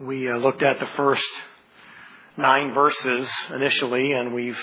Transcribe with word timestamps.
We 0.00 0.30
uh, 0.30 0.36
looked 0.36 0.62
at 0.62 0.78
the 0.78 0.86
first 0.96 1.26
nine 2.36 2.72
verses 2.72 3.28
initially, 3.52 4.12
and 4.12 4.32
we've 4.32 4.58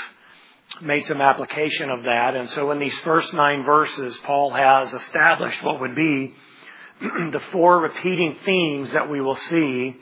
made 0.81 1.05
some 1.05 1.19
application 1.19 1.89
of 1.89 2.03
that. 2.03 2.35
And 2.35 2.49
so 2.51 2.71
in 2.71 2.79
these 2.79 2.97
first 2.99 3.33
nine 3.33 3.65
verses, 3.65 4.15
Paul 4.23 4.51
has 4.51 4.93
established 4.93 5.61
what 5.61 5.81
would 5.81 5.93
be 5.93 6.33
the 7.01 7.41
four 7.51 7.79
repeating 7.79 8.37
themes 8.45 8.93
that 8.93 9.09
we 9.09 9.19
will 9.19 9.35
see 9.35 9.97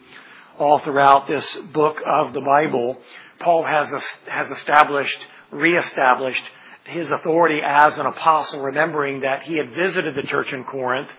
all 0.59 0.77
throughout 0.77 1.27
this 1.27 1.51
book 1.73 1.99
of 2.05 2.33
the 2.33 2.41
Bible. 2.41 3.01
Paul 3.39 3.63
has, 3.63 3.91
has 4.27 4.51
established, 4.51 5.17
reestablished 5.49 6.43
his 6.83 7.09
authority 7.09 7.59
as 7.65 7.97
an 7.97 8.05
apostle, 8.05 8.61
remembering 8.61 9.21
that 9.21 9.41
he 9.41 9.57
had 9.57 9.71
visited 9.71 10.13
the 10.13 10.21
church 10.21 10.53
in 10.53 10.63
Corinth 10.63 11.09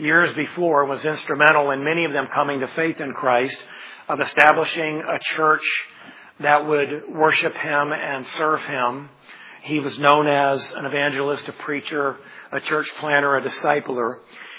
years 0.00 0.32
before 0.34 0.86
was 0.86 1.04
instrumental 1.04 1.70
in 1.70 1.84
many 1.84 2.04
of 2.04 2.12
them 2.12 2.26
coming 2.28 2.60
to 2.60 2.66
faith 2.68 3.00
in 3.00 3.12
Christ, 3.12 3.62
of 4.08 4.20
establishing 4.20 5.02
a 5.06 5.18
church 5.20 5.62
that 6.40 6.66
would 6.66 7.04
worship 7.08 7.54
Him 7.54 7.92
and 7.92 8.26
serve 8.26 8.60
Him. 8.64 9.08
He 9.62 9.78
was 9.78 9.98
known 9.98 10.26
as 10.26 10.72
an 10.72 10.84
evangelist, 10.84 11.46
a 11.48 11.52
preacher, 11.52 12.16
a 12.50 12.60
church 12.60 12.90
planter, 12.98 13.36
a 13.36 13.42
discipler. 13.42 14.16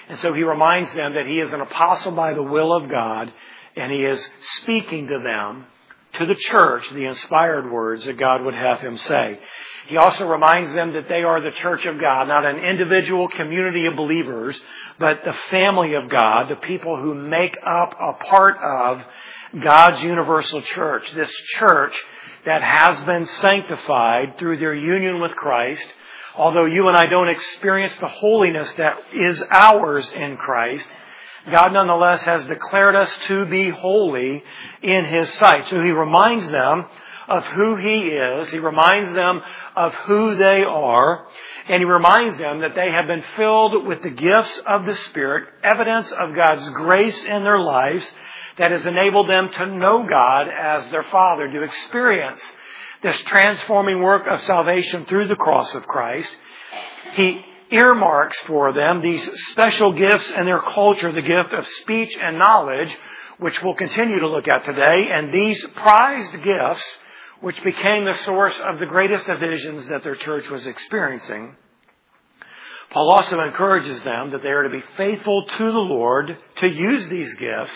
And 0.08 0.20
so 0.20 0.34
he 0.34 0.44
reminds 0.44 0.94
them 0.94 1.16
that 1.16 1.26
he 1.26 1.40
is 1.40 1.52
an 1.52 1.62
apostle 1.62 2.12
by 2.12 2.34
the 2.34 2.44
will 2.44 2.74
of 2.74 2.90
God, 2.90 3.32
and 3.76 3.92
he 3.92 4.04
is 4.04 4.26
speaking 4.58 5.08
to 5.08 5.20
them, 5.24 5.66
to 6.14 6.26
the 6.26 6.36
church, 6.36 6.90
the 6.90 7.06
inspired 7.06 7.72
words 7.72 8.06
that 8.06 8.18
God 8.18 8.44
would 8.44 8.56
have 8.56 8.80
him 8.80 8.98
say. 8.98 9.40
He 9.88 9.98
also 9.98 10.28
reminds 10.28 10.74
them 10.74 10.94
that 10.94 11.10
they 11.10 11.24
are 11.24 11.42
the 11.42 11.56
church 11.56 11.86
of 11.86 12.00
God, 12.00 12.28
not 12.28 12.46
an 12.46 12.64
individual 12.64 13.28
community 13.28 13.88
of 13.88 13.96
believers, 13.96 14.60
but 15.00 15.18
the 15.26 15.34
family 15.50 15.96
of 15.96 16.08
God, 16.10 16.50
the 16.50 16.56
people 16.56 16.98
who 16.98 17.14
make 17.16 17.58
up 17.66 17.96
a 18.00 18.14
part 18.14 18.58
of 18.58 19.04
God's 19.60 20.02
universal 20.04 20.62
church. 20.62 21.12
This 21.12 21.32
church 21.58 21.98
that 22.46 22.62
has 22.62 23.02
been 23.04 23.26
sanctified 23.26 24.38
through 24.38 24.58
their 24.58 24.76
union 24.76 25.20
with 25.22 25.32
Christ. 25.32 25.86
Although 26.36 26.66
you 26.66 26.88
and 26.88 26.96
I 26.96 27.08
don't 27.08 27.28
experience 27.28 27.96
the 27.98 28.08
holiness 28.08 28.72
that 28.76 28.98
is 29.14 29.44
ours 29.52 30.10
in 30.12 30.38
Christ, 30.38 30.88
God 31.50 31.74
nonetheless 31.74 32.24
has 32.24 32.46
declared 32.46 32.96
us 32.96 33.12
to 33.28 33.46
be 33.46 33.70
holy 33.70 34.44
in 34.84 35.06
His 35.06 35.32
sight. 35.34 35.68
So 35.68 35.82
He 35.82 35.92
reminds 35.92 36.50
them 36.50 36.86
of 37.28 37.46
who 37.46 37.78
He 37.78 38.00
is. 38.10 38.50
He 38.52 38.60
reminds 38.60 39.14
them 39.14 39.42
of 39.76 39.94
who 40.06 40.36
they 40.36 40.64
are. 40.64 41.26
And 41.68 41.80
He 41.80 41.86
reminds 41.86 42.38
them 42.38 42.60
that 42.60 42.76
they 42.76 42.92
have 42.92 43.08
been 43.08 43.24
filled 43.36 43.88
with 43.88 44.04
the 44.04 44.10
gifts 44.10 44.60
of 44.68 44.86
the 44.86 44.96
Spirit, 44.96 45.50
evidence 45.64 46.12
of 46.12 46.36
God's 46.36 46.68
grace 46.70 47.24
in 47.24 47.44
their 47.44 47.60
lives 47.60 48.12
that 48.58 48.72
has 48.72 48.86
enabled 48.86 49.30
them 49.30 49.50
to 49.50 49.66
know 49.66 50.06
God 50.08 50.48
as 50.48 50.88
their 50.90 51.04
Father, 51.04 51.52
to 51.52 51.64
experience 51.64 52.42
this 53.02 53.20
transforming 53.22 54.02
work 54.02 54.28
of 54.30 54.40
salvation 54.42 55.06
through 55.06 55.28
the 55.28 55.36
cross 55.36 55.74
of 55.74 55.88
Christ. 55.88 56.36
He 57.14 57.44
earmarks 57.72 58.38
for 58.42 58.74
them 58.74 59.02
these 59.02 59.28
special 59.52 59.94
gifts 59.94 60.32
in 60.32 60.46
their 60.46 60.60
culture, 60.60 61.12
the 61.12 61.22
gift 61.22 61.54
of 61.54 61.66
speech 61.68 62.18
and 62.22 62.38
knowledge, 62.38 62.96
which 63.40 63.62
we'll 63.64 63.74
continue 63.74 64.20
to 64.20 64.30
look 64.30 64.48
at 64.48 64.66
today, 64.66 65.10
and 65.12 65.34
these 65.34 65.66
prized 65.76 66.44
gifts 66.44 66.84
which 67.42 67.62
became 67.64 68.06
the 68.06 68.14
source 68.26 68.56
of 68.60 68.80
the 68.80 68.86
greatest 68.86 69.26
divisions 69.26 69.88
that 69.88 70.04
their 70.04 70.16
church 70.16 70.50
was 70.50 70.68
experiencing. 70.68 71.56
Paul 72.92 73.12
also 73.12 73.40
encourages 73.40 74.04
them 74.04 74.32
that 74.32 74.44
they 74.44 74.50
are 74.50 74.64
to 74.64 74.70
be 74.70 74.84
faithful 74.98 75.46
to 75.46 75.72
the 75.72 75.80
Lord 75.80 76.38
to 76.58 76.68
use 76.68 77.08
these 77.08 77.34
gifts 77.36 77.74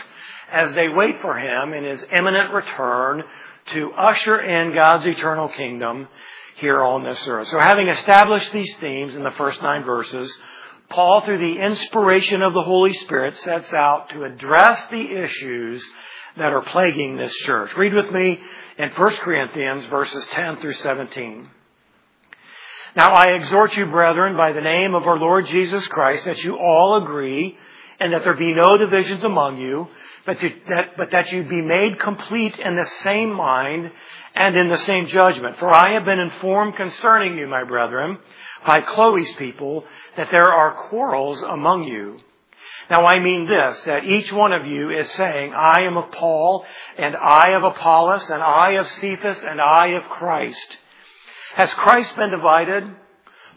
as 0.51 0.73
they 0.73 0.89
wait 0.89 1.21
for 1.21 1.37
Him 1.37 1.73
in 1.73 1.83
His 1.83 2.03
imminent 2.03 2.53
return 2.53 3.23
to 3.67 3.91
usher 3.93 4.39
in 4.39 4.73
God's 4.73 5.07
eternal 5.07 5.49
kingdom 5.49 6.07
here 6.55 6.81
on 6.81 7.03
this 7.03 7.27
earth. 7.27 7.47
So 7.49 7.59
having 7.59 7.87
established 7.87 8.51
these 8.51 8.75
themes 8.77 9.15
in 9.15 9.23
the 9.23 9.31
first 9.31 9.61
nine 9.61 9.83
verses, 9.83 10.33
Paul, 10.89 11.21
through 11.21 11.39
the 11.39 11.61
inspiration 11.61 12.41
of 12.41 12.53
the 12.53 12.61
Holy 12.61 12.93
Spirit, 12.93 13.35
sets 13.35 13.73
out 13.73 14.09
to 14.09 14.23
address 14.23 14.85
the 14.87 15.23
issues 15.23 15.85
that 16.37 16.53
are 16.53 16.61
plaguing 16.61 17.17
this 17.17 17.33
church. 17.43 17.75
Read 17.75 17.93
with 17.93 18.11
me 18.11 18.39
in 18.77 18.89
1 18.89 19.09
Corinthians 19.17 19.85
verses 19.85 20.25
10 20.31 20.57
through 20.57 20.73
17. 20.73 21.49
Now 22.95 23.13
I 23.13 23.33
exhort 23.33 23.75
you, 23.75 23.87
brethren, 23.87 24.37
by 24.37 24.53
the 24.53 24.61
name 24.61 24.95
of 24.95 25.05
our 25.05 25.17
Lord 25.17 25.45
Jesus 25.47 25.85
Christ, 25.87 26.25
that 26.25 26.43
you 26.43 26.57
all 26.57 26.95
agree 26.95 27.57
and 27.99 28.13
that 28.13 28.23
there 28.23 28.35
be 28.35 28.53
no 28.53 28.77
divisions 28.77 29.23
among 29.23 29.57
you, 29.57 29.87
but 30.25 30.39
that, 30.39 30.97
but 30.97 31.07
that 31.11 31.31
you 31.31 31.43
be 31.43 31.61
made 31.61 31.99
complete 31.99 32.53
in 32.57 32.75
the 32.75 32.89
same 33.03 33.33
mind 33.33 33.91
and 34.35 34.55
in 34.57 34.69
the 34.69 34.77
same 34.79 35.07
judgment. 35.07 35.57
For 35.59 35.73
I 35.73 35.93
have 35.93 36.05
been 36.05 36.19
informed 36.19 36.75
concerning 36.75 37.37
you, 37.37 37.47
my 37.47 37.63
brethren, 37.63 38.19
by 38.65 38.81
Chloe's 38.81 39.31
people, 39.33 39.85
that 40.17 40.27
there 40.31 40.51
are 40.51 40.87
quarrels 40.89 41.41
among 41.41 41.85
you. 41.85 42.19
Now 42.89 43.05
I 43.05 43.19
mean 43.19 43.47
this, 43.47 43.81
that 43.85 44.05
each 44.05 44.31
one 44.31 44.51
of 44.51 44.67
you 44.67 44.91
is 44.91 45.09
saying, 45.11 45.53
I 45.53 45.81
am 45.81 45.97
of 45.97 46.11
Paul, 46.11 46.65
and 46.97 47.15
I 47.15 47.51
of 47.51 47.63
Apollos, 47.63 48.29
and 48.29 48.43
I 48.43 48.71
of 48.71 48.87
Cephas, 48.87 49.39
and 49.39 49.59
I 49.59 49.87
of 49.87 50.03
Christ. 50.03 50.77
Has 51.55 51.73
Christ 51.73 52.15
been 52.15 52.29
divided? 52.29 52.83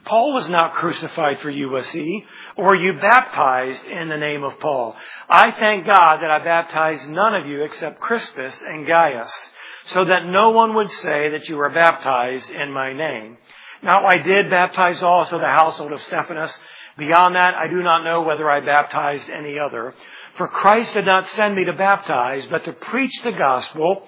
Paul 0.04 0.32
was 0.32 0.48
not 0.48 0.74
crucified 0.74 1.40
for 1.40 1.50
you, 1.50 1.68
was 1.68 1.90
he? 1.90 2.24
Or 2.56 2.74
you 2.74 2.94
baptized 2.94 3.84
in 3.84 4.08
the 4.08 4.16
name 4.16 4.44
of 4.44 4.58
Paul? 4.58 4.96
I 5.28 5.50
thank 5.58 5.84
God 5.84 6.22
that 6.22 6.30
I 6.30 6.42
baptized 6.42 7.08
none 7.08 7.34
of 7.34 7.46
you 7.46 7.62
except 7.62 8.00
Crispus 8.00 8.62
and 8.62 8.86
Gaius, 8.86 9.50
so 9.88 10.04
that 10.04 10.26
no 10.26 10.50
one 10.50 10.74
would 10.74 10.90
say 10.90 11.30
that 11.30 11.48
you 11.48 11.56
were 11.56 11.70
baptized 11.70 12.50
in 12.50 12.72
my 12.72 12.92
name. 12.92 13.38
Now 13.82 14.06
I 14.06 14.18
did 14.18 14.50
baptize 14.50 15.02
also 15.02 15.38
the 15.38 15.46
household 15.46 15.92
of 15.92 16.02
Stephanas, 16.02 16.58
Beyond 16.98 17.36
that, 17.36 17.54
I 17.54 17.68
do 17.68 17.80
not 17.80 18.02
know 18.02 18.22
whether 18.22 18.50
I 18.50 18.60
baptized 18.60 19.30
any 19.30 19.56
other. 19.56 19.94
For 20.36 20.48
Christ 20.48 20.94
did 20.94 21.06
not 21.06 21.28
send 21.28 21.54
me 21.54 21.64
to 21.64 21.72
baptize, 21.72 22.44
but 22.46 22.64
to 22.64 22.72
preach 22.72 23.22
the 23.22 23.30
gospel, 23.30 24.02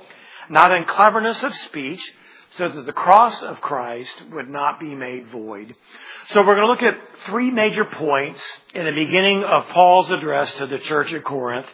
not 0.49 0.73
in 0.73 0.85
cleverness 0.85 1.43
of 1.45 1.55
speech, 1.55 2.03
so 2.57 2.69
that 2.69 2.83
the 2.87 2.93
cross 2.93 3.43
of 3.45 3.61
Christ 3.61 4.25
would 4.33 4.49
not 4.49 4.81
be 4.81 4.97
made 4.97 5.29
void. 5.29 5.73
So 6.31 6.41
we're 6.41 6.57
going 6.57 6.67
to 6.67 6.73
look 6.73 6.83
at 6.83 7.27
three 7.27 7.53
major 7.53 7.85
points 7.85 8.45
in 8.75 8.85
the 8.85 8.93
beginning 8.93 9.45
of 9.45 9.69
Paul's 9.69 10.11
address 10.11 10.53
to 10.55 10.67
the 10.67 10.79
church 10.79 11.13
at 11.13 11.23
Corinth 11.23 11.69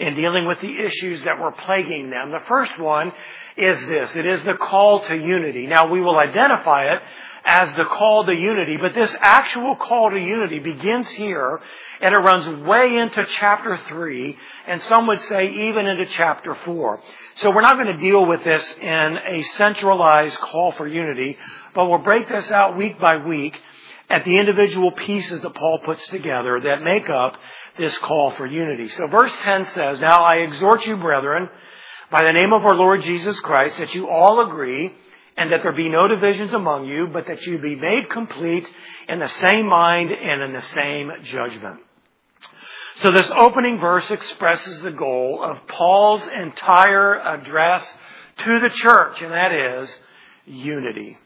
in 0.00 0.14
dealing 0.14 0.46
with 0.46 0.58
the 0.60 0.78
issues 0.80 1.22
that 1.24 1.38
were 1.38 1.52
plaguing 1.52 2.08
them. 2.08 2.32
The 2.32 2.42
first 2.48 2.78
one 2.78 3.12
is 3.56 3.78
this. 3.86 4.16
It 4.16 4.24
is 4.24 4.42
the 4.44 4.54
call 4.54 5.00
to 5.04 5.14
unity. 5.14 5.66
Now 5.66 5.88
we 5.88 6.00
will 6.00 6.18
identify 6.18 6.84
it 6.84 7.02
as 7.44 7.74
the 7.74 7.84
call 7.84 8.24
to 8.24 8.34
unity, 8.34 8.78
but 8.78 8.94
this 8.94 9.14
actual 9.20 9.76
call 9.76 10.10
to 10.10 10.18
unity 10.18 10.58
begins 10.58 11.08
here 11.10 11.60
and 12.00 12.14
it 12.14 12.18
runs 12.18 12.66
way 12.66 12.96
into 12.96 13.24
chapter 13.26 13.76
3 13.76 14.38
and 14.68 14.80
some 14.82 15.06
would 15.06 15.20
say 15.22 15.50
even 15.68 15.86
into 15.86 16.06
chapter 16.06 16.54
4. 16.54 17.02
So 17.34 17.50
we're 17.50 17.60
not 17.60 17.76
going 17.76 17.94
to 17.94 18.02
deal 18.02 18.24
with 18.24 18.42
this 18.42 18.76
in 18.80 19.18
a 19.26 19.42
centralized 19.54 20.38
call 20.38 20.72
for 20.72 20.86
unity, 20.86 21.36
but 21.74 21.88
we'll 21.88 21.98
break 21.98 22.26
this 22.28 22.50
out 22.50 22.76
week 22.76 22.98
by 22.98 23.18
week 23.18 23.54
at 24.10 24.24
the 24.24 24.38
individual 24.38 24.90
pieces 24.90 25.40
that 25.40 25.54
Paul 25.54 25.78
puts 25.78 26.06
together 26.08 26.60
that 26.64 26.82
make 26.82 27.08
up 27.08 27.34
this 27.78 27.96
call 27.98 28.32
for 28.32 28.44
unity. 28.44 28.88
So 28.88 29.06
verse 29.06 29.32
10 29.40 29.66
says, 29.66 30.00
Now 30.00 30.24
I 30.24 30.38
exhort 30.38 30.84
you, 30.84 30.96
brethren, 30.96 31.48
by 32.10 32.24
the 32.24 32.32
name 32.32 32.52
of 32.52 32.66
our 32.66 32.74
Lord 32.74 33.02
Jesus 33.02 33.38
Christ, 33.38 33.78
that 33.78 33.94
you 33.94 34.08
all 34.08 34.40
agree 34.40 34.92
and 35.36 35.52
that 35.52 35.62
there 35.62 35.72
be 35.72 35.88
no 35.88 36.08
divisions 36.08 36.52
among 36.52 36.86
you, 36.86 37.06
but 37.06 37.28
that 37.28 37.46
you 37.46 37.58
be 37.58 37.76
made 37.76 38.10
complete 38.10 38.68
in 39.08 39.20
the 39.20 39.28
same 39.28 39.66
mind 39.66 40.10
and 40.10 40.42
in 40.42 40.52
the 40.52 40.62
same 40.62 41.10
judgment. 41.22 41.78
So 42.96 43.12
this 43.12 43.30
opening 43.30 43.80
verse 43.80 44.10
expresses 44.10 44.80
the 44.80 44.90
goal 44.90 45.42
of 45.42 45.66
Paul's 45.68 46.26
entire 46.26 47.18
address 47.18 47.88
to 48.38 48.60
the 48.60 48.68
church, 48.68 49.22
and 49.22 49.32
that 49.32 49.52
is 49.52 50.00
unity. 50.46 51.16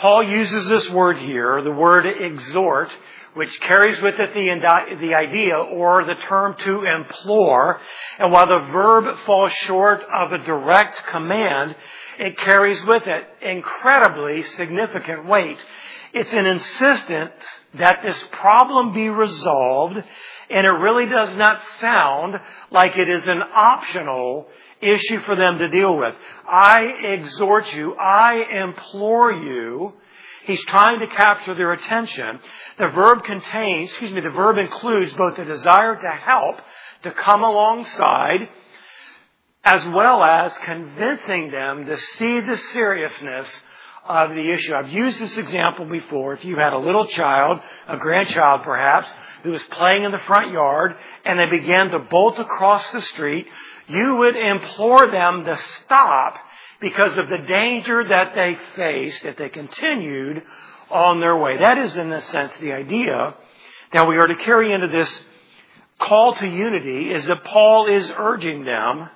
Paul 0.00 0.22
uses 0.22 0.66
this 0.66 0.88
word 0.90 1.18
here, 1.18 1.60
the 1.62 1.70
word 1.70 2.06
exhort, 2.06 2.90
which 3.34 3.60
carries 3.60 4.00
with 4.00 4.14
it 4.18 4.32
the, 4.32 4.96
the 5.06 5.14
idea 5.14 5.56
or 5.56 6.04
the 6.06 6.14
term 6.26 6.56
to 6.56 6.84
implore. 6.84 7.78
And 8.18 8.32
while 8.32 8.46
the 8.46 8.72
verb 8.72 9.18
falls 9.26 9.52
short 9.52 10.02
of 10.02 10.32
a 10.32 10.38
direct 10.38 11.06
command, 11.08 11.76
it 12.18 12.38
carries 12.38 12.82
with 12.86 13.02
it 13.04 13.46
incredibly 13.46 14.42
significant 14.42 15.26
weight. 15.26 15.58
It's 16.14 16.32
an 16.32 16.46
insistence 16.46 17.32
that 17.74 17.98
this 18.04 18.24
problem 18.32 18.94
be 18.94 19.10
resolved, 19.10 20.02
and 20.48 20.66
it 20.66 20.70
really 20.70 21.06
does 21.06 21.36
not 21.36 21.62
sound 21.78 22.40
like 22.72 22.96
it 22.96 23.08
is 23.08 23.24
an 23.26 23.42
optional 23.54 24.48
issue 24.80 25.20
for 25.20 25.36
them 25.36 25.58
to 25.58 25.68
deal 25.68 25.96
with. 25.96 26.14
I 26.48 26.82
exhort 27.04 27.72
you, 27.74 27.94
I 27.94 28.44
implore 28.64 29.32
you. 29.32 29.94
He's 30.44 30.64
trying 30.64 31.00
to 31.00 31.06
capture 31.06 31.54
their 31.54 31.72
attention. 31.72 32.40
The 32.78 32.88
verb 32.88 33.24
contains, 33.24 33.90
excuse 33.90 34.12
me, 34.12 34.22
the 34.22 34.30
verb 34.30 34.58
includes 34.58 35.12
both 35.12 35.36
the 35.36 35.44
desire 35.44 35.96
to 35.96 36.10
help, 36.10 36.56
to 37.02 37.10
come 37.12 37.42
alongside, 37.42 38.48
as 39.62 39.84
well 39.86 40.22
as 40.22 40.56
convincing 40.58 41.50
them 41.50 41.84
to 41.86 41.96
see 41.96 42.40
the 42.40 42.56
seriousness 42.72 43.46
of 44.10 44.34
the 44.34 44.50
issue. 44.50 44.74
I've 44.74 44.88
used 44.88 45.20
this 45.20 45.36
example 45.36 45.84
before. 45.84 46.34
If 46.34 46.44
you 46.44 46.56
had 46.56 46.72
a 46.72 46.78
little 46.78 47.06
child, 47.06 47.60
a 47.88 47.96
grandchild 47.96 48.62
perhaps, 48.64 49.10
who 49.42 49.50
was 49.50 49.62
playing 49.64 50.04
in 50.04 50.12
the 50.12 50.18
front 50.18 50.52
yard 50.52 50.96
and 51.24 51.38
they 51.38 51.58
began 51.58 51.90
to 51.90 52.00
bolt 52.00 52.38
across 52.38 52.90
the 52.90 53.00
street, 53.02 53.46
you 53.88 54.16
would 54.16 54.36
implore 54.36 55.10
them 55.10 55.44
to 55.44 55.56
stop 55.84 56.34
because 56.80 57.16
of 57.16 57.28
the 57.28 57.46
danger 57.48 58.04
that 58.08 58.32
they 58.34 58.58
faced 58.76 59.24
if 59.24 59.36
they 59.36 59.48
continued 59.48 60.42
on 60.90 61.20
their 61.20 61.36
way. 61.36 61.58
That 61.58 61.78
is, 61.78 61.96
in 61.96 62.12
a 62.12 62.20
sense, 62.20 62.52
the 62.60 62.72
idea 62.72 63.34
that 63.92 64.08
we 64.08 64.16
are 64.16 64.26
to 64.26 64.36
carry 64.36 64.72
into 64.72 64.88
this 64.88 65.22
call 65.98 66.34
to 66.34 66.46
unity 66.46 67.10
is 67.10 67.26
that 67.26 67.44
Paul 67.44 67.86
is 67.86 68.10
urging 68.16 68.64
them 68.64 69.08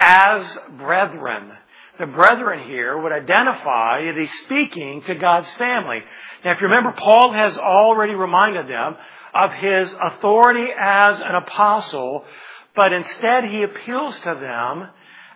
as 0.00 0.58
brethren. 0.78 1.52
The 1.98 2.06
brethren 2.06 2.66
here 2.68 3.00
would 3.00 3.12
identify 3.12 4.04
that 4.06 4.16
he's 4.16 4.32
speaking 4.44 5.02
to 5.02 5.14
God's 5.14 5.50
family. 5.54 6.00
Now, 6.44 6.52
if 6.52 6.60
you 6.60 6.66
remember, 6.66 6.92
Paul 6.98 7.32
has 7.32 7.56
already 7.56 8.14
reminded 8.14 8.66
them 8.66 8.96
of 9.32 9.52
his 9.52 9.94
authority 10.02 10.68
as 10.76 11.20
an 11.20 11.34
apostle, 11.36 12.24
but 12.74 12.92
instead 12.92 13.44
he 13.44 13.62
appeals 13.62 14.18
to 14.20 14.34
them 14.40 14.88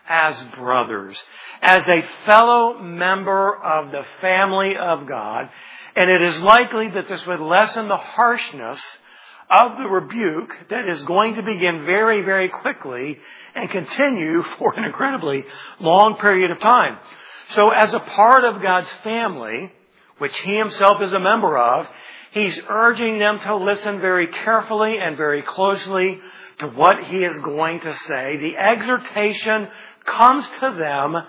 as 0.09 0.43
brothers, 0.57 1.23
as 1.63 1.87
a 1.89 2.05
fellow 2.27 2.79
member 2.79 3.57
of 3.57 3.93
the 3.93 4.05
family 4.21 4.77
of 4.77 5.07
God. 5.07 5.51
And 5.95 6.11
it 6.11 6.23
is 6.23 6.41
likely 6.41 6.89
that 6.91 7.09
this 7.09 7.25
would 7.27 7.41
lessen 7.41 7.87
the 7.87 7.97
harshness 7.97 8.81
of 9.51 9.79
the 9.79 9.89
rebuke 9.89 10.51
that 10.71 10.89
is 10.89 11.03
going 11.05 11.37
to 11.37 11.43
begin 11.43 11.85
very, 11.85 12.23
very 12.23 12.49
quickly 12.49 13.19
and 13.55 13.71
continue 13.71 14.43
for 14.59 14.75
an 14.75 14.85
incredibly 14.85 15.45
long 15.81 16.17
period 16.17 16.51
of 16.51 16.59
time. 16.59 16.99
So 17.51 17.71
as 17.71 17.95
a 17.95 18.01
part 18.01 18.45
of 18.45 18.61
God's 18.61 18.91
family, 19.03 19.73
which 20.19 20.37
he 20.41 20.57
himself 20.57 21.01
is 21.01 21.13
a 21.13 21.21
member 21.21 21.57
of, 21.57 21.87
he's 22.33 22.61
urging 22.69 23.19
them 23.19 23.41
to 23.41 23.57
listen 23.57 24.01
very 24.01 24.27
carefully 24.27 24.99
and 24.99 25.17
very 25.17 25.43
closely 25.43 26.19
to 26.59 26.67
what 26.69 27.05
he 27.05 27.19
is 27.19 27.39
going 27.39 27.81
to 27.81 27.95
say. 27.95 28.37
The 28.37 28.57
exhortation 28.59 29.69
comes 30.05 30.47
to 30.61 30.75
them 30.79 31.25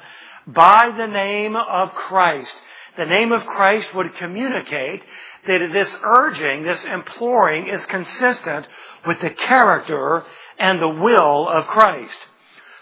by 0.48 0.92
the 0.98 1.08
name 1.08 1.56
of 1.56 1.94
Christ. 1.94 2.54
The 2.98 3.06
name 3.06 3.32
of 3.32 3.46
Christ 3.46 3.94
would 3.96 4.16
communicate 4.16 5.02
that 5.48 5.70
this 5.74 5.96
urging, 6.04 6.64
this 6.64 6.84
imploring 6.86 7.70
is 7.70 7.86
consistent 7.86 8.68
with 9.08 9.20
the 9.22 9.30
character 9.30 10.24
and 10.58 10.80
the 10.80 11.02
will 11.02 11.48
of 11.48 11.66
Christ. 11.68 12.18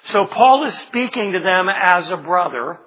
So 0.05 0.25
Paul 0.25 0.65
is 0.67 0.77
speaking 0.79 1.33
to 1.33 1.39
them 1.39 1.67
as 1.69 2.09
a 2.09 2.17
brother, 2.17 2.79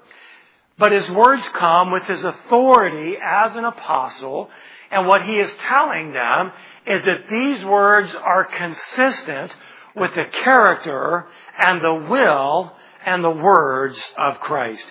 but 0.79 0.93
his 0.93 1.11
words 1.11 1.47
come 1.51 1.93
with 1.93 2.05
his 2.05 2.25
authority 2.25 3.17
as 3.23 3.55
an 3.55 3.65
apostle, 3.65 4.51
and 4.91 5.07
what 5.07 5.23
he 5.23 5.35
is 5.35 5.53
telling 5.61 6.13
them 6.13 6.53
is 6.87 7.05
that 7.05 7.29
these 7.29 7.65
words 7.65 8.15
are 8.15 8.45
consistent 8.45 9.55
with 9.95 10.15
the 10.15 10.25
character 10.43 11.27
and 11.59 11.85
the 11.85 11.95
will 11.95 12.73
and 13.05 13.23
the 13.23 13.31
words 13.31 14.03
of 14.17 14.41
Christ. 14.41 14.87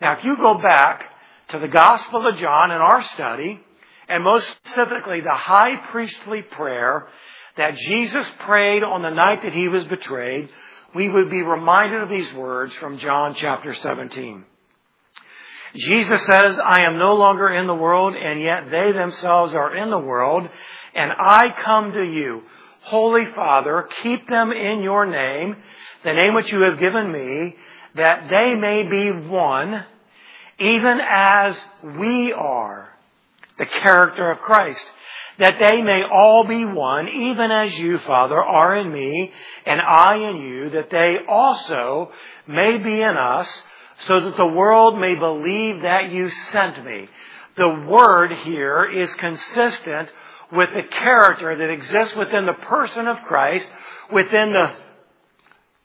Now, 0.00 0.16
if 0.16 0.24
you 0.24 0.36
go 0.36 0.54
back 0.54 1.04
to 1.48 1.58
the 1.58 1.68
Gospel 1.68 2.26
of 2.26 2.36
John 2.36 2.70
in 2.70 2.78
our 2.78 3.02
study, 3.02 3.60
and 4.08 4.24
most 4.24 4.46
specifically 4.64 5.20
the 5.20 5.34
high 5.34 5.76
priestly 5.90 6.42
prayer 6.42 7.08
that 7.56 7.76
Jesus 7.76 8.28
prayed 8.40 8.82
on 8.82 9.02
the 9.02 9.10
night 9.10 9.42
that 9.42 9.52
he 9.52 9.68
was 9.68 9.84
betrayed, 9.86 10.48
we 10.94 11.08
would 11.08 11.30
be 11.30 11.42
reminded 11.42 12.02
of 12.02 12.08
these 12.08 12.32
words 12.32 12.74
from 12.74 12.98
John 12.98 13.34
chapter 13.34 13.74
17. 13.74 14.44
Jesus 15.74 16.24
says, 16.26 16.58
I 16.58 16.82
am 16.82 16.98
no 16.98 17.14
longer 17.14 17.48
in 17.48 17.66
the 17.66 17.74
world, 17.74 18.14
and 18.14 18.40
yet 18.40 18.70
they 18.70 18.92
themselves 18.92 19.54
are 19.54 19.74
in 19.74 19.90
the 19.90 19.98
world, 19.98 20.48
and 20.94 21.12
I 21.12 21.54
come 21.64 21.92
to 21.92 22.02
you. 22.02 22.42
Holy 22.82 23.26
Father, 23.34 23.88
keep 24.02 24.28
them 24.28 24.52
in 24.52 24.82
your 24.82 25.06
name, 25.06 25.56
the 26.04 26.12
name 26.12 26.34
which 26.34 26.52
you 26.52 26.62
have 26.62 26.78
given 26.78 27.10
me, 27.10 27.56
that 27.94 28.28
they 28.28 28.54
may 28.54 28.82
be 28.82 29.10
one, 29.10 29.84
even 30.58 30.98
as 31.00 31.58
we 31.98 32.32
are, 32.32 32.91
the 33.58 33.66
character 33.66 34.30
of 34.30 34.38
Christ. 34.38 34.84
That 35.38 35.58
they 35.58 35.80
may 35.82 36.02
all 36.02 36.44
be 36.44 36.64
one, 36.64 37.08
even 37.08 37.50
as 37.50 37.78
you, 37.78 37.98
Father, 37.98 38.40
are 38.40 38.76
in 38.76 38.92
me, 38.92 39.32
and 39.64 39.80
I 39.80 40.16
in 40.16 40.36
you, 40.36 40.70
that 40.70 40.90
they 40.90 41.20
also 41.26 42.10
may 42.46 42.78
be 42.78 43.00
in 43.00 43.16
us, 43.16 43.48
so 44.06 44.20
that 44.20 44.36
the 44.36 44.46
world 44.46 44.98
may 44.98 45.14
believe 45.14 45.82
that 45.82 46.12
you 46.12 46.28
sent 46.28 46.84
me. 46.84 47.08
The 47.56 47.86
word 47.88 48.32
here 48.32 48.84
is 48.84 49.12
consistent 49.14 50.08
with 50.52 50.70
the 50.74 50.82
character 50.90 51.56
that 51.56 51.70
exists 51.70 52.14
within 52.14 52.46
the 52.46 52.52
person 52.52 53.08
of 53.08 53.16
Christ, 53.22 53.70
within 54.12 54.52
the, 54.52 54.72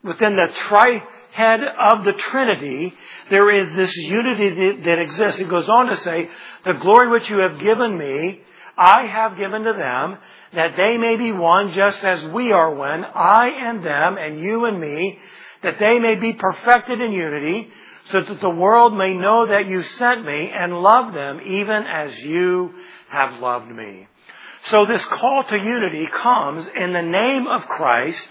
within 0.04 0.36
the 0.36 0.54
tri, 0.68 1.04
head 1.38 1.60
of 1.62 2.04
the 2.04 2.14
Trinity, 2.14 2.94
there 3.30 3.52
is 3.52 3.72
this 3.74 3.96
unity 3.96 4.82
that 4.82 5.00
exists. 5.00 5.40
It 5.40 5.50
goes 5.50 5.70
on 5.70 5.88
to 5.88 5.98
say, 5.98 6.30
the 6.66 6.74
glory 6.74 7.10
which 7.10 7.30
you 7.30 7.38
have 7.40 7.60
given 7.60 7.96
me, 7.96 8.42
I 8.76 9.06
have 9.06 9.38
given 9.38 9.64
to 9.64 9.74
them, 9.74 10.18
that 10.54 10.74
they 10.76 10.98
may 10.98 11.16
be 11.16 11.32
one 11.32 11.74
just 11.74 12.04
as 12.04 12.26
we 12.26 12.52
are 12.52 12.74
one, 12.74 13.06
I 13.06 13.50
and 13.50 13.84
them, 13.84 14.18
and 14.18 14.42
you 14.42 14.66
and 14.66 14.80
me, 14.80 15.20
that 15.62 15.78
they 15.80 16.00
may 16.00 16.16
be 16.16 16.34
perfected 16.34 17.02
in 17.02 17.12
unity, 17.12 17.68
so 18.06 18.22
that 18.22 18.42
the 18.42 18.50
world 18.50 18.98
may 18.98 19.14
know 19.16 19.46
that 19.46 19.68
you 19.68 19.84
sent 19.84 20.26
me 20.26 20.50
and 20.50 20.82
love 20.82 21.14
them 21.14 21.40
even 21.46 21.84
as 21.84 22.18
you 22.20 22.74
have 23.12 23.40
loved 23.40 23.70
me. 23.70 24.08
So 24.66 24.86
this 24.86 25.04
call 25.06 25.44
to 25.44 25.58
unity 25.58 26.08
comes 26.08 26.68
in 26.68 26.94
the 26.94 27.02
name 27.02 27.46
of 27.48 27.62
Christ, 27.68 28.28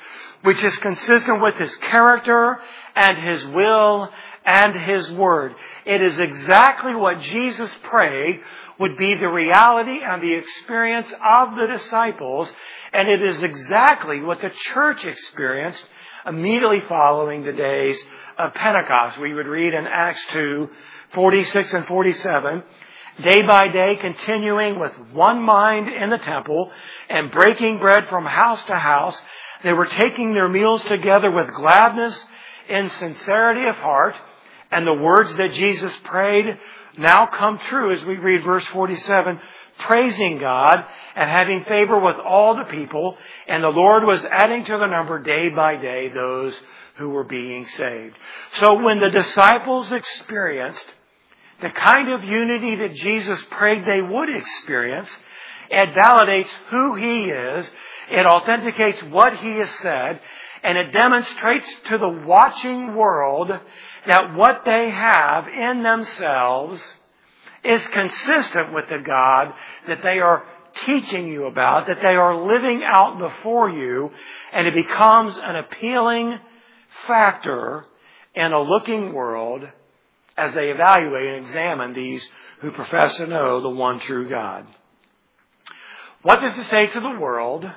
which 0.47 0.63
is 0.63 0.77
consistent 0.79 1.43
with 1.43 1.57
his 1.57 1.75
character 1.77 2.57
and 2.95 3.19
his 3.19 3.45
will 3.47 4.09
and 4.45 4.77
his 4.77 5.11
word. 5.11 5.53
It 5.85 6.01
is 6.01 6.19
exactly 6.19 6.95
what 6.95 7.21
Jesus 7.21 7.75
prayed 7.83 8.41
would 8.79 8.97
be 8.97 9.15
the 9.15 9.27
reality 9.27 9.99
and 10.05 10.23
the 10.23 10.35
experience 10.35 11.09
of 11.11 11.49
the 11.57 11.67
disciples, 11.77 12.49
and 12.93 13.09
it 13.09 13.29
is 13.29 13.43
exactly 13.43 14.21
what 14.21 14.41
the 14.41 14.51
church 14.51 15.05
experienced 15.05 15.85
immediately 16.25 16.81
following 16.89 17.45
the 17.45 17.53
days 17.53 17.99
of 18.39 18.55
Pentecost. 18.55 19.19
We 19.19 19.35
would 19.35 19.47
read 19.47 19.75
in 19.75 19.87
Acts 19.91 20.25
2, 20.33 20.69
46 21.13 21.73
and 21.73 21.87
47, 21.87 22.63
day 23.23 23.43
by 23.43 23.69
day 23.69 23.97
continuing 23.97 24.79
with 24.79 24.93
one 25.13 25.43
mind 25.43 25.89
in 25.89 26.11
the 26.11 26.19
temple 26.19 26.71
and 27.09 27.31
breaking 27.31 27.79
bread 27.79 28.09
from 28.09 28.25
house 28.25 28.63
to 28.65 28.77
house. 28.77 29.21
They 29.65 29.73
were 29.73 29.87
taking 29.87 30.35
their 30.35 30.49
meals 30.49 30.83
together 30.85 31.31
with 31.31 31.55
gladness 31.55 32.19
and 32.69 32.91
sincerity 32.93 33.67
of 33.69 33.77
heart. 33.77 34.15
And 34.71 34.87
the 34.87 34.95
words 34.95 35.35
that 35.37 35.53
Jesus 35.53 35.97
prayed 36.05 36.59
now 36.99 37.27
come 37.27 37.59
true 37.59 37.93
as 37.93 38.05
we 38.05 38.17
read 38.17 38.45
verse 38.45 38.65
47, 38.67 39.39
praising 39.79 40.39
God 40.39 40.85
and 41.15 41.31
having 41.31 41.65
favor 41.65 41.99
with 41.99 42.17
all 42.17 42.57
the 42.57 42.65
people. 42.65 43.17
And 43.47 43.63
the 43.63 43.69
Lord 43.69 44.05
was 44.05 44.25
adding 44.25 44.65
to 44.65 44.79
the 44.79 44.87
number 44.87 45.21
day 45.21 45.51
by 45.51 45.77
day 45.77 46.09
those 46.09 46.55
who 46.97 47.11
were 47.11 47.25
being 47.25 47.67
saved. 47.67 48.17
So 48.55 48.83
when 48.83 49.01
the 49.01 49.11
disciples 49.11 49.93
experienced 49.93 50.85
the 51.61 51.71
kind 51.71 52.13
of 52.13 52.25
unity 52.25 52.77
that 52.77 52.95
Jesus 52.95 53.43
prayed 53.51 53.85
they 53.87 54.03
would 54.03 54.29
experience, 54.29 55.11
it 55.71 55.89
validates 55.95 56.51
who 56.71 56.95
He 56.95 57.25
is, 57.25 57.71
it 58.11 58.27
authenticates 58.27 59.03
what 59.05 59.37
He 59.39 59.57
has 59.57 59.71
said, 59.81 60.21
and 60.63 60.77
it 60.77 60.93
demonstrates 60.93 61.69
to 61.89 61.99
the 61.99 62.23
watching 62.27 62.95
world 62.95 63.51
that 64.07 64.35
what 64.35 64.65
they 64.65 64.91
have 64.91 65.49
in 65.49 65.83
themselves 65.83 66.83
is 67.65 67.85
consistent 67.89 68.73
with 68.73 68.85
the 68.89 69.03
God 69.05 69.53
that 69.89 70.03
they 70.03 70.19
are 70.19 70.45
teaching 70.85 71.27
you 71.27 71.47
about, 71.47 71.87
that 71.87 72.03
they 72.03 72.17
are 72.17 72.47
living 72.53 72.83
out 72.85 73.19
before 73.19 73.71
you, 73.71 74.11
and 74.53 74.67
it 74.67 74.75
becomes 74.75 75.37
an 75.37 75.57
appealing 75.57 76.39
factor 77.07 77.87
in 78.35 78.53
a 78.53 78.61
looking 78.61 79.13
world 79.13 79.67
as 80.37 80.55
they 80.55 80.71
evaluate 80.71 81.27
and 81.27 81.37
examine 81.37 81.95
these 81.95 82.27
who 82.61 82.71
profess 82.71 83.17
to 83.17 83.27
know 83.27 83.61
the 83.61 83.71
one 83.71 84.01
true 84.01 84.29
God. 84.29 84.67
What 86.23 86.41
does 86.41 86.57
it 86.59 86.65
say 86.65 86.87
to 86.87 87.01
the 87.01 87.19
world 87.21 87.71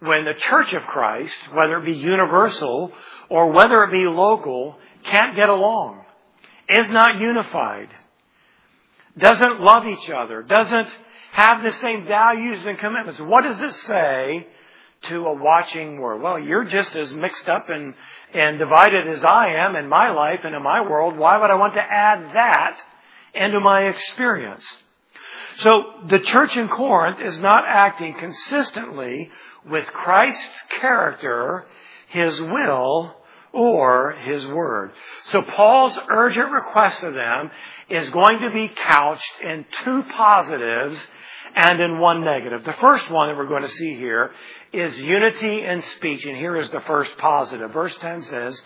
when 0.00 0.24
the 0.24 0.34
Church 0.38 0.72
of 0.72 0.82
Christ, 0.82 1.36
whether 1.52 1.78
it 1.78 1.84
be 1.84 1.92
universal 1.92 2.92
or 3.28 3.52
whether 3.52 3.84
it 3.84 3.92
be 3.92 4.06
local, 4.06 4.76
can't 5.04 5.36
get 5.36 5.48
along, 5.48 6.04
is 6.68 6.90
not 6.90 7.20
unified, 7.20 7.88
doesn't 9.16 9.60
love 9.60 9.86
each 9.86 10.10
other, 10.10 10.42
doesn't 10.42 10.88
have 11.32 11.62
the 11.62 11.72
same 11.72 12.04
values 12.06 12.64
and 12.66 12.78
commitments? 12.78 13.20
What 13.20 13.44
does 13.44 13.60
it 13.62 13.72
say 13.72 14.46
to 15.02 15.26
a 15.26 15.34
watching 15.34 16.00
world. 16.00 16.22
Well, 16.22 16.38
you're 16.38 16.64
just 16.64 16.94
as 16.96 17.12
mixed 17.12 17.48
up 17.48 17.66
and, 17.68 17.94
and 18.34 18.58
divided 18.58 19.08
as 19.08 19.24
I 19.24 19.54
am 19.54 19.76
in 19.76 19.88
my 19.88 20.10
life 20.10 20.40
and 20.44 20.54
in 20.54 20.62
my 20.62 20.88
world. 20.88 21.16
Why 21.16 21.38
would 21.38 21.50
I 21.50 21.56
want 21.56 21.74
to 21.74 21.80
add 21.80 22.34
that 22.34 22.80
into 23.34 23.60
my 23.60 23.82
experience? 23.82 24.64
So 25.58 25.82
the 26.08 26.20
church 26.20 26.56
in 26.56 26.68
Corinth 26.68 27.20
is 27.20 27.38
not 27.40 27.64
acting 27.66 28.14
consistently 28.14 29.30
with 29.68 29.86
Christ's 29.86 30.48
character, 30.80 31.66
His 32.08 32.40
will, 32.40 33.14
or 33.52 34.12
His 34.12 34.46
Word. 34.46 34.92
So 35.26 35.42
Paul's 35.42 35.98
urgent 36.10 36.50
request 36.50 37.02
of 37.02 37.14
them 37.14 37.50
is 37.90 38.08
going 38.10 38.40
to 38.40 38.50
be 38.50 38.68
couched 38.68 39.32
in 39.42 39.66
two 39.84 40.04
positives 40.04 40.98
and 41.54 41.80
in 41.80 41.98
one 41.98 42.24
negative. 42.24 42.64
The 42.64 42.72
first 42.74 43.10
one 43.10 43.28
that 43.28 43.36
we're 43.36 43.46
going 43.46 43.62
to 43.62 43.68
see 43.68 43.94
here 43.94 44.30
is 44.72 44.96
unity 44.98 45.64
in 45.64 45.82
speech, 45.82 46.24
and 46.24 46.36
here 46.36 46.56
is 46.56 46.70
the 46.70 46.80
first 46.80 47.16
positive. 47.18 47.72
Verse 47.72 47.96
10 47.96 48.22
says, 48.22 48.62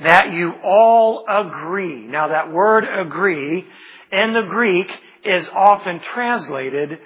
that 0.00 0.32
you 0.32 0.52
all 0.62 1.24
agree. 1.28 2.06
Now 2.06 2.28
that 2.28 2.52
word 2.52 2.84
agree 2.84 3.66
in 4.12 4.32
the 4.34 4.46
Greek 4.48 4.90
is 5.24 5.48
often 5.48 6.00
translated 6.00 6.98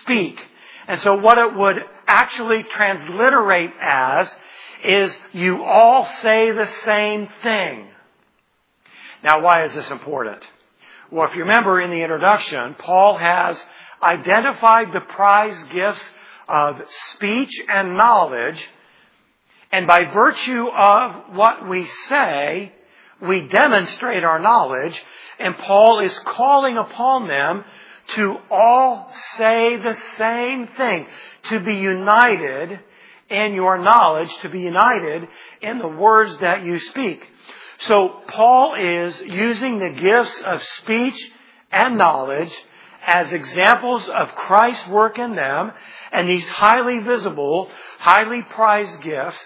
speak. 0.00 0.40
And 0.88 1.00
so 1.00 1.16
what 1.16 1.38
it 1.38 1.54
would 1.54 1.76
actually 2.06 2.64
transliterate 2.64 3.70
as 3.80 4.34
is 4.84 5.16
you 5.32 5.62
all 5.62 6.04
say 6.20 6.50
the 6.50 6.66
same 6.84 7.28
thing. 7.42 7.88
Now 9.22 9.40
why 9.40 9.64
is 9.64 9.74
this 9.74 9.90
important? 9.90 10.42
Well, 11.12 11.28
if 11.28 11.36
you 11.36 11.42
remember 11.42 11.78
in 11.78 11.90
the 11.90 12.00
introduction, 12.00 12.74
Paul 12.78 13.18
has 13.18 13.62
identified 14.02 14.94
the 14.94 15.00
prize 15.00 15.62
gifts 15.64 16.00
of 16.48 16.80
speech 17.12 17.50
and 17.68 17.98
knowledge, 17.98 18.66
and 19.70 19.86
by 19.86 20.06
virtue 20.06 20.68
of 20.68 21.34
what 21.36 21.68
we 21.68 21.84
say, 22.08 22.72
we 23.20 23.46
demonstrate 23.46 24.24
our 24.24 24.38
knowledge, 24.38 24.98
and 25.38 25.54
Paul 25.58 26.00
is 26.00 26.18
calling 26.20 26.78
upon 26.78 27.28
them 27.28 27.62
to 28.14 28.38
all 28.50 29.12
say 29.36 29.76
the 29.76 29.98
same 30.16 30.66
thing, 30.78 31.06
to 31.50 31.60
be 31.60 31.74
united 31.74 32.80
in 33.28 33.52
your 33.52 33.76
knowledge, 33.76 34.34
to 34.38 34.48
be 34.48 34.60
united 34.60 35.28
in 35.60 35.76
the 35.76 35.88
words 35.88 36.38
that 36.38 36.64
you 36.64 36.78
speak. 36.78 37.22
So 37.86 38.20
Paul 38.28 38.74
is 38.80 39.20
using 39.20 39.78
the 39.78 40.00
gifts 40.00 40.40
of 40.46 40.62
speech 40.78 41.30
and 41.70 41.98
knowledge 41.98 42.52
as 43.04 43.32
examples 43.32 44.08
of 44.08 44.34
Christ's 44.34 44.86
work 44.88 45.18
in 45.18 45.34
them, 45.34 45.72
and 46.12 46.28
these 46.28 46.46
highly 46.46 47.00
visible, 47.00 47.68
highly 47.98 48.42
prized 48.42 49.00
gifts 49.02 49.38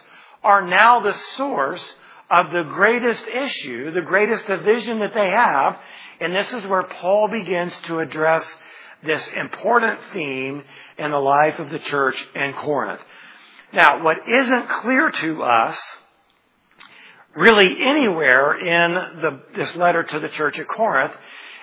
are 0.44 0.66
now 0.66 1.00
the 1.00 1.16
source 1.36 1.94
of 2.30 2.50
the 2.50 2.64
greatest 2.64 3.24
issue, 3.26 3.90
the 3.92 4.02
greatest 4.02 4.46
division 4.46 5.00
that 5.00 5.14
they 5.14 5.30
have, 5.30 5.78
and 6.20 6.34
this 6.34 6.52
is 6.52 6.66
where 6.66 6.82
Paul 6.82 7.28
begins 7.28 7.74
to 7.84 8.00
address 8.00 8.44
this 9.04 9.26
important 9.34 10.00
theme 10.12 10.62
in 10.98 11.10
the 11.10 11.18
life 11.18 11.58
of 11.58 11.70
the 11.70 11.78
church 11.78 12.26
in 12.34 12.52
Corinth. 12.54 13.00
Now, 13.72 14.02
what 14.02 14.16
isn't 14.40 14.68
clear 14.68 15.10
to 15.10 15.42
us 15.42 15.78
really 17.36 17.76
anywhere 17.86 18.58
in 18.58 18.94
the, 18.94 19.40
this 19.54 19.76
letter 19.76 20.02
to 20.02 20.20
the 20.20 20.28
church 20.28 20.58
at 20.58 20.66
Corinth 20.66 21.12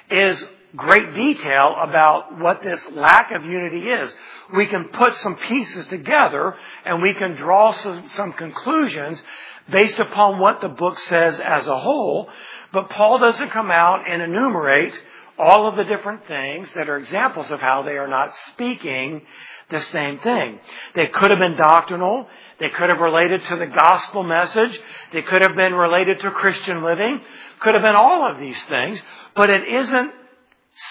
is 0.10 0.44
great 0.75 1.13
detail 1.13 1.75
about 1.82 2.39
what 2.39 2.63
this 2.63 2.89
lack 2.92 3.32
of 3.32 3.46
unity 3.46 3.80
is. 3.80 4.15
We 4.56 4.65
can 4.68 4.89
put 4.89 5.15
some 5.15 5.36
pieces 5.36 5.86
together 5.88 6.56
and 6.86 7.01
we 7.01 7.13
can 7.13 7.36
draw 7.36 7.72
some, 7.74 8.08
some, 8.10 8.34
conclusions 8.34 9.22
based 9.70 10.00
upon 10.00 10.39
what 10.39 10.62
the 10.62 10.70
book 10.70 11.00
says 11.00 11.39
as 11.39 11.68
a 11.68 11.77
whole, 11.77 12.30
but 12.72 12.89
Paul 12.89 13.20
doesn't 13.20 13.51
come 13.51 13.72
out 13.72 14.10
and 14.10 14.22
enumerate 14.22 15.00
all 15.38 15.68
of 15.68 15.75
the 15.75 15.84
different 15.84 16.28
things 16.28 16.72
that 16.75 16.90
are 16.90 16.98
examples 16.98 17.50
of 17.50 17.60
how 17.60 17.82
they 17.84 17.98
are 17.98 18.08
not 18.08 18.34
speaking 18.52 19.22
the 19.70 19.82
same 19.82 20.20
thing. 20.20 20.60
They 20.96 21.08
could 21.08 21.32
have 21.32 21.40
been 21.40 21.58
doctrinal. 21.58 22.28
They 22.60 22.70
could 22.70 22.90
have 22.90 23.00
related 23.00 23.42
to 23.44 23.56
the 23.56 23.66
gospel 23.66 24.24
message. 24.24 24.78
They 25.12 25.24
could 25.24 25.42
have 25.42 25.56
been 25.56 25.74
related 25.74 26.20
to 26.20 26.32
Christian 26.32 26.84
living. 26.84 27.22
Could 27.60 27.74
have 27.74 27.84
been 27.84 27.96
all 27.96 28.30
of 28.32 28.40
these 28.40 28.62
things, 28.63 29.02
but 29.36 29.50
it 29.50 29.63
isn't 29.68 30.12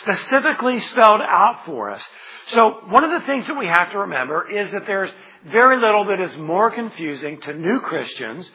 specifically 0.01 0.81
spelled 0.81 1.21
out 1.21 1.63
for 1.67 1.91
us. 1.91 2.09
So 2.47 2.81
one 2.89 3.05
of 3.05 3.21
the 3.21 3.27
things 3.27 3.47
that 3.47 3.59
we 3.59 3.67
have 3.67 3.93
to 3.93 3.99
remember 4.01 4.51
is 4.51 4.71
that 4.73 4.87
there's 4.87 5.11
very 5.51 5.77
little 5.77 6.07
that 6.07 6.21
is 6.21 6.37
more 6.37 6.71
confusing 6.71 7.41
to 7.43 7.55
new 7.55 7.81
Christians 7.81 8.51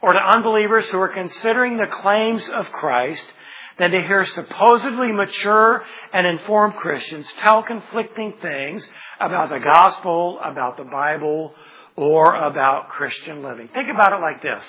or 0.00 0.12
to 0.12 0.18
unbelievers 0.18 0.88
who 0.88 0.98
are 1.00 1.08
considering 1.08 1.76
the 1.76 1.86
claims 1.86 2.48
of 2.48 2.70
Christ 2.72 3.32
than 3.78 3.90
to 3.90 4.02
hear 4.02 4.24
supposedly 4.24 5.12
mature 5.12 5.84
and 6.12 6.26
informed 6.26 6.74
Christians 6.74 7.30
tell 7.38 7.62
conflicting 7.62 8.34
things 8.40 8.88
about 9.20 9.50
the 9.50 9.58
gospel, 9.58 10.38
about 10.40 10.76
the 10.76 10.84
Bible, 10.84 11.54
or 11.96 12.34
about 12.34 12.88
Christian 12.88 13.42
living. 13.42 13.68
Think 13.68 13.88
about 13.88 14.12
it 14.12 14.20
like 14.20 14.42
this. 14.42 14.62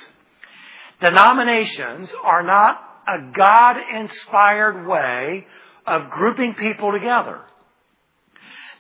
Denominations 1.01 2.13
are 2.23 2.43
not 2.43 2.81
a 3.07 3.31
God-inspired 3.35 4.87
way 4.87 5.45
of 5.85 6.09
grouping 6.09 6.53
people 6.53 6.91
together. 6.91 7.41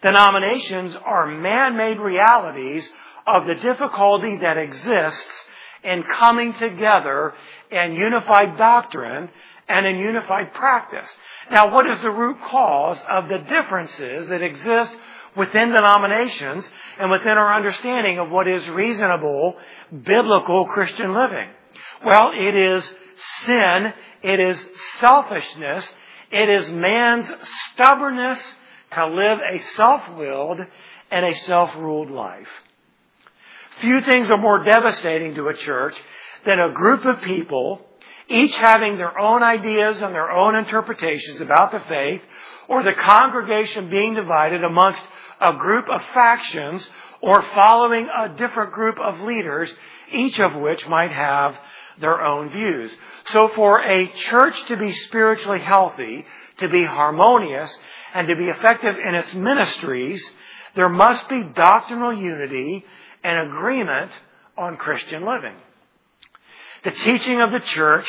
Denominations 0.01 0.95
are 0.95 1.27
man-made 1.27 1.99
realities 1.99 2.89
of 3.25 3.45
the 3.47 3.55
difficulty 3.55 4.37
that 4.37 4.57
exists 4.57 5.45
in 5.83 6.03
coming 6.03 6.53
together 6.53 7.33
and 7.71 7.95
unified 7.95 8.57
doctrine 8.57 9.29
and 9.67 9.85
in 9.85 9.97
unified 9.97 10.53
practice. 10.53 11.09
Now, 11.51 11.73
what 11.73 11.89
is 11.89 11.99
the 12.01 12.09
root 12.09 12.37
cause 12.49 12.99
of 13.09 13.29
the 13.29 13.39
differences 13.49 14.27
that 14.27 14.41
exist 14.41 14.93
within 15.35 15.69
denominations 15.69 16.67
and 16.99 17.09
within 17.09 17.37
our 17.37 17.55
understanding 17.55 18.19
of 18.19 18.29
what 18.29 18.47
is 18.47 18.67
reasonable 18.69 19.55
biblical 19.91 20.65
Christian 20.65 21.13
living? 21.13 21.49
Well, 22.05 22.31
it 22.37 22.55
is 22.55 22.89
sin, 23.43 23.93
it 24.21 24.39
is 24.39 24.63
selfishness, 24.99 25.91
it 26.31 26.49
is 26.49 26.69
man's 26.69 27.31
stubbornness 27.71 28.39
to 28.91 29.07
live 29.07 29.39
a 29.51 29.59
self-willed 29.59 30.59
and 31.11 31.25
a 31.25 31.33
self-ruled 31.33 32.11
life. 32.11 32.49
Few 33.79 34.01
things 34.01 34.29
are 34.29 34.37
more 34.37 34.63
devastating 34.63 35.35
to 35.35 35.47
a 35.47 35.53
church 35.55 35.95
than 36.45 36.59
a 36.59 36.71
group 36.71 37.05
of 37.05 37.21
people 37.21 37.81
each 38.33 38.55
having 38.57 38.97
their 38.97 39.17
own 39.17 39.43
ideas 39.43 40.01
and 40.01 40.13
their 40.13 40.31
own 40.31 40.55
interpretations 40.55 41.39
about 41.41 41.71
the 41.71 41.79
faith, 41.81 42.21
or 42.67 42.83
the 42.83 42.93
congregation 42.93 43.89
being 43.89 44.13
divided 44.15 44.63
amongst 44.63 45.03
a 45.39 45.53
group 45.53 45.89
of 45.89 46.01
factions 46.13 46.87
or 47.21 47.41
following 47.53 48.07
a 48.07 48.35
different 48.35 48.73
group 48.73 48.99
of 48.99 49.19
leaders, 49.21 49.73
each 50.11 50.39
of 50.39 50.55
which 50.55 50.87
might 50.87 51.11
have 51.11 51.55
their 51.99 52.21
own 52.23 52.49
views. 52.49 52.91
So 53.31 53.49
for 53.49 53.81
a 53.81 54.07
church 54.07 54.65
to 54.65 54.77
be 54.77 54.91
spiritually 54.91 55.59
healthy, 55.59 56.25
to 56.59 56.69
be 56.69 56.83
harmonious, 56.83 57.75
and 58.13 58.27
to 58.27 58.35
be 58.35 58.45
effective 58.45 58.95
in 59.07 59.15
its 59.15 59.33
ministries, 59.33 60.23
there 60.75 60.89
must 60.89 61.29
be 61.29 61.43
doctrinal 61.43 62.13
unity 62.13 62.83
and 63.23 63.49
agreement 63.49 64.11
on 64.57 64.77
Christian 64.77 65.25
living. 65.25 65.55
The 66.83 66.91
teaching 66.91 67.41
of 67.41 67.51
the 67.51 67.59
church 67.59 68.07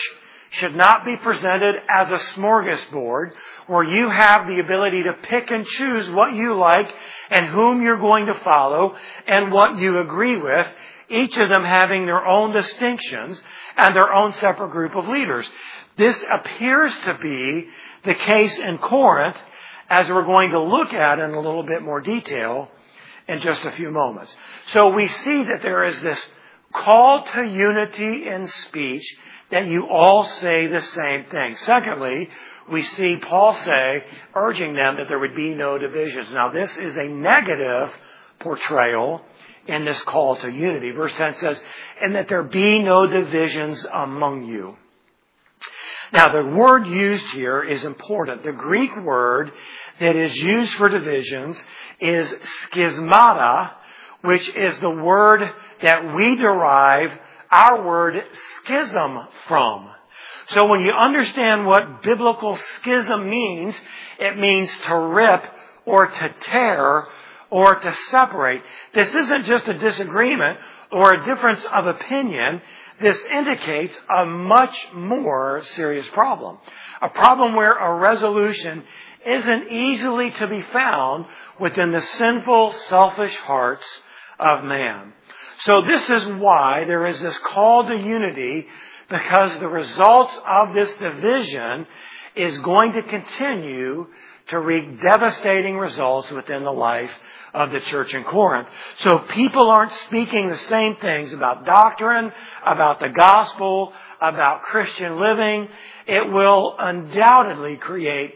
should 0.50 0.75
not 0.75 1.04
be 1.04 1.16
presented 1.16 1.75
as 1.88 2.11
a 2.11 2.19
smorgasbord 2.35 3.33
where 3.66 3.83
you 3.83 4.09
have 4.11 4.47
the 4.47 4.61
ability 4.61 5.02
to 5.04 5.12
pick 5.12 5.50
and 5.50 5.66
choose 5.66 6.09
what 6.11 6.33
you 6.33 6.57
like 6.57 6.93
and 7.31 7.47
whom 7.47 7.83
you're 7.83 7.99
going 7.99 8.26
to 8.26 8.35
follow 8.35 8.95
and 9.26 9.52
what 9.52 9.76
you 9.78 9.99
agree 9.99 10.37
with, 10.37 10.66
each 11.09 11.37
of 11.37 11.49
them 11.49 11.64
having 11.64 12.07
their 12.07 12.25
own 12.25 12.52
distinctions 12.52 13.43
and 13.76 13.95
their 13.95 14.12
own 14.12 14.33
separate 14.35 14.71
group 14.71 14.95
of 14.95 15.09
leaders. 15.09 15.50
This 15.97 16.23
appears 16.33 16.93
to 17.04 17.19
be 17.23 17.69
the 18.04 18.14
case 18.14 18.59
in 18.59 18.78
Corinth 18.78 19.37
as 19.90 20.09
we're 20.09 20.25
going 20.25 20.50
to 20.50 20.62
look 20.62 20.93
at 20.93 21.19
in 21.19 21.35
a 21.35 21.40
little 21.40 21.64
bit 21.64 21.83
more 21.83 22.00
detail 22.00 22.69
in 23.28 23.40
just 23.40 23.64
a 23.64 23.73
few 23.73 23.90
moments. 23.90 24.35
So 24.73 24.88
we 24.88 25.09
see 25.09 25.45
that 25.45 25.61
there 25.62 25.85
is 25.85 26.00
this 26.00 26.25
call 26.75 27.25
to 27.35 27.43
unity 27.43 28.26
in 28.28 28.47
speech 28.49 29.16
that 29.50 29.66
you 29.66 29.88
all 29.88 30.25
say 30.25 30.66
the 30.66 30.81
same 30.83 31.25
thing. 31.26 31.57
Secondly, 31.57 32.28
we 32.71 32.83
see 32.83 33.16
Paul 33.16 33.54
say, 33.54 34.04
urging 34.35 34.75
them 34.75 34.97
that 34.97 35.09
there 35.09 35.19
would 35.19 35.37
be 35.37 35.54
no 35.54 35.78
divisions. 35.78 36.33
Now 36.33 36.50
this 36.50 36.76
is 36.76 36.97
a 36.97 37.04
negative 37.04 37.90
portrayal 38.40 39.25
in 39.66 39.85
this 39.85 40.00
call 40.02 40.37
to 40.37 40.50
unity. 40.50 40.90
Verse 40.90 41.12
10 41.14 41.37
says, 41.37 41.62
and 42.00 42.14
that 42.16 42.28
there 42.28 42.43
be 42.43 42.81
no 42.81 43.07
divisions 43.07 43.85
among 43.93 44.45
you. 44.45 44.76
Now 46.12 46.33
the 46.33 46.49
word 46.49 46.87
used 46.87 47.26
here 47.31 47.62
is 47.62 47.85
important. 47.85 48.45
The 48.45 48.52
Greek 48.52 48.95
word 48.97 49.52
that 50.00 50.16
is 50.16 50.37
used 50.37 50.73
for 50.75 50.88
divisions 50.88 51.64
is 52.00 52.33
schismata, 52.73 53.73
which 54.25 54.49
is 54.49 54.78
the 54.78 54.90
word 54.90 55.43
that 55.83 56.14
we 56.14 56.35
derive 56.37 57.11
our 57.50 57.87
word 57.87 58.23
schism 58.57 59.21
from. 59.47 59.90
So 60.49 60.66
when 60.66 60.81
you 60.81 60.93
understand 60.93 61.66
what 61.66 62.02
biblical 62.02 62.57
schism 62.76 63.28
means, 63.28 63.78
it 64.19 64.38
means 64.38 64.71
to 64.87 64.97
rip 64.97 65.45
or 65.85 66.07
to 66.07 66.35
tear 66.43 67.07
or 67.50 67.75
to 67.76 67.93
separate. 68.11 68.62
This 68.95 69.14
isn't 69.14 69.45
just 69.45 69.69
a 69.69 69.75
disagreement 69.75 70.59
or 70.90 71.12
a 71.12 71.25
difference 71.26 71.64
of 71.71 71.87
opinion. 71.87 72.62
This 73.02 73.23
indicates 73.25 73.99
a 74.19 74.25
much 74.25 74.88
more 74.95 75.62
serious 75.64 76.09
problem. 76.09 76.59
A 77.02 77.11
problem 77.11 77.54
where 77.54 77.76
a 77.76 77.99
resolution 77.99 78.85
isn't 79.26 79.71
easily 79.71 80.31
to 80.31 80.47
be 80.47 80.62
found 80.62 81.26
within 81.61 81.93
the 81.93 82.00
sinful, 82.00 82.73
selfish 82.88 83.35
hearts 83.37 83.85
of 84.38 84.64
man. 84.64 85.12
So 85.61 85.83
this 85.83 86.09
is 86.11 86.26
why 86.26 86.85
there 86.85 87.07
is 87.07 87.21
this 87.21 87.37
call 87.38 87.87
to 87.87 87.97
unity 87.97 88.67
because 89.09 89.59
the 89.59 89.69
results 89.69 90.37
of 90.47 90.75
this 90.75 90.93
division 90.97 91.87
is 92.37 92.59
going 92.59 92.93
to 92.95 93.03
continue 93.03 94.07
to 94.49 94.59
wreak 94.59 95.00
devastating 95.00 95.76
results 95.76 96.31
within 96.31 96.64
the 96.64 96.73
life 96.73 97.12
of 97.55 97.71
the 97.71 97.81
church 97.81 98.12
in 98.12 98.25
Corinth. 98.25 98.69
So 98.99 99.21
people 99.31 99.71
aren't 99.71 99.93
speaking 99.93 100.49
the 100.49 100.57
same 100.57 100.97
things 100.97 101.33
about 101.33 101.64
doctrine, 101.64 102.33
about 102.67 103.00
the 103.00 103.11
gospel, 103.17 103.93
about 104.21 104.62
Christian 104.62 105.19
living. 105.21 105.69
It 106.07 106.33
will 106.33 106.75
undoubtedly 106.79 107.76
create 107.76 108.35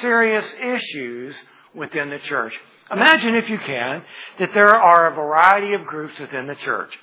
serious 0.00 0.54
issues 0.62 1.34
within 1.74 2.10
the 2.10 2.18
church. 2.18 2.52
Imagine, 2.90 3.36
if 3.36 3.48
you 3.48 3.58
can, 3.58 4.02
that 4.38 4.52
there 4.54 4.74
are 4.74 5.12
a 5.12 5.14
variety 5.14 5.74
of 5.74 5.84
groups 5.84 6.18
within 6.18 6.46
the 6.46 6.56
church. 6.56 6.98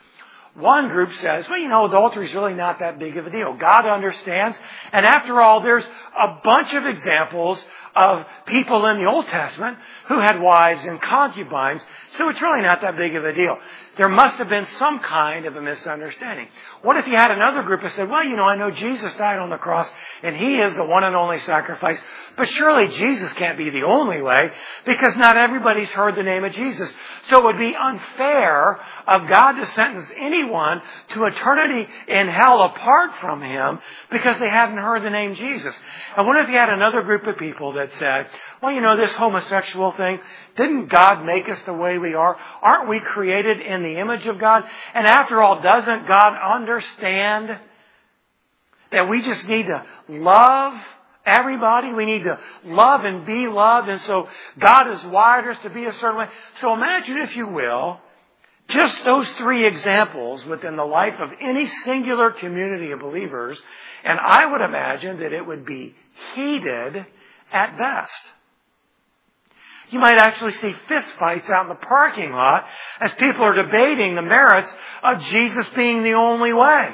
One 0.58 0.88
group 0.88 1.14
says, 1.14 1.48
well, 1.48 1.60
you 1.60 1.68
know, 1.68 1.86
adultery 1.86 2.26
is 2.26 2.34
really 2.34 2.56
not 2.56 2.80
that 2.80 2.98
big 2.98 3.16
of 3.16 3.28
a 3.28 3.30
deal. 3.30 3.56
God 3.60 3.86
understands. 3.86 4.58
And 4.92 5.06
after 5.06 5.40
all, 5.40 5.62
there's 5.62 5.86
a 5.86 6.40
bunch 6.44 6.74
of 6.74 6.84
examples 6.88 7.64
of 7.96 8.26
people 8.46 8.86
in 8.88 8.98
the 8.98 9.06
Old 9.06 9.28
Testament 9.28 9.78
who 10.08 10.20
had 10.20 10.40
wives 10.40 10.84
and 10.86 11.02
concubines, 11.02 11.84
so 12.14 12.30
it's 12.30 12.42
really 12.42 12.62
not 12.62 12.82
that 12.82 12.96
big 12.96 13.16
of 13.16 13.26
a 13.26 13.34
deal. 13.34 13.58
There 13.98 14.10
must 14.10 14.38
have 14.38 14.50
been 14.50 14.68
some 14.78 15.00
kind 15.00 15.48
of 15.48 15.56
a 15.56 15.62
misunderstanding. 15.62 16.48
What 16.84 16.98
if 16.98 17.08
you 17.08 17.16
had 17.16 17.32
another 17.32 17.64
group 17.64 17.82
that 17.82 17.94
said, 17.94 18.08
well, 18.08 18.24
you 18.24 18.36
know, 18.36 18.44
I 18.44 18.56
know 18.56 18.70
Jesus 18.70 19.12
died 19.16 19.40
on 19.40 19.50
the 19.50 19.58
cross 19.58 19.90
and 20.22 20.36
he 20.36 20.58
is 20.58 20.76
the 20.76 20.86
one 20.86 21.04
and 21.04 21.16
only 21.16 21.40
sacrifice, 21.40 22.00
but 22.38 22.48
surely 22.50 22.94
Jesus 22.94 23.34
can't 23.34 23.58
be 23.58 23.72
the 23.72 23.82
only 23.82 24.22
way 24.22 24.52
because 24.86 25.16
not 25.16 25.36
everybody's 25.36 25.90
heard 25.90 26.16
the 26.16 26.22
name 26.22 26.44
of 26.44 26.54
Jesus. 26.54 26.92
So 27.30 27.40
it 27.40 27.46
would 27.46 27.58
be 27.58 27.76
unfair 27.76 28.80
of 29.08 29.28
God 29.28 29.54
to 29.54 29.66
sentence 29.66 30.08
anyone 30.24 30.47
to 30.50 31.25
eternity 31.25 31.88
in 32.08 32.27
hell 32.27 32.63
apart 32.63 33.12
from 33.22 33.42
him 33.42 33.80
because 34.12 34.39
they 34.39 34.50
hadn't 34.50 34.77
heard 34.77 35.04
the 35.04 35.10
name 35.10 35.36
Jesus. 35.36 35.75
I 36.16 36.22
wonder 36.22 36.42
if 36.42 36.50
you 36.50 36.56
had 36.56 36.70
another 36.70 37.01
group 37.01 37.25
of 37.27 37.38
people 37.38 37.74
that 37.74 37.92
said, 37.94 38.27
well, 38.62 38.72
you 38.72 38.82
know, 38.82 38.98
this 38.98 39.13
homosexual 39.13 39.92
thing, 39.94 40.20
didn't 40.56 40.88
God 40.88 41.25
make 41.25 41.50
us 41.50 41.62
the 41.63 41.74
way 41.74 41.98
we 41.98 42.13
are? 42.13 42.38
Aren't 42.62 42.89
we 42.89 43.00
created 43.00 43.62
in 43.62 43.84
the 43.84 44.00
image 44.00 44.25
of 44.27 44.39
God? 44.39 44.63
And 44.94 45.06
after 45.06 45.42
all, 45.42 45.62
doesn't 45.62 46.08
God 46.08 46.56
understand 46.56 47.60
that 48.92 49.10
we 49.10 49.22
just 49.22 49.48
need 49.48 49.68
to 49.68 49.84
love 50.10 50.74
everybody? 51.25 51.94
We 51.94 52.06
need 52.06 52.24
to 52.24 52.39
love 52.66 53.06
and 53.06 53.25
be 53.25 53.48
loved. 53.48 53.89
And 53.89 54.01
so 54.01 54.27
God 54.58 54.88
has 54.88 55.04
wired 55.06 55.48
us 55.48 55.62
to 55.63 55.70
be 55.70 55.86
a 55.86 55.94
certain 55.94 56.18
way. 56.18 56.27
So 56.62 56.74
imagine, 56.74 57.18
if 57.18 57.36
you 57.36 57.48
will, 57.48 58.00
just 58.67 59.03
those 59.05 59.29
three 59.33 59.65
examples 59.65 60.45
within 60.45 60.75
the 60.75 60.83
life 60.83 61.19
of 61.19 61.31
any 61.41 61.67
singular 61.86 62.31
community 62.31 62.91
of 62.91 63.00
believers, 63.00 63.62
and 64.03 64.19
I 64.19 64.45
would 64.51 64.62
imagine 64.62 65.19
that 65.19 65.33
it 65.33 65.45
would 65.45 65.65
be 65.65 65.95
heated 66.36 67.06
at 67.51 67.77
best. 67.77 68.12
You 69.89 69.99
might 69.99 70.17
actually 70.17 70.51
see 70.51 70.73
fistfights 70.89 71.49
out 71.49 71.63
in 71.63 71.69
the 71.69 71.75
parking 71.75 72.32
lot 72.34 72.65
as 72.99 73.13
people 73.13 73.43
are 73.43 73.56
debating 73.56 74.15
the 74.15 74.21
merits 74.21 74.69
of 75.01 75.21
Jesus 75.23 75.65
being 75.69 76.03
the 76.03 76.13
only 76.13 76.51
way. 76.51 76.89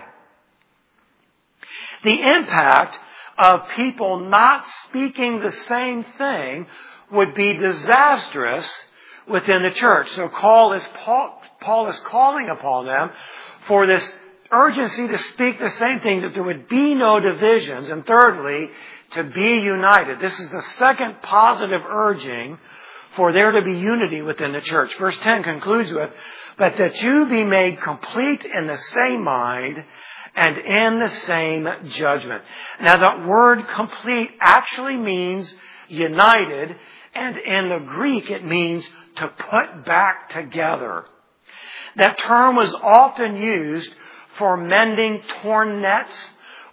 The 2.03 2.21
impact 2.21 2.99
of 3.38 3.62
people 3.75 4.19
not 4.19 4.63
speaking 4.88 5.39
the 5.39 5.51
same 5.51 6.05
thing 6.19 6.67
would 7.12 7.33
be 7.33 7.53
disastrous 7.53 8.69
within 9.29 9.63
the 9.63 9.71
church. 9.71 10.09
So 10.12 10.27
Paul 10.29 10.73
is, 10.73 10.88
Paul, 10.95 11.41
Paul 11.62 11.89
is 11.89 11.99
calling 12.01 12.49
upon 12.49 12.86
them 12.86 13.12
for 13.67 13.88
this 13.88 14.13
urgency 14.51 15.07
to 15.07 15.17
speak 15.17 15.59
the 15.59 15.71
same 15.71 15.99
thing, 16.01 16.21
that 16.21 16.33
there 16.33 16.43
would 16.43 16.67
be 16.67 16.93
no 16.95 17.19
divisions. 17.19 17.89
And 17.89 18.05
thirdly, 18.05 18.69
to 19.12 19.23
be 19.23 19.59
united. 19.59 20.19
This 20.19 20.39
is 20.39 20.49
the 20.49 20.62
second 20.77 21.21
positive 21.21 21.81
urging 21.88 22.57
for 23.15 23.31
there 23.31 23.51
to 23.51 23.62
be 23.62 23.73
unity 23.73 24.21
within 24.21 24.53
the 24.53 24.62
church. 24.62 24.95
Verse 24.97 25.17
10 25.17 25.43
concludes 25.43 25.91
with, 25.91 26.12
but 26.57 26.77
that 26.77 27.01
you 27.01 27.27
be 27.27 27.43
made 27.43 27.79
complete 27.81 28.43
in 28.43 28.67
the 28.67 28.77
same 28.77 29.23
mind 29.23 29.83
and 30.36 30.57
in 30.57 30.99
the 30.99 31.09
same 31.09 31.69
judgment. 31.89 32.43
Now 32.81 32.97
that 32.97 33.27
word 33.27 33.67
complete 33.67 34.31
actually 34.39 34.97
means 34.97 35.53
united, 35.89 36.75
and 37.15 37.38
in 37.38 37.69
the 37.69 37.86
Greek 37.86 38.30
it 38.30 38.45
means 38.45 38.86
to 39.17 39.28
put 39.28 39.86
back 39.86 40.30
together. 40.30 41.06
That 41.95 42.17
term 42.19 42.56
was 42.56 42.73
often 42.73 43.36
used 43.36 43.93
for 44.38 44.58
mending 44.58 45.21
torn 45.41 45.82
nets 45.82 46.12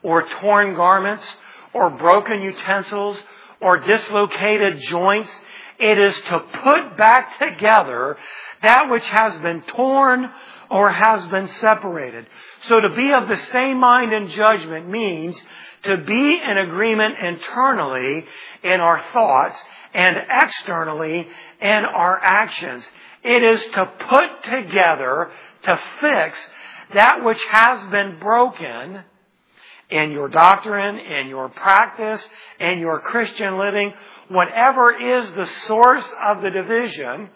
or 0.03 0.27
torn 0.41 0.75
garments 0.75 1.27
or 1.75 1.91
broken 1.91 2.41
utensils 2.41 3.19
or 3.61 3.79
dislocated 3.79 4.79
joints. 4.81 5.33
It 5.81 5.99
is 5.99 6.15
to 6.29 6.39
put 6.63 6.97
back 6.97 7.39
together 7.39 8.17
that 8.63 8.91
which 8.91 9.09
has 9.09 9.37
been 9.39 9.63
torn 9.63 10.31
or 10.71 10.91
has 10.91 11.27
been 11.27 11.49
separated. 11.49 12.27
So 12.65 12.81
to 12.81 12.91
be 12.91 13.09
of 13.13 13.29
the 13.29 13.37
same 13.37 13.81
mind 13.81 14.13
and 14.13 14.29
judgment 14.29 14.89
means 14.89 15.41
to 15.85 15.97
be 15.97 16.41
in 16.51 16.59
agreement 16.59 17.15
internally 17.23 18.25
in 18.63 18.81
our 18.81 19.03
thoughts 19.13 19.59
and 19.95 20.17
externally 20.43 21.27
in 21.61 21.85
our 21.95 22.19
actions. 22.23 22.87
It 23.25 23.43
is 23.43 23.65
to 23.73 23.87
put 23.87 24.45
together, 24.45 25.31
to 25.63 25.81
fix 26.01 26.49
that 26.95 27.25
which 27.25 27.43
has 27.51 27.83
been 27.91 28.19
broken 28.19 29.03
in 29.91 30.13
your 30.13 30.29
doctrine, 30.29 30.99
in 30.99 31.29
your 31.29 31.49
practice, 31.49 32.27
in 32.59 32.79
your 32.79 33.01
Christian 33.01 33.59
living, 33.59 33.93
whatever 34.29 34.93
is 34.93 35.31
the 35.33 35.47
source 35.67 36.09
of 36.23 36.43
the 36.43 36.51
division 36.51 37.31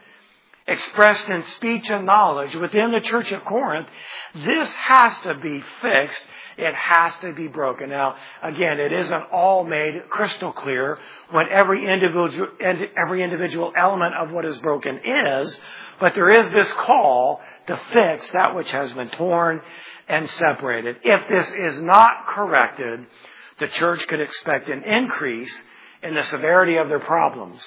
expressed 0.66 1.28
in 1.28 1.42
speech 1.42 1.90
and 1.90 2.06
knowledge 2.06 2.54
within 2.54 2.90
the 2.90 3.00
church 3.00 3.30
of 3.32 3.44
Corinth, 3.44 3.86
this 4.34 4.68
has 4.72 5.18
to 5.20 5.34
be 5.34 5.62
fixed. 5.82 6.22
It 6.56 6.74
has 6.74 7.12
to 7.20 7.32
be 7.32 7.48
broken. 7.48 7.90
Now, 7.90 8.14
again, 8.42 8.80
it 8.80 8.92
isn't 8.92 9.22
all 9.32 9.64
made 9.64 10.08
crystal 10.08 10.52
clear 10.52 10.98
when 11.30 11.46
every 11.52 11.86
individual, 11.86 12.48
every 12.96 13.22
individual 13.22 13.72
element 13.76 14.14
of 14.14 14.30
what 14.30 14.44
is 14.44 14.56
broken 14.58 15.00
is, 15.04 15.56
but 16.00 16.14
there 16.14 16.30
is 16.30 16.50
this 16.52 16.70
call 16.72 17.40
to 17.66 17.80
fix 17.92 18.30
that 18.30 18.54
which 18.54 18.70
has 18.70 18.92
been 18.92 19.10
torn 19.10 19.60
and 20.08 20.28
separated. 20.30 20.96
If 21.02 21.28
this 21.28 21.72
is 21.72 21.82
not 21.82 22.26
corrected, 22.28 23.06
the 23.60 23.68
church 23.68 24.06
could 24.06 24.20
expect 24.20 24.68
an 24.68 24.82
increase 24.82 25.64
in 26.02 26.14
the 26.14 26.24
severity 26.24 26.76
of 26.76 26.88
their 26.88 27.00
problems. 27.00 27.62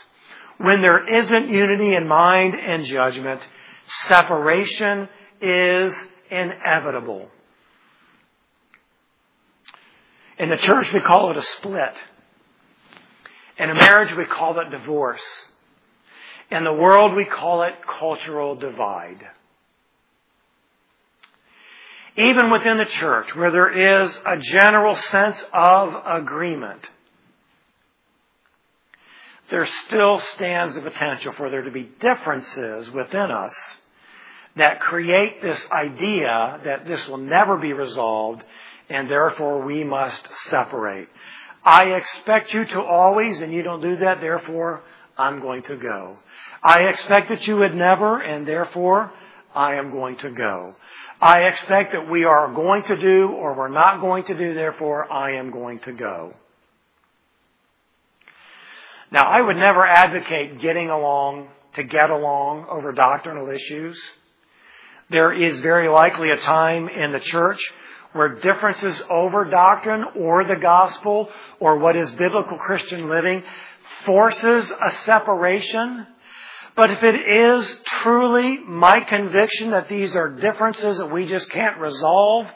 When 0.57 0.81
there 0.81 1.07
isn't 1.15 1.49
unity 1.49 1.95
in 1.95 2.07
mind 2.07 2.55
and 2.55 2.83
judgment, 2.85 3.41
separation 4.07 5.07
is 5.41 5.93
inevitable. 6.31 7.29
In 10.39 10.49
the 10.49 10.57
church, 10.57 10.91
we 10.93 10.99
call 10.99 11.31
it 11.31 11.37
a 11.37 11.41
split. 11.41 11.93
In 13.57 13.69
a 13.69 13.75
marriage, 13.75 14.15
we 14.15 14.25
call 14.25 14.59
it 14.59 14.69
divorce. 14.69 15.23
In 16.51 16.63
the 16.63 16.73
world, 16.73 17.15
we 17.15 17.25
call 17.25 17.63
it 17.63 17.73
cultural 17.87 18.55
divide 18.55 19.25
even 22.17 22.49
within 22.49 22.77
the 22.77 22.85
church, 22.85 23.35
where 23.35 23.51
there 23.51 24.01
is 24.01 24.19
a 24.25 24.37
general 24.37 24.95
sense 24.95 25.41
of 25.53 25.95
agreement, 26.05 26.89
there 29.49 29.65
still 29.65 30.19
stands 30.35 30.75
the 30.75 30.81
potential 30.81 31.33
for 31.33 31.49
there 31.49 31.63
to 31.63 31.71
be 31.71 31.89
differences 31.99 32.89
within 32.91 33.31
us 33.31 33.55
that 34.57 34.79
create 34.79 35.41
this 35.41 35.65
idea 35.71 36.59
that 36.65 36.85
this 36.85 37.07
will 37.07 37.17
never 37.17 37.57
be 37.57 37.73
resolved 37.73 38.43
and 38.89 39.09
therefore 39.09 39.63
we 39.63 39.83
must 39.83 40.27
separate. 40.47 41.07
I 41.63 41.85
expect 41.95 42.53
you 42.53 42.65
to 42.65 42.81
always, 42.81 43.39
and 43.39 43.51
you 43.51 43.61
don't 43.61 43.81
do 43.81 43.97
that, 43.97 44.21
therefore 44.21 44.83
I'm 45.17 45.41
going 45.41 45.63
to 45.63 45.75
go. 45.75 46.17
I 46.63 46.83
expect 46.83 47.29
that 47.29 47.45
you 47.47 47.57
would 47.57 47.75
never, 47.75 48.21
and 48.21 48.47
therefore 48.47 49.11
I 49.53 49.75
am 49.75 49.91
going 49.91 50.17
to 50.17 50.31
go. 50.31 50.73
I 51.19 51.41
expect 51.41 51.91
that 51.93 52.09
we 52.09 52.23
are 52.23 52.53
going 52.53 52.83
to 52.83 52.95
do 52.95 53.29
or 53.29 53.55
we're 53.55 53.67
not 53.69 53.99
going 53.99 54.23
to 54.25 54.37
do, 54.37 54.53
therefore 54.53 55.11
I 55.11 55.37
am 55.37 55.51
going 55.51 55.79
to 55.79 55.91
go. 55.91 56.33
Now, 59.11 59.23
I 59.25 59.41
would 59.41 59.55
never 59.55 59.85
advocate 59.85 60.59
getting 60.61 60.89
along 60.89 61.47
to 61.75 61.83
get 61.83 62.09
along 62.09 62.65
over 62.69 62.91
doctrinal 62.91 63.49
issues. 63.49 63.99
There 65.09 65.31
is 65.31 65.59
very 65.59 65.87
likely 65.87 66.31
a 66.31 66.37
time 66.37 66.89
in 66.89 67.13
the 67.13 67.19
church 67.19 67.59
where 68.11 68.35
differences 68.35 69.01
over 69.09 69.45
doctrine 69.45 70.03
or 70.19 70.43
the 70.43 70.59
gospel 70.61 71.29
or 71.59 71.77
what 71.79 71.95
is 71.95 72.09
biblical 72.11 72.57
Christian 72.57 73.09
living 73.09 73.43
forces 74.05 74.69
a 74.69 74.91
separation. 75.05 76.07
But 76.75 76.91
if 76.91 77.03
it 77.03 77.15
is 77.15 77.81
truly 77.85 78.57
my 78.59 78.99
conviction 79.01 79.71
that 79.71 79.87
these 79.87 80.15
are 80.15 80.29
differences 80.29 80.97
that 80.97 81.11
we 81.11 81.27
just 81.27 81.49
can't 81.49 81.79
resolve, 81.79 82.47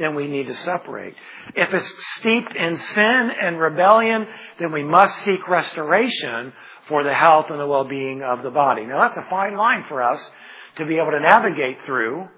then 0.00 0.14
we 0.16 0.26
need 0.26 0.48
to 0.48 0.54
separate. 0.54 1.14
If 1.54 1.72
it's 1.72 1.92
steeped 2.16 2.56
in 2.56 2.76
sin 2.76 3.30
and 3.40 3.60
rebellion, 3.60 4.26
then 4.58 4.72
we 4.72 4.82
must 4.82 5.16
seek 5.18 5.46
restoration 5.46 6.52
for 6.88 7.04
the 7.04 7.14
health 7.14 7.50
and 7.50 7.60
the 7.60 7.66
well-being 7.66 8.22
of 8.22 8.42
the 8.42 8.50
body. 8.50 8.84
Now 8.86 9.02
that's 9.02 9.16
a 9.16 9.30
fine 9.30 9.54
line 9.54 9.84
for 9.88 10.02
us 10.02 10.28
to 10.76 10.86
be 10.86 10.96
able 10.96 11.12
to 11.12 11.20
navigate 11.20 11.82
through. 11.84 12.28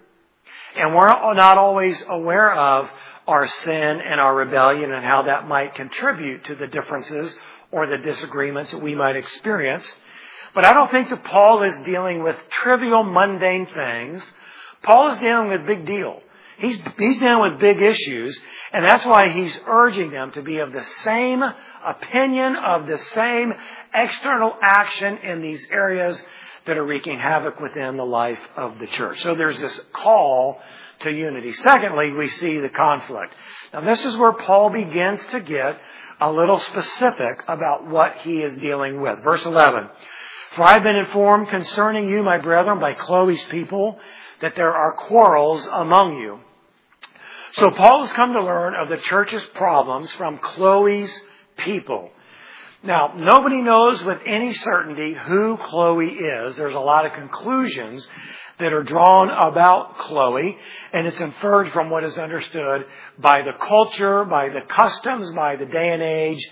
And 0.77 0.95
we're 0.95 1.35
not 1.35 1.59
always 1.59 2.03
aware 2.09 2.53
of 2.53 2.91
our 3.27 3.47
sin 3.47 4.01
and 4.05 4.21
our 4.21 4.35
rebellion 4.35 4.93
and 4.93 5.05
how 5.05 5.23
that 5.23 5.47
might 5.47 5.75
contribute 5.75 6.45
to 6.47 6.55
the 6.55 6.67
differences 6.67 7.37
or 7.71 7.87
the 7.87 7.99
disagreements 7.99 8.73
that 8.73 8.83
we 8.83 8.95
might 8.95 9.17
experience. 9.17 9.91
But 10.55 10.65
I 10.65 10.73
don't 10.73 10.91
think 10.91 11.11
that 11.11 11.25
Paul 11.25 11.63
is 11.63 11.75
dealing 11.85 12.23
with 12.23 12.37
trivial, 12.51 13.05
mundane 13.05 13.67
things. 13.67 14.25
Paul 14.83 15.13
is 15.13 15.19
dealing 15.19 15.49
with 15.49 15.67
big 15.67 15.87
deal. 15.87 16.21
He's, 16.59 16.77
he's 16.99 17.19
dealing 17.19 17.51
with 17.51 17.61
big 17.61 17.81
issues, 17.81 18.39
and 18.73 18.85
that's 18.85 19.05
why 19.05 19.31
he's 19.31 19.59
urging 19.67 20.11
them 20.11 20.33
to 20.33 20.43
be 20.43 20.59
of 20.59 20.73
the 20.73 20.83
same 21.03 21.43
opinion, 21.85 22.57
of 22.57 22.87
the 22.87 22.99
same 22.99 23.53
external 23.95 24.53
action 24.61 25.19
in 25.19 25.43
these 25.43 25.67
areas 25.71 26.23
that 26.67 26.77
are 26.77 26.85
wreaking 26.85 27.19
havoc 27.19 27.61
within 27.61 27.97
the 27.97 28.05
life 28.05 28.41
of 28.57 28.79
the 28.79 28.87
church. 28.87 29.21
So 29.23 29.35
there's 29.35 29.61
this 29.61 29.81
call 29.93 30.61
to 31.01 31.11
unity. 31.11 31.53
Secondly, 31.55 32.13
we 32.13 32.29
see 32.29 32.59
the 32.61 32.69
conflict. 32.69 33.35
Now 33.73 33.81
this 33.81 34.05
is 34.05 34.17
where 34.17 34.33
Paul 34.33 34.71
begins 34.71 35.25
to 35.27 35.41
get 35.41 35.81
a 36.21 36.31
little 36.31 36.61
specific 36.61 37.43
about 37.49 37.89
what 37.89 38.19
he 38.19 38.39
is 38.39 38.55
dealing 38.57 39.01
with. 39.01 39.25
Verse 39.25 39.45
11. 39.45 39.89
For 40.55 40.65
I 40.65 40.75
have 40.75 40.83
been 40.83 40.97
informed 40.97 41.49
concerning 41.49 42.09
you, 42.09 42.23
my 42.23 42.39
brethren, 42.39 42.79
by 42.79 42.93
Chloe's 42.93 43.43
people, 43.47 43.99
that 44.43 44.55
there 44.55 44.75
are 44.75 44.93
quarrels 44.93 45.67
among 45.71 46.19
you. 46.19 46.41
So 47.53 47.71
Paul 47.71 48.03
has 48.03 48.13
come 48.13 48.35
to 48.35 48.43
learn 48.43 48.75
of 48.75 48.89
the 48.89 48.99
church's 48.99 49.45
problems 49.55 50.13
from 50.13 50.39
Chloe's 50.39 51.19
people. 51.57 52.11
Now, 52.83 53.15
nobody 53.17 53.63
knows 53.63 54.03
with 54.03 54.19
any 54.27 54.53
certainty 54.53 55.15
who 55.15 55.57
Chloe 55.57 56.09
is. 56.09 56.57
There's 56.57 56.75
a 56.75 56.81
lot 56.81 57.07
of 57.07 57.13
conclusions 57.13 58.07
that 58.59 58.73
are 58.73 58.83
drawn 58.83 59.31
about 59.31 59.99
Chloe, 59.99 60.59
and 60.93 61.07
it's 61.07 61.21
inferred 61.21 61.71
from 61.73 61.91
what 61.91 62.05
is 62.05 62.19
understood 62.19 62.87
by 63.19 63.43
the 63.43 63.53
culture, 63.53 64.25
by 64.25 64.49
the 64.51 64.63
customs, 64.63 65.31
by 65.31 65.57
the 65.57 65.67
day 65.67 65.91
and 65.93 66.03
age 66.03 66.47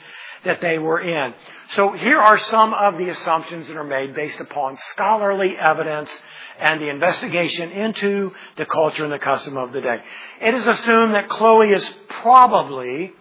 that 0.44 0.60
they 0.60 0.78
were 0.78 1.00
in. 1.00 1.34
So 1.70 1.92
here 1.92 2.18
are 2.18 2.38
some 2.38 2.72
of 2.72 2.98
the 2.98 3.08
assumptions 3.08 3.68
that 3.68 3.76
are 3.76 3.84
made 3.84 4.14
based 4.14 4.40
upon 4.40 4.78
scholarly 4.92 5.54
evidence 5.56 6.10
and 6.58 6.80
the 6.80 6.88
investigation 6.88 7.70
into 7.70 8.32
the 8.56 8.66
culture 8.66 9.04
and 9.04 9.12
the 9.12 9.18
custom 9.18 9.56
of 9.56 9.72
the 9.72 9.80
day. 9.80 9.98
It 10.40 10.54
is 10.54 10.66
assumed 10.66 11.14
that 11.14 11.28
Chloe 11.28 11.72
is 11.72 11.88
probably 12.08 13.12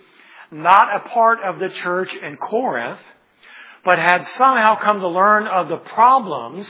not 0.52 0.96
a 0.96 1.10
part 1.10 1.40
of 1.44 1.60
the 1.60 1.70
church 1.70 2.14
in 2.16 2.38
Corinth, 2.38 3.00
but 3.86 4.00
had 4.00 4.26
somehow 4.28 4.80
come 4.80 5.00
to 5.00 5.08
learn 5.08 5.48
of 5.48 5.70
the 5.70 5.78
problems 5.78 6.68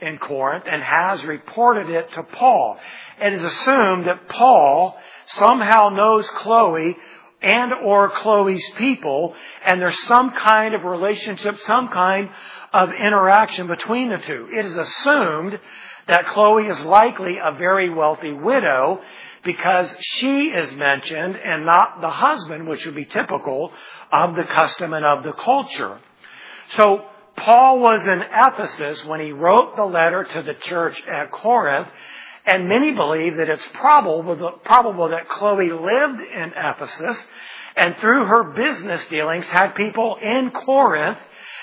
in 0.00 0.18
Corinth 0.18 0.64
and 0.70 0.82
has 0.82 1.24
reported 1.24 1.90
it 1.90 2.12
to 2.12 2.22
Paul. 2.22 2.78
It 3.20 3.32
is 3.34 3.42
assumed 3.42 4.06
that 4.06 4.28
Paul 4.28 4.96
somehow 5.26 5.90
knows 5.90 6.28
Chloe 6.30 6.96
and 7.42 7.72
or 7.84 8.10
Chloe's 8.10 8.68
people, 8.76 9.34
and 9.64 9.80
there's 9.80 9.98
some 10.04 10.30
kind 10.32 10.74
of 10.74 10.84
relationship, 10.84 11.58
some 11.60 11.88
kind 11.88 12.28
of 12.72 12.90
interaction 12.90 13.66
between 13.66 14.10
the 14.10 14.18
two. 14.18 14.48
It 14.52 14.64
is 14.66 14.76
assumed 14.76 15.58
that 16.06 16.26
Chloe 16.26 16.66
is 16.66 16.80
likely 16.80 17.36
a 17.42 17.52
very 17.52 17.90
wealthy 17.90 18.32
widow 18.32 19.00
because 19.44 19.94
she 20.00 20.48
is 20.48 20.74
mentioned 20.74 21.36
and 21.36 21.64
not 21.64 22.00
the 22.00 22.10
husband, 22.10 22.68
which 22.68 22.84
would 22.84 22.94
be 22.94 23.06
typical 23.06 23.72
of 24.12 24.36
the 24.36 24.44
custom 24.44 24.92
and 24.92 25.04
of 25.04 25.24
the 25.24 25.32
culture. 25.32 25.98
So 26.76 27.04
Paul 27.36 27.80
was 27.80 28.04
in 28.06 28.20
Ephesus 28.34 29.04
when 29.06 29.20
he 29.20 29.32
wrote 29.32 29.76
the 29.76 29.84
letter 29.84 30.24
to 30.24 30.42
the 30.42 30.54
church 30.60 31.02
at 31.06 31.30
Corinth, 31.30 31.88
and 32.46 32.68
many 32.68 32.92
believe 32.92 33.36
that 33.36 33.48
it's 33.48 33.66
probable, 33.74 34.58
probable 34.64 35.08
that 35.08 35.28
Chloe 35.28 35.70
lived 35.70 36.20
in 36.20 36.52
Ephesus 36.56 37.26
and 37.76 37.96
through 37.98 38.24
her 38.24 38.44
business 38.44 39.04
dealings 39.06 39.46
had 39.48 39.74
people 39.74 40.16
in 40.22 40.50
Corinth 40.50 41.18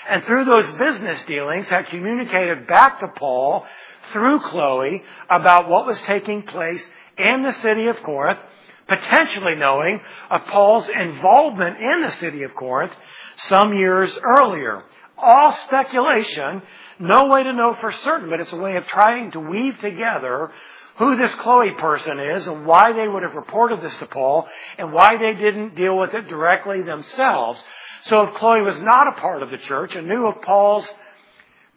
and 0.08 0.24
through 0.24 0.44
those 0.44 0.70
business 0.72 1.22
dealings 1.26 1.68
had 1.68 1.86
communicated 1.86 2.66
back 2.66 3.00
to 3.00 3.08
Paul 3.08 3.66
through 4.12 4.40
Chloe 4.40 5.02
about 5.28 5.68
what 5.68 5.86
was 5.86 6.00
taking 6.02 6.42
place 6.42 6.84
in 7.18 7.42
the 7.42 7.52
city 7.52 7.88
of 7.88 7.96
Corinth, 8.02 8.38
potentially 8.86 9.54
knowing 9.56 10.00
of 10.30 10.46
Paul's 10.46 10.88
involvement 10.88 11.76
in 11.76 12.02
the 12.06 12.12
city 12.12 12.42
of 12.44 12.54
Corinth 12.54 12.92
some 13.36 13.74
years 13.74 14.16
earlier. 14.24 14.82
All 15.20 15.52
speculation, 15.64 16.62
no 16.98 17.26
way 17.26 17.42
to 17.42 17.52
know 17.52 17.76
for 17.80 17.90
certain, 17.90 18.30
but 18.30 18.40
it's 18.40 18.52
a 18.52 18.56
way 18.56 18.76
of 18.76 18.86
trying 18.86 19.32
to 19.32 19.40
weave 19.40 19.78
together 19.80 20.52
who 20.98 21.16
this 21.16 21.34
Chloe 21.36 21.72
person 21.78 22.18
is 22.18 22.46
and 22.46 22.66
why 22.66 22.92
they 22.92 23.06
would 23.06 23.22
have 23.22 23.34
reported 23.34 23.80
this 23.80 23.96
to 23.98 24.06
Paul 24.06 24.48
and 24.78 24.92
why 24.92 25.16
they 25.16 25.34
didn't 25.34 25.76
deal 25.76 25.96
with 25.96 26.12
it 26.12 26.28
directly 26.28 26.82
themselves. 26.82 27.62
So 28.04 28.22
if 28.22 28.34
Chloe 28.34 28.62
was 28.62 28.78
not 28.80 29.08
a 29.08 29.20
part 29.20 29.42
of 29.42 29.50
the 29.50 29.58
church 29.58 29.94
and 29.94 30.08
knew 30.08 30.26
of 30.26 30.42
Paul's 30.42 30.88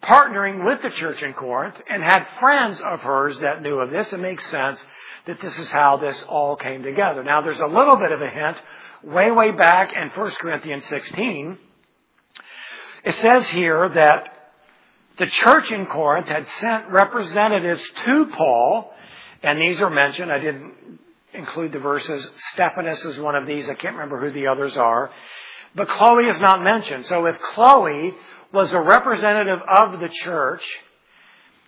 partnering 0.02 0.64
with 0.64 0.82
the 0.82 0.90
church 0.90 1.22
in 1.22 1.32
Corinth 1.32 1.76
and 1.88 2.02
had 2.02 2.26
friends 2.40 2.80
of 2.80 3.00
hers 3.00 3.38
that 3.40 3.62
knew 3.62 3.78
of 3.78 3.90
this, 3.90 4.12
it 4.12 4.20
makes 4.20 4.44
sense 4.50 4.84
that 5.26 5.40
this 5.40 5.56
is 5.58 5.70
how 5.70 5.96
this 5.96 6.20
all 6.28 6.56
came 6.56 6.82
together. 6.82 7.22
Now 7.22 7.42
there's 7.42 7.60
a 7.60 7.66
little 7.66 7.96
bit 7.96 8.10
of 8.10 8.20
a 8.20 8.28
hint 8.28 8.60
way, 9.04 9.30
way 9.30 9.52
back 9.52 9.92
in 9.94 10.08
1 10.08 10.30
Corinthians 10.32 10.84
16 10.86 11.58
it 13.04 13.14
says 13.16 13.48
here 13.48 13.88
that 13.88 14.28
the 15.18 15.26
church 15.26 15.70
in 15.70 15.86
Corinth 15.86 16.28
had 16.28 16.46
sent 16.60 16.88
representatives 16.90 17.88
to 18.04 18.26
Paul, 18.26 18.92
and 19.42 19.60
these 19.60 19.80
are 19.80 19.90
mentioned. 19.90 20.32
I 20.32 20.38
didn't 20.38 20.72
include 21.32 21.72
the 21.72 21.78
verses. 21.78 22.30
Stephanas 22.52 23.04
is 23.04 23.18
one 23.18 23.34
of 23.34 23.46
these. 23.46 23.68
I 23.68 23.74
can't 23.74 23.94
remember 23.94 24.20
who 24.20 24.30
the 24.30 24.46
others 24.46 24.76
are. 24.76 25.10
But 25.74 25.88
Chloe 25.88 26.26
is 26.26 26.40
not 26.40 26.62
mentioned. 26.62 27.06
So 27.06 27.26
if 27.26 27.36
Chloe 27.54 28.14
was 28.52 28.72
a 28.72 28.80
representative 28.80 29.60
of 29.66 30.00
the 30.00 30.08
church, 30.08 30.64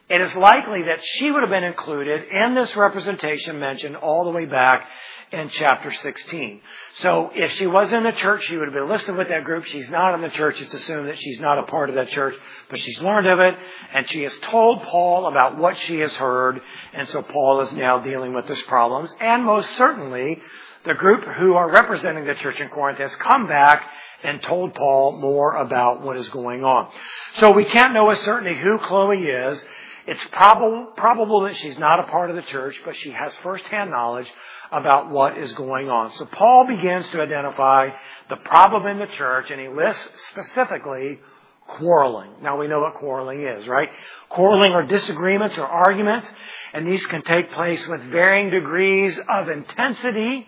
it 0.09 0.21
is 0.21 0.35
likely 0.35 0.83
that 0.87 1.03
she 1.03 1.31
would 1.31 1.43
have 1.43 1.51
been 1.51 1.65
included 1.65 2.23
in 2.31 2.55
this 2.55 2.77
representation 2.77 3.59
mentioned 3.59 3.97
all 3.97 4.25
the 4.25 4.31
way 4.31 4.45
back 4.45 4.87
in 5.35 5.49
chapter 5.49 5.93
16. 5.93 6.61
So 7.01 7.31
if 7.35 7.53
she 7.53 7.67
was 7.67 7.93
in 7.93 8.05
the 8.05 8.13
church, 8.13 8.45
she 8.45 8.57
would 8.57 8.67
have 8.69 8.75
been 8.75 8.89
listed 8.89 9.17
with 9.17 9.29
that 9.29 9.45
group. 9.45 9.65
She's 9.65 9.91
not 9.91 10.15
in 10.15 10.23
the 10.23 10.31
church. 10.31 10.61
It's 10.61 10.73
assumed 10.73 11.09
that 11.09 11.19
she's 11.19 11.41
not 11.41 11.59
a 11.59 11.65
part 11.65 11.91
of 11.91 11.97
that 11.97 12.09
church, 12.09 12.35
but 12.71 12.79
she's 12.79 13.01
learned 13.03 13.27
of 13.27 13.41
it 13.41 13.57
and 13.93 14.09
she 14.09 14.23
has 14.23 14.35
told 14.51 14.83
Paul 14.83 15.27
about 15.27 15.59
what 15.59 15.77
she 15.77 15.99
has 15.99 16.15
heard. 16.15 16.61
And 16.93 17.09
so 17.09 17.23
Paul 17.23 17.61
is 17.63 17.73
now 17.73 17.99
dealing 17.99 18.33
with 18.33 18.47
this 18.47 18.63
problems. 18.63 19.13
And 19.21 19.45
most 19.45 19.75
certainly, 19.77 20.41
the 20.85 20.95
group 20.95 21.25
who 21.37 21.55
are 21.55 21.71
representing 21.71 22.27
the 22.27 22.35
church 22.35 22.61
in 22.61 22.69
Corinth 22.69 22.99
has 22.99 23.15
come 23.17 23.47
back 23.47 23.85
and 24.23 24.43
told 24.43 24.75
Paul 24.75 25.19
more 25.19 25.55
about 25.57 26.03
what 26.03 26.17
is 26.17 26.29
going 26.29 26.65
on. 26.65 26.91
So 27.35 27.51
we 27.51 27.65
can't 27.65 27.93
know 27.93 28.07
with 28.07 28.19
certainty 28.19 28.59
who 28.59 28.79
Chloe 28.79 29.25
is. 29.25 29.63
It's 30.07 30.25
probable, 30.33 30.93
probable 30.97 31.43
that 31.43 31.57
she's 31.57 31.79
not 31.79 32.01
a 32.01 32.05
part 32.05 32.31
of 32.31 32.37
the 32.37 32.43
church, 32.43 32.81
but 32.85 32.95
she 32.97 33.11
has 33.11 33.35
firsthand 33.37 33.91
knowledge 33.91 34.31
about 34.79 35.11
what 35.11 35.39
is 35.39 35.53
going 35.53 35.89
on. 35.89 36.13
So 36.13 36.27
Paul 36.27 36.67
begins 36.67 37.09
to 37.11 37.21
identify 37.21 37.91
the 38.29 38.37
problem 38.37 38.87
in 38.87 38.99
the 38.99 39.07
church 39.07 39.51
and 39.51 39.61
he 39.61 39.69
lists 39.69 40.07
specifically 40.29 41.21
quarreling. 41.67 42.31
Now 42.43 42.59
we 42.59 42.69
know 42.69 42.81
what 42.81 42.95
quarreling 42.95 43.43
is, 43.43 43.67
right? 43.67 43.89
Quarreling 44.29 44.73
are 44.73 44.87
disagreements 44.87 45.57
or 45.59 45.67
arguments 45.67 46.31
and 46.73 46.87
these 46.87 47.05
can 47.07 47.23
take 47.23 47.53
place 47.53 47.87
with 47.87 48.03
varying 48.11 48.51
degrees 48.51 49.19
of 49.29 49.49
intensity, 49.49 50.47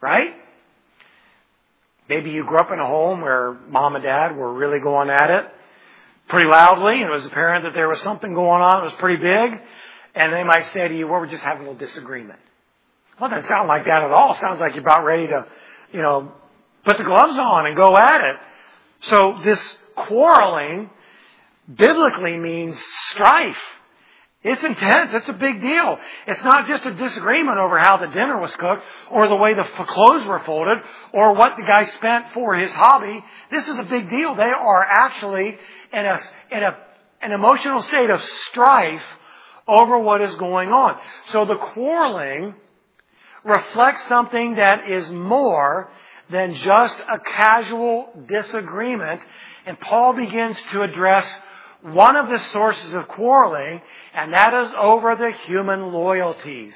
right? 0.00 0.34
Maybe 2.08 2.30
you 2.30 2.44
grew 2.44 2.58
up 2.58 2.70
in 2.70 2.78
a 2.78 2.86
home 2.86 3.20
where 3.20 3.52
mom 3.68 3.96
and 3.96 4.04
dad 4.04 4.36
were 4.36 4.52
really 4.52 4.80
going 4.80 5.10
at 5.10 5.30
it 5.30 5.46
pretty 6.28 6.48
loudly 6.48 7.02
and 7.02 7.10
it 7.10 7.12
was 7.12 7.26
apparent 7.26 7.64
that 7.64 7.74
there 7.74 7.88
was 7.88 8.00
something 8.00 8.32
going 8.32 8.62
on 8.62 8.80
that 8.80 8.84
was 8.84 8.94
pretty 8.94 9.22
big 9.22 9.60
And 10.14 10.32
they 10.32 10.44
might 10.44 10.66
say 10.68 10.86
to 10.86 10.96
you, 10.96 11.08
well, 11.08 11.20
we're 11.20 11.26
just 11.26 11.42
having 11.42 11.66
a 11.66 11.70
little 11.70 11.86
disagreement. 11.86 12.38
Well, 13.20 13.30
doesn't 13.30 13.48
sound 13.48 13.68
like 13.68 13.84
that 13.84 14.02
at 14.02 14.10
all. 14.10 14.34
Sounds 14.36 14.60
like 14.60 14.74
you're 14.74 14.82
about 14.82 15.04
ready 15.04 15.28
to, 15.28 15.46
you 15.92 16.02
know, 16.02 16.32
put 16.84 16.98
the 16.98 17.04
gloves 17.04 17.38
on 17.38 17.66
and 17.66 17.76
go 17.76 17.96
at 17.96 18.20
it. 18.20 18.36
So 19.02 19.38
this 19.44 19.78
quarreling 19.94 20.90
biblically 21.72 22.36
means 22.36 22.80
strife. 23.10 23.56
It's 24.42 24.62
intense. 24.62 25.14
It's 25.14 25.28
a 25.28 25.34
big 25.34 25.62
deal. 25.62 25.96
It's 26.26 26.44
not 26.44 26.66
just 26.66 26.84
a 26.84 26.92
disagreement 26.92 27.56
over 27.56 27.78
how 27.78 27.96
the 27.96 28.08
dinner 28.08 28.38
was 28.38 28.54
cooked 28.56 28.82
or 29.10 29.26
the 29.26 29.36
way 29.36 29.54
the 29.54 29.62
clothes 29.62 30.26
were 30.26 30.40
folded 30.40 30.78
or 31.14 31.32
what 31.32 31.56
the 31.56 31.62
guy 31.62 31.84
spent 31.84 32.32
for 32.34 32.54
his 32.54 32.70
hobby. 32.72 33.24
This 33.50 33.66
is 33.68 33.78
a 33.78 33.84
big 33.84 34.10
deal. 34.10 34.34
They 34.34 34.42
are 34.42 34.84
actually 34.84 35.56
in 35.92 36.04
a, 36.04 36.20
in 36.50 36.62
a, 36.62 36.76
an 37.22 37.32
emotional 37.32 37.80
state 37.82 38.10
of 38.10 38.22
strife 38.22 39.04
over 39.66 39.98
what 39.98 40.20
is 40.20 40.34
going 40.34 40.68
on. 40.68 41.00
So 41.28 41.46
the 41.46 41.56
quarreling 41.56 42.54
reflects 43.44 44.06
something 44.08 44.56
that 44.56 44.90
is 44.90 45.10
more 45.10 45.88
than 46.30 46.54
just 46.54 46.98
a 47.00 47.18
casual 47.18 48.08
disagreement. 48.26 49.20
And 49.66 49.78
Paul 49.78 50.14
begins 50.14 50.60
to 50.72 50.82
address 50.82 51.26
one 51.82 52.16
of 52.16 52.28
the 52.28 52.38
sources 52.50 52.94
of 52.94 53.08
quarreling, 53.08 53.82
and 54.14 54.32
that 54.32 54.54
is 54.54 54.72
over 54.78 55.16
the 55.16 55.32
human 55.46 55.92
loyalties. 55.92 56.74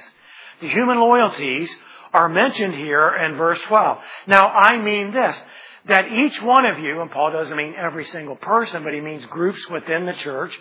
The 0.61 0.69
human 0.69 0.99
loyalties 0.99 1.73
are 2.13 2.29
mentioned 2.29 2.75
here 2.75 3.15
in 3.25 3.35
verse 3.35 3.59
12. 3.61 3.97
Now, 4.27 4.47
I 4.47 4.77
mean 4.77 5.11
this, 5.11 5.41
that 5.87 6.11
each 6.11 6.41
one 6.41 6.65
of 6.65 6.79
you, 6.79 7.01
and 7.01 7.09
Paul 7.09 7.31
doesn't 7.31 7.55
mean 7.55 7.73
every 7.75 8.05
single 8.05 8.35
person, 8.35 8.83
but 8.83 8.93
he 8.93 9.01
means 9.01 9.25
groups 9.25 9.67
within 9.69 10.05
the 10.05 10.13
church, 10.13 10.57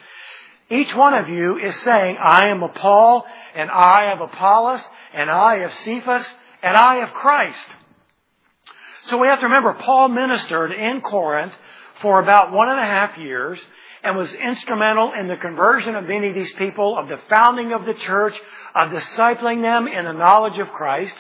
each 0.71 0.95
one 0.95 1.15
of 1.15 1.29
you 1.29 1.59
is 1.59 1.75
saying, 1.77 2.19
I 2.19 2.49
am 2.49 2.63
a 2.63 2.69
Paul, 2.69 3.27
and 3.55 3.71
I 3.71 4.13
of 4.13 4.21
Apollos, 4.21 4.83
and 5.15 5.31
I 5.31 5.57
of 5.57 5.73
Cephas, 5.73 6.27
and 6.63 6.77
I 6.77 6.97
of 6.97 7.11
Christ. 7.15 7.67
So 9.07 9.17
we 9.17 9.29
have 9.29 9.41
to 9.41 9.47
remember, 9.47 9.73
Paul 9.75 10.09
ministered 10.09 10.73
in 10.73 11.01
Corinth 11.01 11.55
for 12.03 12.21
about 12.21 12.53
one 12.53 12.69
and 12.69 12.79
a 12.79 12.85
half 12.85 13.17
years 13.17 13.59
and 14.05 14.17
was 14.17 14.33
instrumental 14.35 15.13
in 15.13 15.29
the 15.29 15.37
conversion 15.37 15.97
of 15.97 16.05
many 16.07 16.29
of 16.29 16.35
these 16.35 16.53
people, 16.53 16.97
of 16.99 17.09
the 17.09 17.19
founding 17.29 17.73
of 17.73 17.87
the 17.87 17.95
church, 17.95 18.39
of 18.75 18.91
discipling 18.91 19.63
them 19.63 19.89
in 19.89 20.05
the 20.05 20.13
knowledge 20.13 20.59
of 20.59 20.69
Christ. 20.69 21.17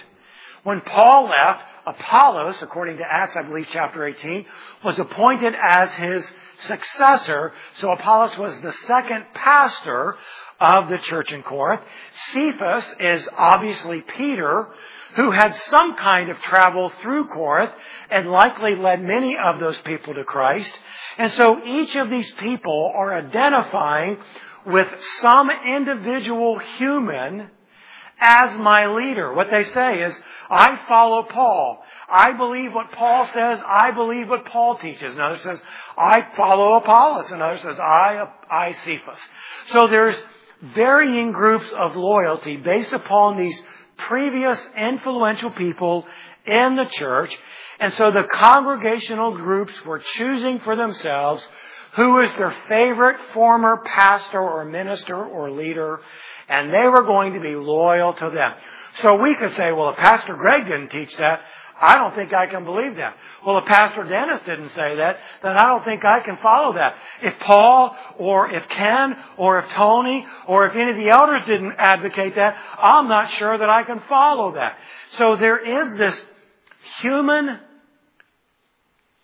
When 0.63 0.83
Paul 0.83 1.31
left, 1.31 1.63
Apollos, 1.89 2.61
according 2.63 2.99
to 2.99 3.05
Acts, 3.05 3.37
I 3.37 3.43
believe, 3.43 3.67
chapter 3.73 4.07
18, 4.07 4.45
was 4.85 4.99
appointed 4.99 5.55
as 5.55 5.93
his 5.95 6.31
successor. 6.59 7.53
So 7.77 7.91
Apollos 7.93 8.37
was 8.37 8.59
the 8.61 8.73
second 8.73 9.25
pastor 9.33 10.17
of 10.61 10.89
the 10.89 10.99
church 10.99 11.33
in 11.33 11.43
Corinth. 11.43 11.83
Cephas 12.33 12.95
is 13.01 13.29
obviously 13.37 14.03
Peter, 14.03 14.69
who 15.15 15.31
had 15.31 15.55
some 15.55 15.97
kind 15.97 16.29
of 16.29 16.39
travel 16.41 16.93
through 17.01 17.29
Corinth 17.29 17.73
and 18.11 18.29
likely 18.29 18.77
led 18.77 19.03
many 19.03 19.37
of 19.39 19.59
those 19.59 19.79
people 19.79 20.15
to 20.15 20.25
Christ. 20.25 20.79
And 21.17 21.33
so 21.33 21.65
each 21.65 21.97
of 21.97 22.11
these 22.11 22.31
people 22.33 22.93
are 22.95 23.15
identifying 23.15 24.19
with 24.67 24.89
some 25.21 25.49
individual 25.77 26.59
human 26.59 27.51
as 28.21 28.57
my 28.57 28.87
leader. 28.87 29.33
What 29.33 29.51
they 29.51 29.65
say 29.65 30.01
is, 30.01 30.19
I 30.51 30.79
follow 30.89 31.25
Paul. 31.25 31.83
I 32.09 32.33
believe 32.33 32.73
what 32.73 32.93
Paul 32.93 33.27
says. 33.27 33.63
I 33.67 33.91
believe 33.91 34.29
what 34.29 34.47
Paul 34.47 34.79
teaches. 34.79 35.15
Another 35.15 35.39
says, 35.39 35.61
I 35.97 36.27
follow 36.37 36.75
Apollos. 36.75 37.31
Another 37.31 37.59
says, 37.59 37.79
I, 37.79 38.29
I 38.51 38.73
Cephas. 38.73 39.21
So 39.67 39.87
there's 39.87 40.17
varying 40.63 41.33
groups 41.33 41.71
of 41.79 41.97
loyalty 41.97 42.57
based 42.57 42.93
upon 42.93 43.37
these 43.37 43.61
previous 43.97 44.59
influential 44.77 45.51
people 45.51 46.07
in 46.47 46.77
the 46.77 46.87
church. 46.87 47.37
And 47.81 47.93
so 47.93 48.11
the 48.11 48.25
congregational 48.33 49.37
groups 49.37 49.85
were 49.85 50.01
choosing 50.01 50.61
for 50.61 50.75
themselves 50.75 51.47
who 51.95 52.21
is 52.21 52.35
their 52.35 52.55
favorite 52.69 53.17
former 53.33 53.79
pastor 53.85 54.41
or 54.41 54.65
minister 54.65 55.17
or 55.17 55.51
leader, 55.51 56.01
and 56.49 56.71
they 56.71 56.89
were 56.89 57.03
going 57.03 57.35
to 57.35 57.41
be 57.41 57.55
loyal 57.55 58.13
to 58.15 58.31
them. 58.31 58.55
So 58.97 59.17
we 59.17 59.35
could 59.35 59.53
say, 59.55 59.73
well, 59.73 59.91
if 59.91 59.97
Pastor 59.97 60.35
Greg 60.35 60.65
didn't 60.65 60.91
teach 60.91 61.17
that, 61.17 61.41
I 61.81 61.97
don't 61.97 62.15
think 62.17 62.33
I 62.35 62.47
can 62.47 62.65
believe 62.65 62.97
that. 62.97 63.17
Well, 63.47 63.59
if 63.59 63.65
Pastor 63.67 64.03
Dennis 64.03 64.43
didn't 64.43 64.71
say 64.71 64.97
that, 64.97 65.19
then 65.43 65.57
I 65.57 65.67
don't 65.69 65.85
think 65.85 66.05
I 66.05 66.21
can 66.21 66.37
follow 66.43 66.73
that. 66.73 66.97
If 67.23 67.39
Paul 67.39 67.97
or 68.19 68.51
if 68.51 68.69
Ken 68.69 69.17
or 69.37 69.61
if 69.61 69.71
Tony 69.71 70.27
or 70.49 70.67
if 70.67 70.75
any 70.75 70.91
of 70.91 70.97
the 70.97 71.11
elders 71.11 71.47
didn't 71.47 71.75
advocate 71.79 72.35
that, 72.35 72.57
I'm 72.79 73.09
not 73.09 73.31
sure 73.33 73.57
that 73.57 73.71
I 73.71 73.85
can 73.85 74.01
follow 74.09 74.53
that. 74.53 74.77
So 75.13 75.37
there 75.37 75.83
is 75.83 75.97
this 75.99 76.27
human 77.01 77.61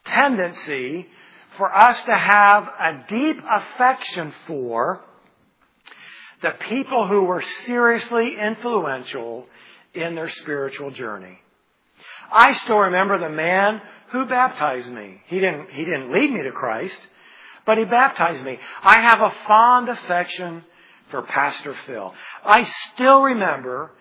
tendency 0.04 1.08
for 1.56 1.74
us 1.74 2.00
to 2.02 2.14
have 2.14 2.64
a 2.64 3.04
deep 3.08 3.38
affection 3.48 4.32
for 4.46 5.04
the 6.42 6.50
people 6.68 7.06
who 7.06 7.22
were 7.24 7.42
seriously 7.64 8.36
influential 8.38 9.46
in 9.94 10.14
their 10.14 10.28
spiritual 10.28 10.90
journey. 10.90 11.38
I 12.30 12.52
still 12.54 12.78
remember 12.78 13.18
the 13.18 13.34
man 13.34 13.80
who 14.10 14.26
baptized 14.26 14.90
me. 14.90 15.20
He 15.26 15.40
didn't, 15.40 15.70
he 15.70 15.84
didn't 15.84 16.12
lead 16.12 16.30
me 16.30 16.42
to 16.42 16.52
Christ, 16.52 17.00
but 17.64 17.78
he 17.78 17.84
baptized 17.84 18.44
me. 18.44 18.58
I 18.82 19.00
have 19.00 19.20
a 19.20 19.32
fond 19.46 19.88
affection 19.88 20.64
for 21.10 21.22
Pastor 21.22 21.74
Phil. 21.86 22.12
I 22.44 22.64
still 22.64 23.22
remember 23.22 23.92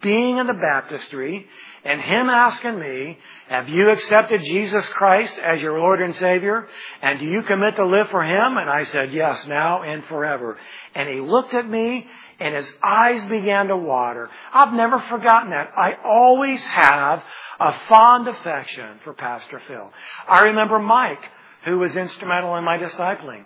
being 0.00 0.38
in 0.38 0.46
the 0.46 0.54
baptistry 0.54 1.46
and 1.84 2.00
him 2.00 2.28
asking 2.30 2.78
me, 2.78 3.18
have 3.48 3.68
you 3.68 3.90
accepted 3.90 4.40
Jesus 4.42 4.86
Christ 4.88 5.36
as 5.38 5.60
your 5.60 5.78
Lord 5.78 6.00
and 6.00 6.14
Savior? 6.14 6.68
And 7.00 7.18
do 7.18 7.26
you 7.26 7.42
commit 7.42 7.74
to 7.76 7.86
live 7.86 8.08
for 8.10 8.22
Him? 8.22 8.56
And 8.56 8.70
I 8.70 8.84
said, 8.84 9.12
yes, 9.12 9.44
now 9.48 9.82
and 9.82 10.04
forever. 10.04 10.56
And 10.94 11.08
he 11.08 11.20
looked 11.20 11.52
at 11.54 11.68
me 11.68 12.06
and 12.38 12.54
his 12.54 12.72
eyes 12.82 13.24
began 13.24 13.66
to 13.68 13.76
water. 13.76 14.30
I've 14.52 14.72
never 14.72 15.00
forgotten 15.00 15.50
that. 15.50 15.72
I 15.76 15.94
always 16.04 16.62
have 16.62 17.22
a 17.58 17.72
fond 17.88 18.28
affection 18.28 19.00
for 19.02 19.14
Pastor 19.14 19.60
Phil. 19.66 19.92
I 20.28 20.42
remember 20.42 20.78
Mike, 20.78 21.24
who 21.64 21.80
was 21.80 21.96
instrumental 21.96 22.56
in 22.56 22.64
my 22.64 22.78
discipling. 22.78 23.44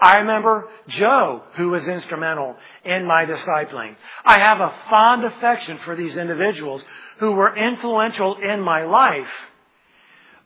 I 0.00 0.18
remember 0.18 0.68
Joe, 0.86 1.42
who 1.54 1.70
was 1.70 1.88
instrumental 1.88 2.56
in 2.84 3.06
my 3.06 3.24
discipling. 3.24 3.96
I 4.24 4.38
have 4.38 4.60
a 4.60 4.74
fond 4.88 5.24
affection 5.24 5.78
for 5.78 5.96
these 5.96 6.16
individuals 6.16 6.84
who 7.18 7.32
were 7.32 7.56
influential 7.56 8.36
in 8.36 8.60
my 8.60 8.84
life. 8.84 9.28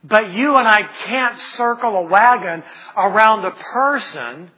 But 0.03 0.33
you 0.33 0.55
and 0.55 0.67
I 0.67 0.83
can't 0.83 1.39
circle 1.55 1.95
a 1.95 2.01
wagon 2.01 2.63
around 2.97 3.43
the 3.43 3.51
person 3.51 4.51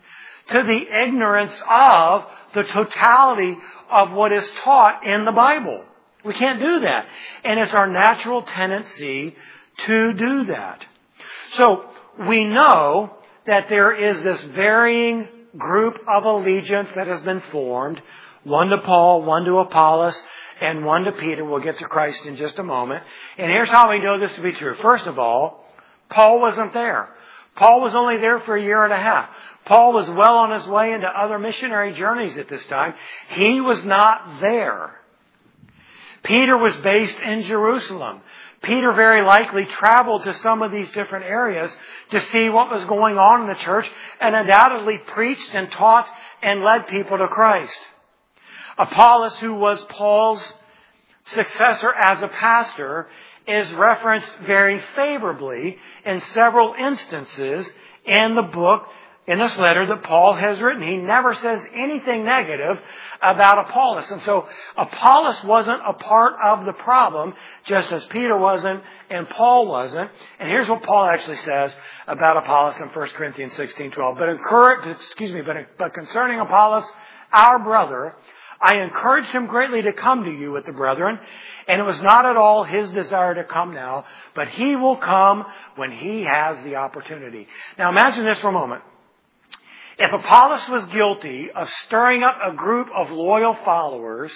to 0.48 0.64
the 0.64 0.82
ignorance 1.08 1.62
of 1.70 2.26
the 2.54 2.64
totality 2.64 3.58
of 3.92 4.12
what 4.12 4.32
is 4.32 4.50
taught 4.64 5.06
in 5.06 5.26
the 5.26 5.32
Bible. 5.32 5.84
We 6.24 6.34
can't 6.34 6.60
do 6.60 6.80
that. 6.82 7.06
And 7.44 7.60
it's 7.60 7.74
our 7.74 7.88
natural 7.88 8.42
tendency 8.44 9.36
to 9.86 10.14
do 10.14 10.46
that. 10.46 10.86
So 11.52 11.86
we 12.28 12.46
know 12.46 13.12
that 13.48 13.68
there 13.70 13.94
is 13.94 14.22
this 14.24 14.42
varying 14.44 15.28
group 15.58 15.96
of 16.08 16.26
allegiance 16.26 16.92
that 16.94 17.08
has 17.08 17.22
been 17.22 17.42
formed. 17.52 18.02
One 18.44 18.70
to 18.70 18.78
Paul, 18.80 19.24
one 19.24 19.46
to 19.46 19.58
Apollos, 19.60 20.22
and 20.62 20.86
one 20.86 21.04
to 21.06 21.12
Peter. 21.12 21.44
We'll 21.44 21.62
get 21.62 21.80
to 21.80 21.86
Christ 21.86 22.26
in 22.26 22.36
just 22.36 22.60
a 22.60 22.64
moment. 22.64 23.04
And 23.38 23.50
here's 23.50 23.70
how 23.70 23.90
we 23.90 24.00
know 24.00 24.20
this 24.20 24.36
to 24.36 24.42
be 24.42 24.52
true. 24.52 24.76
First 24.82 25.08
of 25.08 25.18
all, 25.18 25.66
Paul 26.10 26.40
wasn't 26.40 26.74
there. 26.74 27.10
Paul 27.56 27.82
was 27.82 27.96
only 27.96 28.18
there 28.18 28.40
for 28.42 28.56
a 28.56 28.62
year 28.62 28.84
and 28.84 28.94
a 28.94 28.98
half. 28.98 29.30
Paul 29.66 29.94
was 29.94 30.08
well 30.10 30.38
on 30.38 30.52
his 30.52 30.68
way 30.68 30.92
into 30.94 31.08
other 31.08 31.40
missionary 31.40 31.94
journeys 31.94 32.38
at 32.38 32.50
this 32.50 32.66
time. 32.68 32.94
He 33.30 33.62
was 33.62 33.84
not 33.84 34.42
there. 34.42 35.00
Peter 36.22 36.58
was 36.58 36.76
based 36.78 37.18
in 37.20 37.44
Jerusalem. 37.44 38.22
Peter 38.66 38.94
very 38.94 39.22
likely 39.22 39.66
traveled 39.66 40.24
to 40.24 40.34
some 40.34 40.62
of 40.62 40.72
these 40.72 40.90
different 40.92 41.26
areas 41.26 41.76
to 42.12 42.20
see 42.20 42.50
what 42.50 42.72
was 42.72 42.84
going 42.86 43.18
on 43.18 43.42
in 43.42 43.48
the 43.48 43.56
church 43.56 43.90
and 44.20 44.36
undoubtedly 44.36 44.98
preached 44.98 45.54
and 45.54 45.72
taught 45.72 46.10
and 46.42 46.64
led 46.64 46.88
people 46.88 47.18
to 47.18 47.28
Christ. 47.28 47.80
Apollos, 48.78 49.38
who 49.40 49.54
was 49.54 49.84
Paul's 49.86 50.44
successor 51.26 51.94
as 51.94 52.22
a 52.22 52.28
pastor, 52.28 53.08
is 53.48 53.72
referenced 53.74 54.36
very 54.46 54.82
favorably 54.96 55.78
in 56.06 56.20
several 56.22 56.74
instances 56.78 57.70
in 58.06 58.36
the 58.36 58.42
book 58.42 58.88
in 59.28 59.40
this 59.40 59.58
letter 59.58 59.86
that 59.88 60.04
Paul 60.04 60.36
has 60.36 60.62
written. 60.62 60.84
He 60.84 60.98
never 60.98 61.34
says 61.34 61.66
anything 61.74 62.26
negative 62.26 62.80
about 63.22 63.68
Apollos. 63.68 64.10
And 64.12 64.22
so 64.22 64.48
Apollos 64.78 65.44
wasn't 65.44 65.82
a 65.88 65.94
part 65.94 66.34
of 66.44 66.66
the 66.66 66.74
problem, 66.74 67.34
just 67.66 67.92
as 67.92 68.06
Peter 68.06 68.38
wasn't 68.38 68.84
and 69.10 69.28
Paul 69.30 69.68
wasn't. 69.68 70.12
And 70.40 70.50
here's 70.50 70.70
what 70.70 70.84
Paul 70.84 71.06
actually 71.06 71.38
says 71.38 71.76
about 72.08 72.38
Apollos 72.38 72.80
in 72.80 72.88
1 72.90 73.08
Corinthians 73.10 73.54
16, 73.54 73.92
12. 73.92 74.18
But 74.18 74.30
encourage, 74.30 74.88
excuse 74.98 75.32
me, 75.32 75.42
but, 75.42 75.56
but 75.78 75.94
concerning 75.94 76.40
Apollos, 76.40 76.86
our 77.34 77.60
brother, 77.64 78.16
I 78.62 78.76
encouraged 78.76 79.30
him 79.30 79.48
greatly 79.48 79.82
to 79.82 79.94
come 79.94 80.24
to 80.24 80.32
you 80.32 80.52
with 80.52 80.66
the 80.66 80.72
brethren, 80.72 81.20
and 81.68 81.82
it 81.82 81.84
was 81.84 82.02
not 82.02 82.26
at 82.26 82.38
all 82.38 82.64
his 82.64 82.90
desire 82.92 83.36
to 83.36 83.44
come 83.44 83.74
now, 83.74 84.06
but 84.34 84.48
he 84.48 84.76
will 84.76 84.96
come 84.96 85.46
when 85.76 85.92
he 85.92 86.26
has 86.32 86.64
the 86.64 86.76
opportunity. 86.76 87.48
Now 87.78 87.90
imagine 87.90 88.24
this 88.26 88.40
for 88.40 88.50
a 88.50 88.54
moment. 88.54 88.82
If 89.98 90.12
Apollos 90.14 90.68
was 90.70 90.86
guilty 90.86 91.52
of 91.52 91.70
stirring 91.86 92.24
up 92.24 92.38
a 92.46 92.56
group 92.56 92.88
of 92.96 93.12
loyal 93.12 93.56
followers 93.64 94.32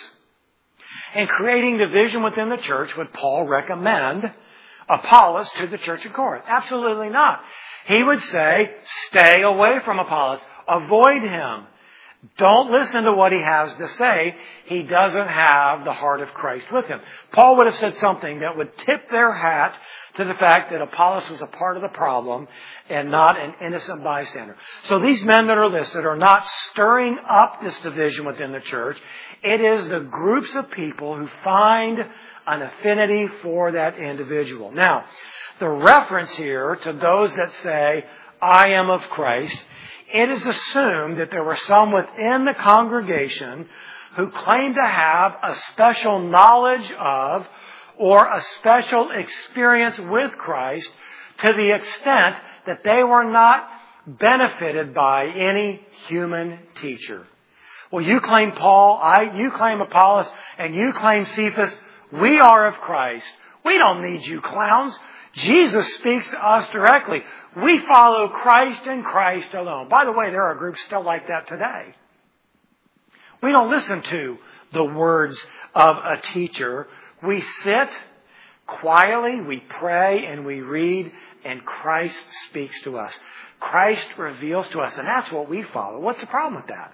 and 1.14 1.28
creating 1.28 1.78
division 1.78 2.24
within 2.24 2.50
the 2.50 2.58
church, 2.58 2.96
would 2.96 3.12
Paul 3.12 3.46
recommend 3.46 4.32
Apollos 4.88 5.52
to 5.58 5.68
the 5.68 5.78
church 5.78 6.06
of 6.06 6.14
Corinth? 6.14 6.46
Absolutely 6.48 7.10
not. 7.10 7.44
He 7.88 8.02
would 8.02 8.22
say, 8.22 8.72
stay 9.10 9.42
away 9.42 9.80
from 9.84 10.00
Apollos. 10.00 10.42
Avoid 10.68 11.24
him. 11.24 11.66
Don't 12.38 12.70
listen 12.70 13.04
to 13.04 13.14
what 13.14 13.32
he 13.32 13.42
has 13.42 13.74
to 13.76 13.88
say. 13.88 14.36
He 14.66 14.84
doesn't 14.84 15.28
have 15.28 15.86
the 15.86 15.94
heart 15.94 16.20
of 16.20 16.34
Christ 16.34 16.70
with 16.70 16.86
him. 16.86 17.00
Paul 17.32 17.56
would 17.58 17.68
have 17.68 17.78
said 17.78 17.96
something 17.96 18.40
that 18.40 18.58
would 18.58 18.78
tip 18.78 19.10
their 19.10 19.34
hat 19.34 19.74
to 20.16 20.26
the 20.26 20.34
fact 20.34 20.72
that 20.72 20.82
Apollos 20.82 21.30
was 21.30 21.42
a 21.42 21.48
part 21.48 21.78
of 21.78 21.82
the 21.82 21.88
problem 21.88 22.50
and 22.90 23.10
not 23.10 23.40
an 23.40 23.54
innocent 23.62 24.04
bystander. 24.04 24.58
So 24.84 25.00
these 25.00 25.24
men 25.24 25.48
that 25.48 25.58
are 25.58 25.70
listed 25.70 26.06
are 26.06 26.18
not 26.18 26.46
stirring 26.72 27.18
up 27.26 27.64
this 27.64 27.80
division 27.80 28.26
within 28.26 28.52
the 28.52 28.60
church. 28.60 28.98
It 29.42 29.62
is 29.62 29.88
the 29.88 30.02
groups 30.02 30.54
of 30.56 30.72
people 30.72 31.16
who 31.16 31.30
find 31.42 32.00
an 32.48 32.62
affinity 32.62 33.30
for 33.42 33.72
that 33.72 33.98
individual. 33.98 34.74
Now, 34.74 35.06
the 35.60 35.70
reference 35.70 36.32
here 36.32 36.76
to 36.76 36.92
those 36.92 37.34
that 37.36 37.52
say, 37.64 38.04
I 38.42 38.72
am 38.72 38.90
of 38.90 39.02
Christ, 39.10 39.64
it 40.14 40.30
is 40.30 40.46
assumed 40.46 41.18
that 41.18 41.32
there 41.32 41.44
were 41.44 41.58
some 41.58 41.92
within 41.92 42.46
the 42.46 42.54
congregation 42.54 43.68
who 44.16 44.30
claimed 44.30 44.76
to 44.76 44.88
have 44.88 45.36
a 45.44 45.56
special 45.56 46.20
knowledge 46.20 46.92
of 46.94 47.48
or 47.98 48.26
a 48.26 48.42
special 48.60 49.12
experience 49.12 50.00
with 50.00 50.32
Christ 50.32 50.90
to 51.40 51.54
the 51.54 51.76
extent 51.76 52.36
that 52.66 52.84
they 52.84 53.04
were 53.04 53.24
not 53.24 53.68
benefited 54.08 54.94
by 54.94 55.28
any 55.28 55.82
human 56.08 56.60
teacher. 56.82 57.28
Well, 57.92 58.04
you 58.04 58.20
claim 58.20 58.52
Paul, 58.54 59.00
I, 59.02 59.36
you 59.36 59.52
claim 59.52 59.82
Apollos, 59.82 60.28
and 60.58 60.76
you 60.76 60.94
claim 60.94 61.26
Cephas. 61.26 61.76
We 62.12 62.40
are 62.40 62.68
of 62.68 62.76
Christ. 62.76 63.26
We 63.66 63.78
don't 63.78 64.04
need 64.04 64.26
you 64.26 64.42
clowns. 64.42 64.98
Jesus 65.34 65.94
speaks 65.96 66.30
to 66.32 66.38
us 66.38 66.68
directly. 66.70 67.22
We 67.56 67.80
follow 67.92 68.28
Christ 68.30 68.82
and 68.86 69.04
Christ 69.04 69.54
alone. 69.54 69.90
By 69.90 70.06
the 70.06 70.12
way, 70.12 70.32
there 70.32 70.44
are 70.44 70.56
groups 70.56 70.82
still 70.82 71.04
like 71.04 71.28
that 71.28 71.48
today. 71.48 71.96
We 73.42 73.52
don't 73.52 73.72
listen 73.72 74.02
to 74.02 74.38
the 74.74 74.84
words 74.84 75.40
of 75.74 75.96
a 75.98 76.22
teacher. 76.34 76.88
We 77.24 77.42
sit 77.42 77.90
quietly, 78.68 79.42
we 79.42 79.60
pray, 79.60 80.26
and 80.26 80.46
we 80.46 80.62
read, 80.62 81.12
and 81.46 81.66
Christ 81.66 82.24
speaks 82.50 82.82
to 82.82 82.98
us. 82.98 83.18
Christ 83.60 84.08
reveals 84.18 84.68
to 84.70 84.80
us, 84.80 84.98
and 84.98 85.08
that's 85.08 85.32
what 85.32 85.50
we 85.50 85.64
follow. 85.64 86.00
What's 86.00 86.22
the 86.22 86.28
problem 86.28 86.56
with 86.56 86.68
that? 86.68 86.94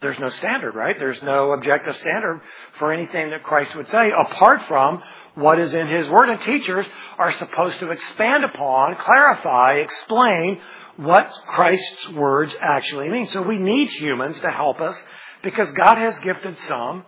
There's 0.00 0.18
no 0.20 0.28
standard, 0.28 0.76
right? 0.76 0.96
There's 0.96 1.20
no 1.22 1.50
objective 1.52 1.96
standard 1.96 2.40
for 2.78 2.92
anything 2.92 3.30
that 3.30 3.42
Christ 3.42 3.74
would 3.74 3.88
say 3.88 4.12
apart 4.12 4.62
from 4.68 5.02
what 5.34 5.58
is 5.58 5.74
in 5.74 5.88
His 5.88 6.08
Word. 6.08 6.28
And 6.28 6.40
teachers 6.40 6.86
are 7.18 7.32
supposed 7.32 7.80
to 7.80 7.90
expand 7.90 8.44
upon, 8.44 8.94
clarify, 8.94 9.78
explain 9.78 10.60
what 10.96 11.28
Christ's 11.46 12.10
words 12.10 12.54
actually 12.60 13.08
mean. 13.08 13.26
So 13.26 13.42
we 13.42 13.58
need 13.58 13.90
humans 13.90 14.38
to 14.40 14.50
help 14.50 14.80
us 14.80 15.02
because 15.42 15.70
God 15.72 15.98
has 15.98 16.16
gifted 16.20 16.56
some 16.60 17.04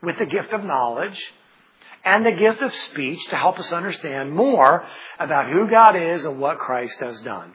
with 0.00 0.18
the 0.18 0.26
gift 0.26 0.52
of 0.52 0.62
knowledge 0.62 1.20
and 2.04 2.24
the 2.24 2.32
gift 2.32 2.62
of 2.62 2.72
speech 2.72 3.18
to 3.30 3.36
help 3.36 3.58
us 3.58 3.72
understand 3.72 4.32
more 4.32 4.84
about 5.18 5.50
who 5.50 5.68
God 5.68 5.96
is 5.96 6.24
and 6.24 6.38
what 6.38 6.58
Christ 6.58 7.00
has 7.00 7.20
done. 7.20 7.54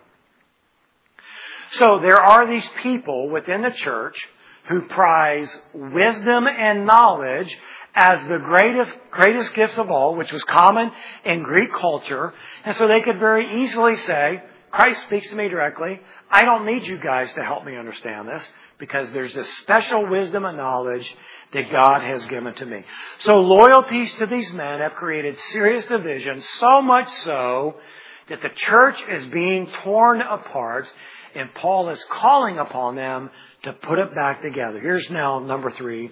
So 1.72 2.00
there 2.02 2.22
are 2.22 2.48
these 2.48 2.67
people 2.82 3.30
within 3.30 3.62
the 3.62 3.72
church 3.72 4.15
who 4.69 4.82
prize 4.84 5.56
wisdom 5.73 6.47
and 6.47 6.86
knowledge 6.86 7.58
as 7.95 8.21
the 8.23 8.39
greatest, 8.39 8.91
greatest 9.12 9.54
gifts 9.54 9.78
of 9.78 9.91
all, 9.91 10.15
which 10.15 10.32
was 10.32 10.43
common 10.45 10.91
in 11.26 11.43
Greek 11.43 11.71
culture. 11.73 12.34
And 12.63 12.76
so 12.76 12.88
they 12.88 13.02
could 13.02 13.19
very 13.19 13.63
easily 13.63 13.97
say, 13.97 14.41
Christ 14.71 15.02
speaks 15.06 15.30
to 15.30 15.36
me 15.36 15.49
directly. 15.49 16.02
I 16.32 16.45
don't 16.45 16.65
need 16.65 16.88
you 16.88 16.97
guys 16.97 17.32
to 17.34 17.43
help 17.43 17.63
me 17.63 17.78
understand 17.78 18.28
this 18.28 18.52
because 18.80 19.12
there's 19.12 19.36
this 19.36 19.47
special 19.60 20.08
wisdom 20.08 20.45
and 20.45 20.58
knowledge 20.58 21.15
that 21.52 21.69
God 21.69 22.02
has 22.02 22.26
given 22.26 22.56
to 22.56 22.65
me. 22.65 22.84
So 23.19 23.41
loyalties 23.41 24.12
to 24.15 24.26
these 24.26 24.52
men 24.52 24.80
have 24.80 24.95
created 24.95 25.38
serious 25.38 25.86
division, 25.86 26.41
so 26.41 26.82
much 26.82 27.08
so 27.17 27.76
that 28.30 28.41
the 28.41 28.49
church 28.56 28.99
is 29.10 29.26
being 29.26 29.67
torn 29.84 30.21
apart 30.21 30.91
and 31.36 31.54
Paul 31.56 31.89
is 31.89 32.04
calling 32.10 32.58
upon 32.58 32.96
them 32.96 33.30
to 33.63 33.74
put 33.74 34.00
it 34.00 34.13
back 34.15 34.41
together. 34.41 34.80
Here's 34.80 35.10
now 35.10 35.39
number 35.39 35.72
three, 35.72 36.12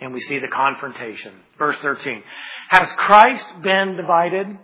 and 0.00 0.12
we 0.12 0.20
see 0.20 0.38
the 0.38 0.48
confrontation. 0.48 1.32
Verse 1.58 1.78
13. 1.78 2.22
Has 2.68 2.90
Christ 2.92 3.46
been 3.62 3.96
divided? 3.96 4.58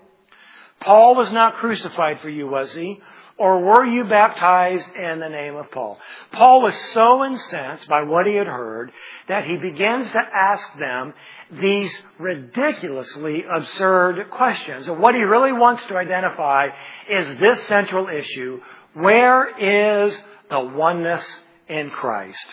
Paul 0.80 1.16
was 1.16 1.32
not 1.32 1.56
crucified 1.56 2.20
for 2.20 2.28
you, 2.28 2.46
was 2.46 2.72
he? 2.72 3.00
Or 3.38 3.60
were 3.60 3.84
you 3.84 4.04
baptized 4.04 4.88
in 4.96 5.20
the 5.20 5.28
name 5.28 5.54
of 5.54 5.70
Paul? 5.70 5.96
Paul 6.32 6.60
was 6.60 6.74
so 6.92 7.24
incensed 7.24 7.86
by 7.86 8.02
what 8.02 8.26
he 8.26 8.34
had 8.34 8.48
heard 8.48 8.90
that 9.28 9.44
he 9.44 9.56
begins 9.56 10.10
to 10.10 10.20
ask 10.20 10.76
them 10.76 11.14
these 11.52 11.96
ridiculously 12.18 13.44
absurd 13.44 14.30
questions. 14.30 14.88
And 14.88 14.98
what 14.98 15.14
he 15.14 15.22
really 15.22 15.52
wants 15.52 15.84
to 15.86 15.96
identify 15.96 16.70
is 17.08 17.38
this 17.38 17.62
central 17.68 18.08
issue. 18.08 18.60
Where 19.00 20.06
is 20.06 20.18
the 20.50 20.60
oneness 20.60 21.24
in 21.68 21.90
Christ? 21.90 22.46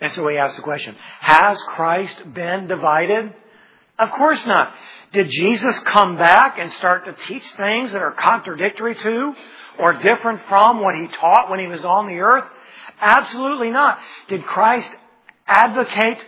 And 0.00 0.12
so 0.12 0.26
he 0.28 0.36
asks 0.36 0.56
the 0.56 0.62
question, 0.62 0.94
has 1.20 1.58
Christ 1.68 2.16
been 2.34 2.66
divided? 2.66 3.32
Of 3.98 4.10
course 4.10 4.44
not. 4.44 4.74
Did 5.12 5.30
Jesus 5.30 5.78
come 5.80 6.18
back 6.18 6.56
and 6.58 6.70
start 6.72 7.04
to 7.04 7.12
teach 7.26 7.44
things 7.56 7.92
that 7.92 8.02
are 8.02 8.12
contradictory 8.12 8.96
to 8.96 9.34
or 9.78 9.94
different 9.94 10.42
from 10.48 10.80
what 10.80 10.96
he 10.96 11.06
taught 11.06 11.48
when 11.48 11.60
he 11.60 11.66
was 11.68 11.84
on 11.84 12.08
the 12.08 12.18
earth? 12.18 12.44
Absolutely 13.00 13.70
not. 13.70 13.98
Did 14.28 14.44
Christ 14.44 14.90
advocate 15.46 16.24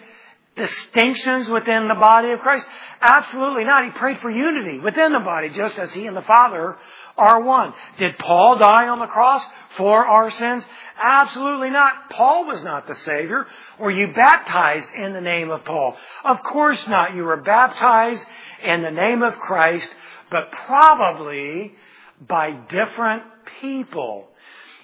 distinctions 0.56 1.48
within 1.48 1.88
the 1.88 1.94
body 1.94 2.30
of 2.30 2.40
Christ? 2.40 2.66
Absolutely 3.00 3.64
not. 3.64 3.84
He 3.84 3.90
prayed 3.90 4.18
for 4.20 4.30
unity 4.30 4.78
within 4.78 5.12
the 5.12 5.20
body, 5.20 5.50
just 5.50 5.78
as 5.78 5.92
he 5.92 6.06
and 6.06 6.16
the 6.16 6.22
Father 6.22 6.76
are 7.16 7.42
one. 7.42 7.74
Did 7.98 8.18
Paul 8.18 8.58
die 8.58 8.88
on 8.88 8.98
the 8.98 9.06
cross 9.06 9.44
for 9.76 10.04
our 10.06 10.30
sins? 10.30 10.64
Absolutely 11.02 11.70
not. 11.70 12.10
Paul 12.10 12.46
was 12.46 12.62
not 12.62 12.86
the 12.86 12.94
Savior. 12.94 13.46
Were 13.78 13.90
you 13.90 14.08
baptized 14.08 14.88
in 14.96 15.12
the 15.12 15.20
name 15.20 15.50
of 15.50 15.64
Paul? 15.64 15.96
Of 16.24 16.42
course 16.42 16.86
not. 16.88 17.14
You 17.14 17.24
were 17.24 17.42
baptized 17.42 18.24
in 18.64 18.82
the 18.82 18.90
name 18.90 19.22
of 19.22 19.34
Christ, 19.36 19.88
but 20.30 20.50
probably 20.66 21.74
by 22.26 22.52
different 22.70 23.24
people. 23.60 24.28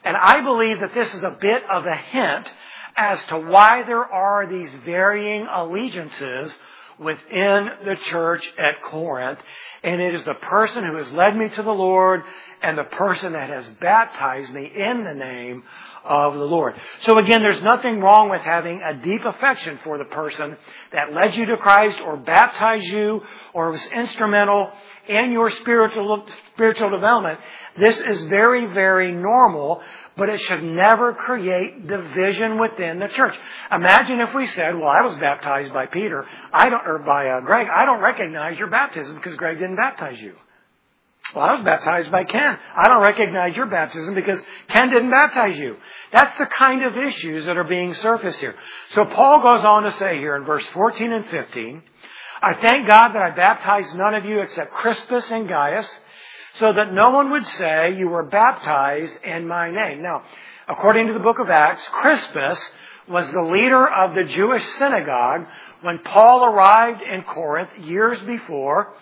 And 0.04 0.16
I 0.16 0.42
believe 0.42 0.80
that 0.80 0.94
this 0.94 1.12
is 1.14 1.22
a 1.22 1.36
bit 1.40 1.62
of 1.70 1.86
a 1.86 1.96
hint 1.96 2.52
as 2.96 3.22
to 3.24 3.38
why 3.38 3.82
there 3.84 4.04
are 4.04 4.46
these 4.46 4.70
varying 4.84 5.46
allegiances 5.52 6.54
within 6.98 7.68
the 7.84 7.96
church 7.96 8.46
at 8.58 8.82
Corinth. 8.82 9.38
And 9.82 10.00
it 10.00 10.14
is 10.14 10.24
the 10.24 10.34
person 10.34 10.84
who 10.84 10.96
has 10.96 11.12
led 11.12 11.36
me 11.36 11.48
to 11.48 11.62
the 11.62 11.72
Lord 11.72 12.22
and 12.62 12.78
the 12.78 12.84
person 12.84 13.32
that 13.32 13.50
has 13.50 13.68
baptized 13.80 14.52
me 14.52 14.70
in 14.74 15.04
the 15.04 15.14
name 15.14 15.64
of 16.04 16.34
the 16.34 16.44
Lord. 16.44 16.74
So 17.00 17.18
again, 17.18 17.42
there's 17.42 17.62
nothing 17.62 18.00
wrong 18.00 18.28
with 18.28 18.42
having 18.42 18.80
a 18.82 18.94
deep 18.94 19.24
affection 19.24 19.78
for 19.82 19.98
the 19.98 20.04
person 20.04 20.56
that 20.92 21.12
led 21.12 21.34
you 21.34 21.46
to 21.46 21.56
Christ 21.56 22.00
or 22.00 22.16
baptized 22.16 22.86
you 22.86 23.22
or 23.52 23.70
was 23.70 23.84
instrumental 23.86 24.70
in 25.08 25.32
your 25.32 25.50
spiritual, 25.50 26.24
spiritual 26.54 26.90
development. 26.90 27.40
This 27.78 27.98
is 27.98 28.22
very, 28.24 28.66
very 28.66 29.12
normal, 29.12 29.80
but 30.16 30.28
it 30.28 30.40
should 30.40 30.62
never 30.62 31.14
create 31.14 31.86
division 31.86 32.60
within 32.60 32.98
the 32.98 33.08
church. 33.08 33.34
Imagine 33.70 34.20
if 34.20 34.34
we 34.34 34.46
said, 34.46 34.76
well, 34.76 34.88
I 34.88 35.04
was 35.04 35.16
baptized 35.16 35.72
by 35.72 35.86
Peter, 35.86 36.26
I 36.52 36.68
don't, 36.68 36.86
or 36.86 36.98
by 36.98 37.28
uh, 37.28 37.40
Greg, 37.40 37.68
I 37.72 37.84
don't 37.84 38.00
recognize 38.00 38.58
your 38.58 38.68
baptism 38.68 39.16
because 39.16 39.36
Greg 39.36 39.58
didn't 39.58 39.76
baptize 39.76 40.20
you. 40.20 40.34
Well, 41.34 41.44
I 41.44 41.52
was 41.54 41.62
baptized 41.62 42.10
by 42.10 42.24
Ken. 42.24 42.58
I 42.76 42.88
don't 42.88 43.02
recognize 43.02 43.56
your 43.56 43.66
baptism 43.66 44.14
because 44.14 44.42
Ken 44.68 44.90
didn't 44.90 45.10
baptize 45.10 45.58
you. 45.58 45.76
That's 46.12 46.36
the 46.36 46.46
kind 46.58 46.84
of 46.84 46.96
issues 46.96 47.46
that 47.46 47.56
are 47.56 47.64
being 47.64 47.94
surfaced 47.94 48.40
here. 48.40 48.54
So 48.90 49.06
Paul 49.06 49.40
goes 49.40 49.64
on 49.64 49.84
to 49.84 49.92
say 49.92 50.18
here 50.18 50.36
in 50.36 50.44
verse 50.44 50.66
14 50.66 51.12
and 51.12 51.26
15, 51.26 51.82
I 52.42 52.54
thank 52.60 52.88
God 52.88 53.12
that 53.12 53.22
I 53.22 53.30
baptized 53.30 53.94
none 53.94 54.14
of 54.14 54.24
you 54.24 54.40
except 54.40 54.72
Crispus 54.72 55.30
and 55.30 55.48
Gaius, 55.48 55.88
so 56.54 56.72
that 56.72 56.92
no 56.92 57.10
one 57.10 57.30
would 57.30 57.46
say 57.46 57.94
you 57.96 58.08
were 58.08 58.24
baptized 58.24 59.16
in 59.22 59.46
my 59.46 59.70
name. 59.70 60.02
Now, 60.02 60.22
according 60.68 61.06
to 61.06 61.12
the 61.12 61.20
book 61.20 61.38
of 61.38 61.48
Acts, 61.48 61.88
Crispus 61.92 62.58
was 63.08 63.30
the 63.30 63.42
leader 63.42 63.86
of 63.88 64.14
the 64.16 64.24
Jewish 64.24 64.64
synagogue 64.74 65.46
when 65.82 66.00
Paul 66.00 66.44
arrived 66.44 67.00
in 67.02 67.22
Corinth 67.22 67.70
years 67.78 68.20
before. 68.22 68.92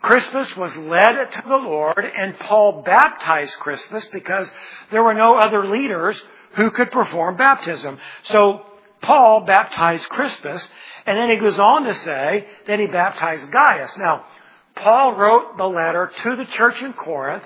Crispus 0.00 0.56
was 0.56 0.74
led 0.76 1.30
to 1.32 1.42
the 1.46 1.56
Lord 1.56 2.04
and 2.16 2.38
Paul 2.38 2.82
baptized 2.82 3.54
Crispus 3.54 4.06
because 4.06 4.50
there 4.90 5.02
were 5.02 5.14
no 5.14 5.36
other 5.38 5.66
leaders 5.68 6.22
who 6.52 6.70
could 6.70 6.90
perform 6.90 7.36
baptism. 7.36 7.98
So 8.24 8.62
Paul 9.04 9.42
baptized 9.42 10.08
Crispus 10.08 10.66
and 11.06 11.18
then 11.18 11.28
he 11.28 11.36
goes 11.36 11.58
on 11.58 11.84
to 11.84 11.94
say 11.94 12.46
that 12.66 12.78
he 12.78 12.86
baptized 12.86 13.50
Gaius. 13.52 13.96
Now, 13.98 14.24
Paul 14.76 15.14
wrote 15.14 15.58
the 15.58 15.66
letter 15.66 16.10
to 16.22 16.36
the 16.36 16.46
church 16.46 16.82
in 16.82 16.94
Corinth 16.94 17.44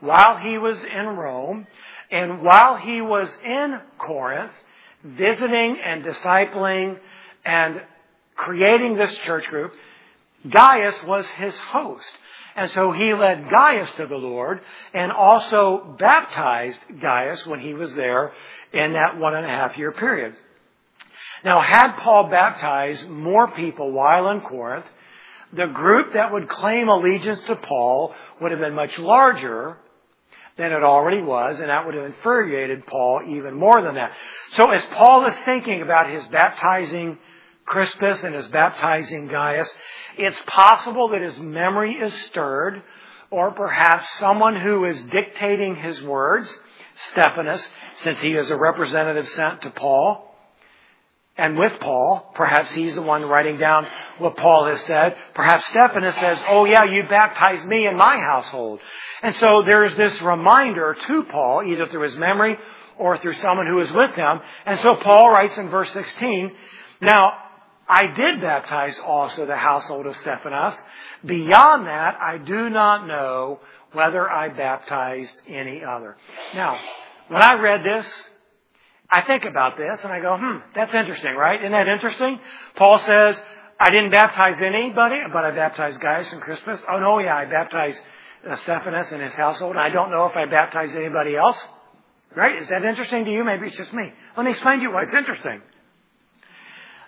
while 0.00 0.38
he 0.38 0.58
was 0.58 0.82
in 0.84 1.06
Rome 1.06 1.66
and 2.10 2.42
while 2.42 2.76
he 2.76 3.00
was 3.00 3.36
in 3.44 3.80
Corinth 3.98 4.52
visiting 5.04 5.78
and 5.78 6.04
discipling 6.04 6.98
and 7.44 7.80
creating 8.34 8.96
this 8.96 9.16
church 9.18 9.46
group, 9.48 9.72
Gaius 10.48 11.02
was 11.04 11.26
his 11.28 11.56
host. 11.56 12.10
And 12.56 12.70
so 12.70 12.90
he 12.90 13.12
led 13.14 13.48
Gaius 13.50 13.92
to 13.92 14.06
the 14.06 14.16
Lord 14.16 14.60
and 14.94 15.12
also 15.12 15.96
baptized 15.98 16.80
Gaius 17.00 17.46
when 17.46 17.60
he 17.60 17.74
was 17.74 17.94
there 17.94 18.32
in 18.72 18.94
that 18.94 19.18
one 19.18 19.34
and 19.34 19.44
a 19.46 19.48
half 19.48 19.76
year 19.76 19.92
period. 19.92 20.34
Now, 21.44 21.60
had 21.60 21.98
Paul 21.98 22.28
baptized 22.30 23.08
more 23.08 23.50
people 23.52 23.92
while 23.92 24.28
in 24.30 24.40
Corinth, 24.40 24.86
the 25.52 25.66
group 25.66 26.14
that 26.14 26.32
would 26.32 26.48
claim 26.48 26.88
allegiance 26.88 27.40
to 27.42 27.56
Paul 27.56 28.14
would 28.40 28.50
have 28.50 28.60
been 28.60 28.74
much 28.74 28.98
larger 28.98 29.78
than 30.56 30.72
it 30.72 30.82
already 30.82 31.22
was, 31.22 31.60
and 31.60 31.68
that 31.68 31.84
would 31.84 31.94
have 31.94 32.06
infuriated 32.06 32.86
Paul 32.86 33.20
even 33.26 33.54
more 33.54 33.82
than 33.82 33.94
that. 33.96 34.12
So 34.52 34.70
as 34.70 34.84
Paul 34.86 35.26
is 35.26 35.36
thinking 35.44 35.82
about 35.82 36.10
his 36.10 36.26
baptizing 36.28 37.18
Crispus 37.66 38.22
and 38.22 38.34
his 38.34 38.48
baptizing 38.48 39.28
Gaius, 39.28 39.72
it's 40.16 40.40
possible 40.46 41.08
that 41.08 41.20
his 41.20 41.38
memory 41.38 41.94
is 41.94 42.14
stirred, 42.24 42.82
or 43.30 43.50
perhaps 43.50 44.08
someone 44.18 44.56
who 44.56 44.84
is 44.84 45.02
dictating 45.02 45.76
his 45.76 46.02
words, 46.02 46.52
Stephanas, 47.10 47.68
since 47.96 48.18
he 48.20 48.32
is 48.32 48.50
a 48.50 48.56
representative 48.56 49.28
sent 49.28 49.62
to 49.62 49.70
Paul, 49.70 50.34
and 51.38 51.58
with 51.58 51.78
Paul, 51.80 52.32
perhaps 52.34 52.72
he's 52.72 52.94
the 52.94 53.02
one 53.02 53.22
writing 53.22 53.58
down 53.58 53.86
what 54.18 54.36
Paul 54.36 54.66
has 54.66 54.80
said. 54.82 55.16
Perhaps 55.34 55.66
Stephanas 55.66 56.14
says, 56.16 56.42
Oh 56.48 56.64
yeah, 56.64 56.84
you 56.84 57.02
baptized 57.02 57.66
me 57.66 57.86
in 57.86 57.96
my 57.96 58.18
household. 58.18 58.80
And 59.22 59.34
so 59.34 59.62
there's 59.66 59.94
this 59.96 60.20
reminder 60.22 60.96
to 61.06 61.22
Paul, 61.24 61.62
either 61.62 61.86
through 61.86 62.02
his 62.02 62.16
memory 62.16 62.56
or 62.98 63.18
through 63.18 63.34
someone 63.34 63.66
who 63.66 63.78
is 63.80 63.92
with 63.92 64.14
him. 64.14 64.40
And 64.64 64.80
so 64.80 64.96
Paul 64.96 65.30
writes 65.30 65.58
in 65.58 65.68
verse 65.68 65.92
16, 65.92 66.52
Now, 67.02 67.32
I 67.86 68.06
did 68.06 68.40
baptize 68.40 68.98
also 68.98 69.44
the 69.44 69.56
household 69.56 70.06
of 70.06 70.16
Stephanas. 70.16 70.74
Beyond 71.24 71.86
that, 71.86 72.18
I 72.20 72.38
do 72.38 72.70
not 72.70 73.06
know 73.06 73.60
whether 73.92 74.28
I 74.28 74.48
baptized 74.48 75.34
any 75.46 75.84
other. 75.84 76.16
Now, 76.54 76.78
when 77.28 77.42
I 77.42 77.54
read 77.54 77.82
this, 77.84 78.10
I 79.10 79.22
think 79.22 79.44
about 79.44 79.76
this 79.76 80.02
and 80.02 80.12
I 80.12 80.20
go, 80.20 80.36
hmm, 80.38 80.58
that's 80.74 80.92
interesting, 80.92 81.34
right? 81.34 81.60
Isn't 81.60 81.72
that 81.72 81.88
interesting? 81.88 82.40
Paul 82.74 82.98
says, 82.98 83.40
I 83.78 83.90
didn't 83.90 84.10
baptize 84.10 84.60
anybody, 84.60 85.20
but 85.32 85.44
I 85.44 85.50
baptized 85.50 86.00
Gaius 86.00 86.32
and 86.32 86.40
Crispus. 86.40 86.82
Oh 86.90 86.98
no, 86.98 87.18
yeah, 87.18 87.36
I 87.36 87.44
baptized 87.44 88.00
uh, 88.48 88.56
Stephanas 88.56 89.12
and 89.12 89.22
his 89.22 89.34
household. 89.34 89.76
I 89.76 89.90
don't 89.90 90.10
know 90.10 90.26
if 90.26 90.36
I 90.36 90.46
baptized 90.46 90.94
anybody 90.94 91.36
else. 91.36 91.62
Right? 92.34 92.56
Is 92.60 92.68
that 92.68 92.84
interesting 92.84 93.24
to 93.24 93.30
you? 93.30 93.44
Maybe 93.44 93.66
it's 93.66 93.76
just 93.76 93.92
me. 93.94 94.12
Let 94.36 94.44
me 94.44 94.50
explain 94.50 94.78
to 94.78 94.82
you 94.82 94.92
why 94.92 95.04
it's 95.04 95.14
interesting. 95.14 95.62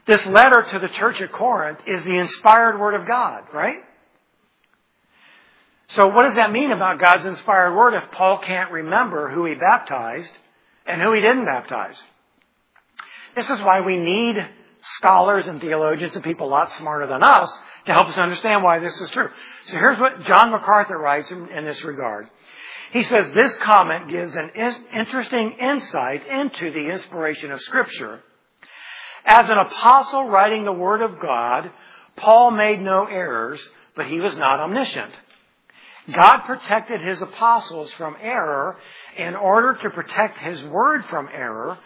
This 0.07 0.25
letter 0.27 0.65
to 0.71 0.79
the 0.79 0.89
church 0.89 1.21
at 1.21 1.33
Corinth 1.33 1.81
is 1.87 2.03
the 2.03 2.17
inspired 2.17 2.81
word 2.81 2.95
of 2.95 3.07
God, 3.07 3.43
right? 3.53 3.77
So 5.89 6.09
what 6.09 6.23
does 6.25 6.37
that 6.37 6.51
mean 6.51 6.73
about 6.73 6.99
God's 6.99 7.27
inspired 7.27 7.77
word 7.77 7.95
if 7.95 8.11
Paul 8.13 8.39
can't 8.39 8.71
remember 8.71 9.29
who 9.29 9.45
he 9.45 9.55
baptized 9.55 10.33
and 10.89 11.03
who 11.03 11.13
he 11.13 11.21
didn't 11.21 11.45
baptize? 11.45 11.97
This 13.37 13.49
is 13.51 13.59
why 13.59 13.83
we 13.83 13.97
need 13.97 14.35
scholars 14.99 15.47
and 15.47 15.61
theologians 15.61 16.15
and 16.15 16.25
people 16.25 16.49
a 16.49 16.51
lot 16.51 16.73
smarter 16.73 17.07
than 17.07 17.23
us 17.23 17.53
to 17.87 17.93
help 17.93 18.09
us 18.09 18.19
understand 18.19 18.63
why 18.63 18.79
this 18.79 19.01
is 19.01 19.11
true. 19.11 19.29
So 19.67 19.77
here's 19.77 19.99
what 19.99 20.21
John 20.25 20.51
MacArthur 20.51 20.99
writes 20.99 21.31
in, 21.31 21.49
in 21.51 21.65
this 21.65 21.85
regard. 21.85 22.29
He 22.93 23.03
says 23.03 23.31
this 23.33 23.55
comment 23.57 24.09
gives 24.09 24.35
an 24.35 24.51
interesting 24.99 25.57
insight 25.61 26.27
into 26.27 26.73
the 26.73 26.89
inspiration 26.89 27.53
of 27.53 27.61
Scripture 27.61 28.23
as 29.29 29.51
an 29.51 29.59
apostle 29.59 30.25
writing 30.25 30.65
the 30.65 30.73
Word 30.73 31.03
of 31.03 31.21
God, 31.21 31.71
Paul 32.17 32.51
made 32.51 32.81
no 32.81 33.05
errors, 33.05 33.61
but 33.95 34.07
he 34.07 34.21
was 34.21 34.35
not 34.37 34.59
omniscient. 34.59 35.13
God 36.13 36.41
protected 36.47 37.01
his 37.01 37.21
apostles 37.21 37.93
from 37.93 38.17
error 38.21 38.77
in 39.17 39.35
order 39.35 39.75
to 39.83 39.91
protect 39.91 40.39
his 40.39 40.63
word 40.65 41.05
from 41.07 41.29
error, 41.33 41.79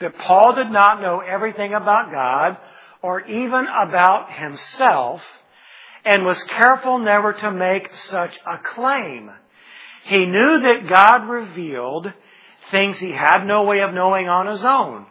that 0.00 0.18
Paul 0.18 0.54
did 0.54 0.70
not 0.70 1.00
know 1.00 1.20
everything 1.20 1.74
about 1.74 2.10
God 2.10 2.56
or 3.02 3.20
even 3.26 3.66
about 3.66 4.32
himself 4.32 5.22
and 6.04 6.24
was 6.24 6.42
careful 6.44 6.98
never 6.98 7.32
to 7.32 7.50
make 7.50 7.94
such 7.94 8.38
a 8.46 8.58
claim. 8.58 9.30
He 10.04 10.24
knew 10.24 10.60
that 10.60 10.88
God 10.88 11.28
revealed 11.28 12.12
things 12.70 12.98
he 12.98 13.10
had 13.10 13.44
no 13.44 13.64
way 13.64 13.80
of 13.80 13.92
knowing 13.92 14.28
on 14.28 14.46
his 14.46 14.64
own. 14.64 15.06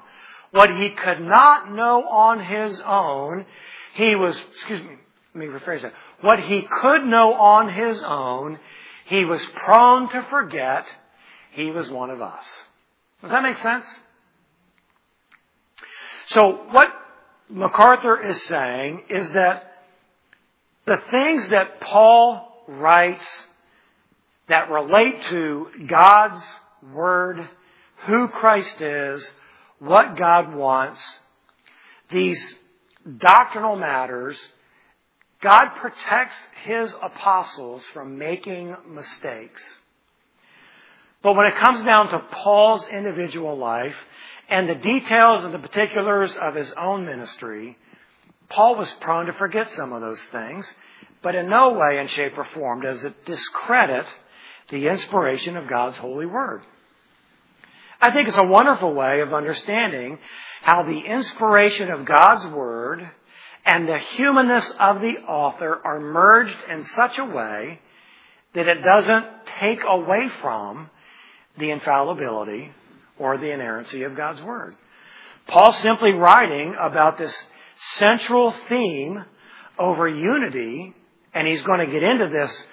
What 0.52 0.76
he 0.76 0.90
could 0.90 1.20
not 1.20 1.72
know 1.72 2.08
on 2.08 2.40
his 2.44 2.82
own, 2.86 3.46
he 3.94 4.16
was, 4.16 4.42
excuse 4.54 4.82
me, 4.82 4.96
let 5.36 5.48
me 5.48 5.48
rephrase 5.48 5.82
that. 5.82 5.94
What 6.22 6.40
he 6.40 6.62
could 6.82 7.04
know 7.04 7.34
on 7.34 7.68
his 7.68 8.02
own, 8.02 8.58
he 9.06 9.26
was 9.26 9.46
prone 9.66 10.08
to 10.10 10.26
forget 10.30 10.86
he 11.52 11.72
was 11.72 11.90
one 11.90 12.10
of 12.10 12.22
us. 12.22 12.46
Does 13.22 13.32
that 13.32 13.44
make 13.44 13.58
sense? 13.58 13.86
So 16.28 16.40
what 16.72 16.88
MacArthur 17.50 18.24
is 18.24 18.42
saying 18.44 19.04
is 19.10 19.30
that 19.34 19.74
the 20.86 20.98
things 21.12 21.50
that 21.50 21.82
Paul 21.82 22.64
writes 22.68 23.44
that 24.48 24.70
relate 24.70 25.22
to 25.24 25.68
God's 25.88 26.44
Word, 26.94 27.48
who 28.06 28.30
Christ 28.30 28.80
is, 28.80 29.30
what 29.80 30.16
God 30.16 30.56
wants, 30.56 31.04
these 32.10 32.40
doctrinal 33.18 33.76
matters, 33.76 34.40
God 35.42 35.70
protects 35.76 36.38
His 36.64 36.96
apostles 37.02 37.86
from 37.94 38.18
making 38.18 38.76
mistakes. 38.90 39.64
But 41.22 41.36
when 41.36 41.48
it 41.48 41.58
comes 41.58 41.82
down 41.82 42.10
to 42.10 42.20
Paul's 42.20 42.88
individual 42.88 43.58
life 43.58 43.96
and 44.48 44.70
the 44.70 44.76
details 44.76 45.44
and 45.44 45.54
the 45.54 45.60
particulars 45.60 46.36
of 46.40 46.54
his 46.54 46.72
own 46.74 47.06
ministry, 47.06 47.78
Paul 48.50 48.76
was 48.76 48.92
prone 49.02 49.26
to 49.26 49.34
forget 49.34 49.72
some 49.72 49.92
of 49.92 50.02
those 50.02 50.22
things, 50.32 50.72
but 51.24 51.34
in 51.34 51.50
no 51.50 51.72
way 51.72 52.00
in 52.00 52.08
shape 52.10 52.38
or 52.38 52.46
form 52.46 52.82
does 52.82 53.04
it 53.04 53.26
discredit 53.26 54.06
the 54.70 54.88
inspiration 54.88 55.58
of 55.58 55.68
God's 55.68 55.98
holy 55.98 56.28
word. 56.28 56.64
I 58.00 58.12
think 58.12 58.28
it's 58.28 58.38
a 58.38 58.44
wonderful 58.44 58.94
way 58.94 59.22
of 59.22 59.34
understanding 59.34 60.20
how 60.62 60.84
the 60.84 61.00
inspiration 61.00 61.92
of 61.92 62.06
God's 62.06 62.46
Word 62.48 63.10
and 63.66 63.88
the 63.88 63.98
humanness 63.98 64.72
of 64.80 65.02
the 65.02 65.18
author 65.28 65.82
are 65.84 66.00
merged 66.00 66.58
in 66.70 66.84
such 66.84 67.18
a 67.18 67.26
way 67.26 67.80
that 68.54 68.68
it 68.68 68.78
doesn't 68.84 69.26
take 69.60 69.80
away 69.88 70.30
from 70.42 70.90
the 71.58 71.72
infallibility 71.72 72.72
or 73.18 73.38
the 73.38 73.52
inerrancy 73.52 74.04
of 74.04 74.16
God's 74.16 74.42
Word. 74.44 74.76
Paul's 75.48 75.78
simply 75.78 76.12
writing 76.12 76.76
about 76.80 77.18
this 77.18 77.36
central 77.98 78.54
theme 78.70 79.24
over 79.78 80.08
unity, 80.08 80.94
and 81.34 81.48
he's 81.48 81.62
going 81.64 81.86
to 81.86 81.92
get 81.92 82.04
into 82.04 82.30
this, 82.30 82.68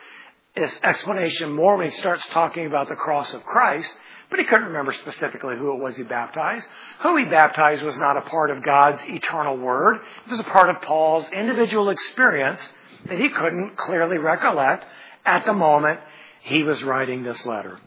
this 0.55 0.81
explanation 0.83 1.53
more 1.53 1.77
when 1.77 1.89
he 1.89 1.95
starts 1.97 2.25
talking 2.27 2.67
about 2.67 2.89
the 2.89 2.97
cross 2.97 3.33
of 3.35 3.43
Christ. 3.45 3.93
But 4.33 4.39
he 4.39 4.47
couldn't 4.47 4.69
remember 4.69 4.95
specifically 4.95 5.59
who 5.59 5.75
it 5.75 5.79
was 5.79 5.95
he 5.99 6.05
baptized. 6.05 6.67
Who 7.03 7.19
he 7.19 7.27
baptized 7.27 7.83
was 7.83 7.99
not 7.99 8.17
a 8.17 8.23
part 8.23 8.51
of 8.51 8.65
God's 8.65 8.99
eternal 9.05 9.59
word. 9.59 9.97
It 10.25 10.31
was 10.31 10.41
a 10.41 10.45
part 10.45 10.71
of 10.71 10.81
Paul's 10.81 11.27
individual 11.39 11.91
experience 11.91 12.67
that 13.05 13.19
he 13.19 13.29
couldn't 13.29 13.77
clearly 13.77 14.17
recollect 14.17 14.87
at 15.27 15.45
the 15.45 15.53
moment 15.53 16.01
he 16.41 16.63
was 16.63 16.83
writing 16.83 17.23
this 17.23 17.45
letter. 17.45 17.79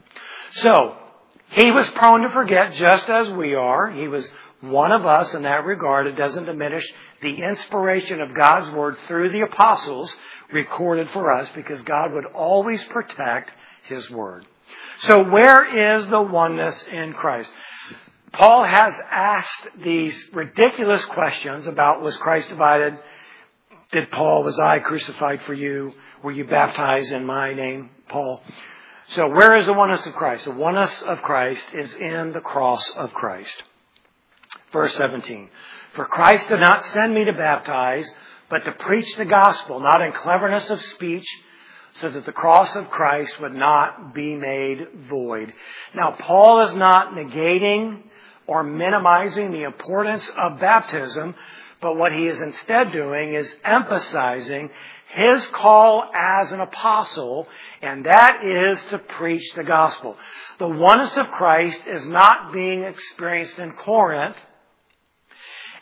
So, 0.58 0.96
he 1.50 1.72
was 1.72 1.89
prone 1.89 2.22
to 2.22 2.30
forget 2.30 2.74
just 2.74 3.10
as 3.10 3.28
we 3.32 3.56
are. 3.56 3.89
He 3.89 4.08
was 4.08 4.30
one 4.62 4.91
of 4.91 5.04
us 5.04 5.34
in 5.34 5.41
that 5.43 5.66
regard. 5.66 6.06
It 6.06 6.16
doesn't 6.16 6.46
diminish 6.46 6.86
the 7.24 7.41
inspiration 7.43 8.22
of 8.22 8.36
God's 8.36 8.70
Word 8.70 8.98
through 9.08 9.32
the 9.32 9.41
apostles 9.41 10.16
recorded 10.54 11.10
for 11.10 11.32
us 11.32 11.50
because 11.56 11.82
God 11.82 12.14
would 12.14 12.26
always 12.36 12.84
protect 12.84 13.50
His 13.88 14.08
Word. 14.12 14.46
So 15.01 15.24
where 15.30 15.97
is 15.97 16.07
the 16.07 16.22
oneness 16.22 16.84
in 16.91 17.13
Christ? 17.13 17.51
Paul 18.32 18.66
has 18.66 18.93
asked 19.11 19.68
these 19.84 20.22
ridiculous 20.34 21.03
questions 21.05 21.68
about 21.68 22.01
was 22.01 22.18
Christ 22.18 22.49
divided? 22.49 22.99
Did 23.91 24.11
Paul, 24.11 24.43
was 24.43 24.59
I 24.59 24.80
crucified 24.80 25.41
for 25.43 25.53
you? 25.53 25.93
Were 26.22 26.32
you 26.32 26.43
baptized 26.43 27.11
in 27.11 27.26
my 27.26 27.53
name, 27.53 27.91
Paul? 28.09 28.41
So 29.09 29.30
where 29.30 29.55
is 29.57 29.68
the 29.68 29.74
oneness 29.74 30.05
of 30.05 30.13
Christ? 30.16 30.45
The 30.45 30.51
oneness 30.51 31.01
of 31.03 31.22
Christ 31.22 31.68
is 31.74 31.93
in 31.93 32.34
the 32.34 32.41
cross 32.41 32.89
of 32.95 33.13
Christ. 33.13 33.63
Verse 34.74 34.95
17. 34.95 35.49
For 35.93 36.05
Christ 36.05 36.49
did 36.49 36.59
not 36.59 36.84
send 36.86 37.13
me 37.13 37.24
to 37.26 37.34
baptize, 37.34 38.09
but 38.49 38.66
to 38.66 38.72
preach 38.74 39.16
the 39.16 39.26
gospel, 39.26 39.80
not 39.80 40.01
in 40.01 40.11
cleverness 40.11 40.70
of 40.70 40.82
speech, 40.82 41.26
so 42.02 42.10
that 42.10 42.26
the 42.26 42.32
cross 42.32 42.76
of 42.76 42.89
Christ 42.89 43.39
would 43.39 43.54
not 43.54 44.14
be 44.14 44.36
made 44.36 44.88
void. 45.08 45.54
Now, 45.96 46.16
Paul 46.20 46.62
is 46.62 46.76
not 46.76 47.14
negating 47.14 48.02
or 48.48 48.64
minimizing 48.64 49.52
the 49.52 49.64
importance 49.64 50.30
of 50.38 50.60
baptism, 50.60 51.36
but 51.82 51.98
what 51.98 52.12
he 52.12 52.28
is 52.28 52.39
instead 52.39 52.91
doing 52.91 53.34
is 53.34 53.56
emphasizing 53.64 54.70
his 55.14 55.46
call 55.48 56.10
as 56.14 56.52
an 56.52 56.60
apostle, 56.60 57.48
and 57.82 58.06
that 58.06 58.41
is 58.43 58.82
to 58.89 58.98
preach 58.98 59.54
the 59.54 59.64
gospel. 59.64 60.18
The 60.60 60.68
oneness 60.68 61.16
of 61.16 61.28
Christ 61.32 61.80
is 61.88 62.06
not 62.08 62.52
being 62.52 62.84
experienced 62.84 63.58
in 63.58 63.72
Corinth, 63.74 64.36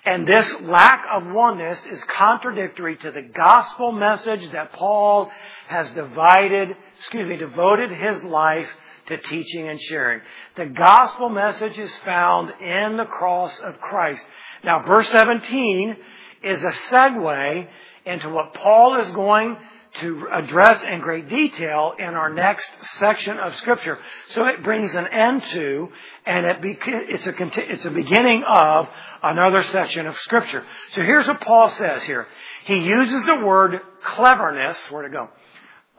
and 0.05 0.27
this 0.27 0.53
lack 0.61 1.05
of 1.09 1.27
oneness 1.27 1.85
is 1.85 2.03
contradictory 2.03 2.97
to 2.97 3.11
the 3.11 3.21
gospel 3.21 3.93
message 3.93 4.51
that 4.51 4.73
Paul 4.73 5.31
has 5.69 5.89
divided, 5.91 6.75
excuse 6.97 7.27
me, 7.27 7.37
devoted 7.37 7.89
his 7.89 8.21
life 8.23 8.67
to 9.07 9.17
teaching 9.17 9.69
and 9.69 9.79
sharing. 9.79 10.21
The 10.57 10.65
gospel 10.65 11.29
message 11.29 11.77
is 11.77 11.93
found 12.05 12.51
in 12.59 12.97
the 12.97 13.05
cross 13.05 13.57
of 13.59 13.79
Christ. 13.79 14.25
Now, 14.63 14.83
verse 14.85 15.09
17 15.09 15.95
is 16.43 16.63
a 16.63 16.71
segue 16.71 17.67
into 18.05 18.29
what 18.29 18.53
Paul 18.55 18.99
is 18.99 19.09
going 19.11 19.55
to 20.01 20.27
address 20.31 20.81
in 20.83 20.99
great 21.01 21.29
detail 21.29 21.93
in 21.99 22.05
our 22.05 22.33
next 22.33 22.67
section 22.99 23.37
of 23.37 23.55
Scripture. 23.55 23.99
So 24.29 24.45
it 24.47 24.63
brings 24.63 24.93
an 24.95 25.07
end 25.07 25.43
to, 25.43 25.89
and 26.25 26.45
it 26.45 26.57
it's, 26.61 27.27
a, 27.27 27.33
it's 27.71 27.85
a 27.85 27.91
beginning 27.91 28.43
of 28.43 28.89
another 29.21 29.61
section 29.63 30.07
of 30.07 30.17
Scripture. 30.19 30.63
So 30.91 31.03
here's 31.03 31.27
what 31.27 31.41
Paul 31.41 31.69
says 31.69 32.03
here. 32.03 32.27
He 32.65 32.77
uses 32.77 33.23
the 33.25 33.45
word 33.45 33.81
cleverness. 34.03 34.77
Where 34.89 35.03
to 35.03 35.09
go? 35.09 35.29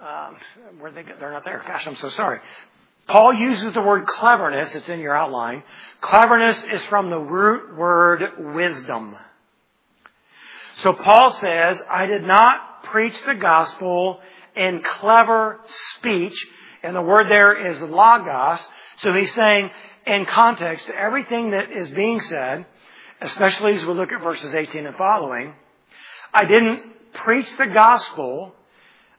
Um, 0.00 0.36
where 0.80 0.90
they 0.90 1.02
They're 1.02 1.32
not 1.32 1.44
there. 1.44 1.62
Gosh, 1.66 1.86
I'm 1.86 1.96
so 1.96 2.10
sorry. 2.10 2.40
Paul 3.06 3.34
uses 3.34 3.74
the 3.74 3.82
word 3.82 4.06
cleverness. 4.06 4.74
It's 4.74 4.88
in 4.88 5.00
your 5.00 5.14
outline. 5.14 5.62
Cleverness 6.00 6.64
is 6.72 6.82
from 6.86 7.10
the 7.10 7.18
root 7.18 7.76
word 7.76 8.22
wisdom. 8.54 9.16
So 10.78 10.92
Paul 10.92 11.30
says, 11.32 11.80
I 11.88 12.06
did 12.06 12.24
not 12.24 12.73
preach 12.84 13.20
the 13.24 13.34
gospel 13.34 14.20
in 14.56 14.82
clever 14.82 15.60
speech. 15.96 16.46
And 16.82 16.94
the 16.94 17.02
word 17.02 17.30
there 17.30 17.68
is 17.68 17.80
logos. 17.80 18.66
So 18.98 19.12
he's 19.12 19.32
saying, 19.34 19.70
in 20.06 20.26
context, 20.26 20.88
everything 20.90 21.50
that 21.50 21.72
is 21.72 21.90
being 21.90 22.20
said, 22.20 22.66
especially 23.20 23.74
as 23.74 23.84
we 23.84 23.94
look 23.94 24.12
at 24.12 24.22
verses 24.22 24.54
18 24.54 24.86
and 24.86 24.96
following, 24.96 25.54
I 26.32 26.44
didn't 26.44 27.14
preach 27.14 27.48
the 27.56 27.66
gospel 27.66 28.54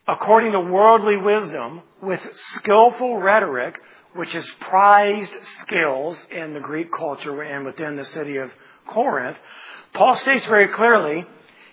according 0.08 0.52
to 0.52 0.60
worldly 0.60 1.18
wisdom 1.18 1.82
with 2.02 2.22
skillful 2.34 3.18
rhetoric, 3.18 3.80
which 4.14 4.36
is 4.36 4.50
prized 4.60 5.34
skills 5.60 6.24
in 6.30 6.54
the 6.54 6.60
Greek 6.60 6.92
culture 6.92 7.42
and 7.42 7.66
within 7.66 7.96
the 7.96 8.06
city 8.06 8.38
of 8.38 8.52
Corinth. 8.88 9.38
Paul 9.94 10.16
states 10.18 10.46
very 10.46 10.68
clearly, 10.68 11.26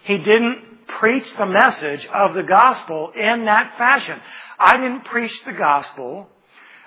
he 0.04 0.18
didn't 0.18 0.71
preach 0.86 1.26
the 1.36 1.46
message 1.46 2.06
of 2.06 2.34
the 2.34 2.42
gospel 2.42 3.12
in 3.14 3.44
that 3.46 3.74
fashion. 3.78 4.20
I 4.58 4.76
didn't 4.76 5.04
preach 5.04 5.32
the 5.44 5.52
gospel 5.52 6.28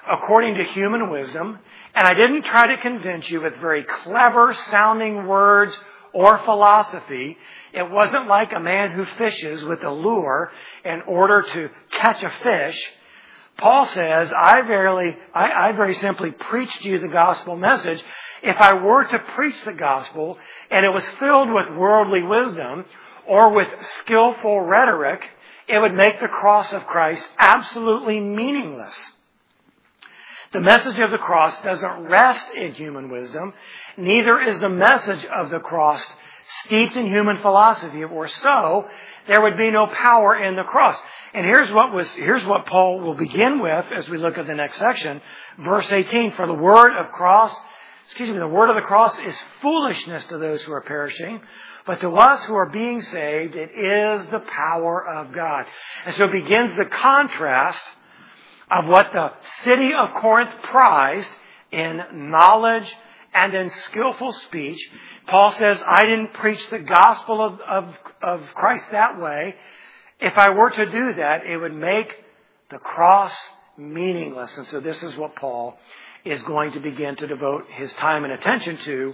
according 0.10 0.56
to 0.56 0.64
human 0.64 1.10
wisdom, 1.10 1.60
and 1.96 2.08
I 2.08 2.14
didn't 2.14 2.44
try 2.44 2.68
to 2.68 2.82
convince 2.82 3.30
you 3.30 3.42
with 3.42 3.56
very 3.58 3.84
clever 3.84 4.54
sounding 4.54 5.26
words 5.26 5.78
or 6.14 6.38
philosophy. 6.40 7.38
It 7.74 7.90
wasn't 7.90 8.28
like 8.28 8.52
a 8.54 8.60
man 8.60 8.92
who 8.92 9.06
fishes 9.18 9.64
with 9.64 9.84
a 9.84 9.92
lure 9.92 10.52
in 10.84 11.02
order 11.08 11.42
to 11.42 11.70
catch 12.00 12.24
a 12.24 12.32
fish. 12.44 12.82
Paul 13.58 13.86
says, 13.88 14.32
I 14.34 14.62
verily, 14.62 15.16
I, 15.34 15.70
I 15.70 15.72
very 15.72 15.94
simply 15.96 16.32
preached 16.32 16.84
you 16.84 17.00
the 17.00 17.08
gospel 17.08 17.56
message. 17.56 18.04
If 18.44 18.58
I 18.58 18.74
were 18.74 19.06
to 19.06 19.20
preach 19.36 19.62
the 19.64 19.74
gospel 19.74 20.38
and 20.70 20.86
it 20.86 20.94
was 20.94 21.08
filled 21.20 21.52
with 21.52 21.70
worldly 21.70 22.24
wisdom 22.24 22.86
or 23.28 23.54
with 23.54 23.68
skillful 24.00 24.62
rhetoric, 24.62 25.22
it 25.68 25.80
would 25.80 25.94
make 25.94 26.20
the 26.20 26.28
cross 26.28 26.72
of 26.74 26.86
Christ 26.86 27.28
absolutely 27.38 28.20
meaningless. 28.20 28.96
The 30.54 30.62
message 30.62 31.00
of 31.00 31.12
the 31.12 31.18
cross 31.18 31.60
doesn't 31.64 32.04
rest 32.04 32.46
in 32.56 32.74
human 32.74 33.10
wisdom. 33.10 33.54
Neither 33.98 34.40
is 34.40 34.60
the 34.60 34.70
message 34.70 35.26
of 35.26 35.50
the 35.50 35.60
cross 35.60 36.02
steeped 36.64 36.96
in 36.96 37.08
human 37.08 37.40
philosophy. 37.40 38.06
Were 38.06 38.28
so, 38.28 38.88
there 39.28 39.42
would 39.42 39.58
be 39.58 39.72
no 39.72 39.88
power 39.88 40.42
in 40.42 40.56
the 40.56 40.64
cross. 40.64 40.98
And 41.34 41.46
here's 41.46 41.70
what 41.72 41.94
was, 41.94 42.10
here's 42.12 42.46
what 42.46 42.68
Paul 42.68 43.02
will 43.02 43.16
begin 43.16 43.60
with 43.60 43.86
as 43.94 44.08
we 44.08 44.18
look 44.18 44.38
at 44.38 44.48
the 44.48 44.56
next 44.56 44.78
section. 44.78 45.22
Verse 45.60 45.92
18, 45.92 46.34
for 46.34 46.48
the 46.48 46.54
word 46.54 46.98
of 46.98 47.10
cross, 47.10 47.54
excuse 48.06 48.30
me, 48.30 48.38
the 48.38 48.48
word 48.48 48.70
of 48.70 48.76
the 48.76 48.82
cross 48.82 49.18
is 49.20 49.36
foolishness 49.62 50.26
to 50.26 50.38
those 50.38 50.62
who 50.64 50.74
are 50.74 50.82
perishing, 50.82 51.42
but 51.86 52.02
to 52.02 52.16
us 52.16 52.44
who 52.44 52.56
are 52.56 52.70
being 52.70 53.02
saved, 53.02 53.56
it 53.56 53.72
is 53.72 54.28
the 54.28 54.40
power 54.40 55.06
of 55.06 55.32
God. 55.32 55.66
And 56.06 56.16
so 56.16 56.28
begins 56.28 56.76
the 56.76 56.86
contrast 56.86 57.84
of 58.72 58.86
what 58.86 59.08
the 59.14 59.32
city 59.64 59.94
of 59.94 60.14
Corinth 60.14 60.52
prized 60.64 61.32
in 61.72 62.30
knowledge 62.32 62.92
and 63.34 63.54
in 63.54 63.70
skillful 63.70 64.34
speech. 64.34 64.80
Paul 65.28 65.52
says, 65.52 65.84
I 65.86 66.06
didn't 66.06 66.34
preach 66.34 66.70
the 66.70 66.80
gospel 66.80 67.42
of, 67.42 67.60
of, 67.62 67.98
of 68.22 68.42
Christ 68.56 68.86
that 68.92 69.20
way. 69.20 69.56
If 70.20 70.38
I 70.38 70.52
were 70.52 70.70
to 70.70 70.86
do 70.86 71.14
that, 71.14 71.46
it 71.46 71.58
would 71.58 71.76
make 71.76 72.14
the 72.70 72.78
cross 72.78 73.36
meaningless. 73.78 74.58
And 74.58 74.66
so 74.68 74.80
this 74.80 75.04
is 75.04 75.16
what 75.18 75.36
Paul 75.36 75.78
is 76.26 76.42
going 76.44 76.72
to 76.74 76.80
begin 76.80 77.16
to 77.16 77.28
devote 77.28 77.68
his 77.70 77.94
time 77.94 78.24
and 78.24 78.34
attention 78.34 78.78
to 78.78 79.14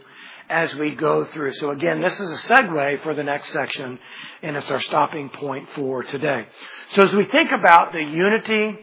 as 0.50 0.74
we 0.76 0.96
go 0.96 1.26
through. 1.26 1.54
So 1.54 1.72
again, 1.72 2.02
this 2.02 2.20
is 2.20 2.32
a 2.32 2.54
segue 2.54 3.04
for 3.04 3.14
the 3.14 3.24
next 3.24 3.50
section, 3.50 4.00
and 4.42 4.58
it's 4.58 4.72
our 4.72 4.80
stopping 4.80 5.30
point 5.30 5.70
for 5.76 6.04
today. 6.04 6.46
So 6.92 7.04
as 7.04 7.14
we 7.14 7.26
think 7.26 7.52
about 7.52 7.92
the 7.92 8.04
unity 8.04 8.80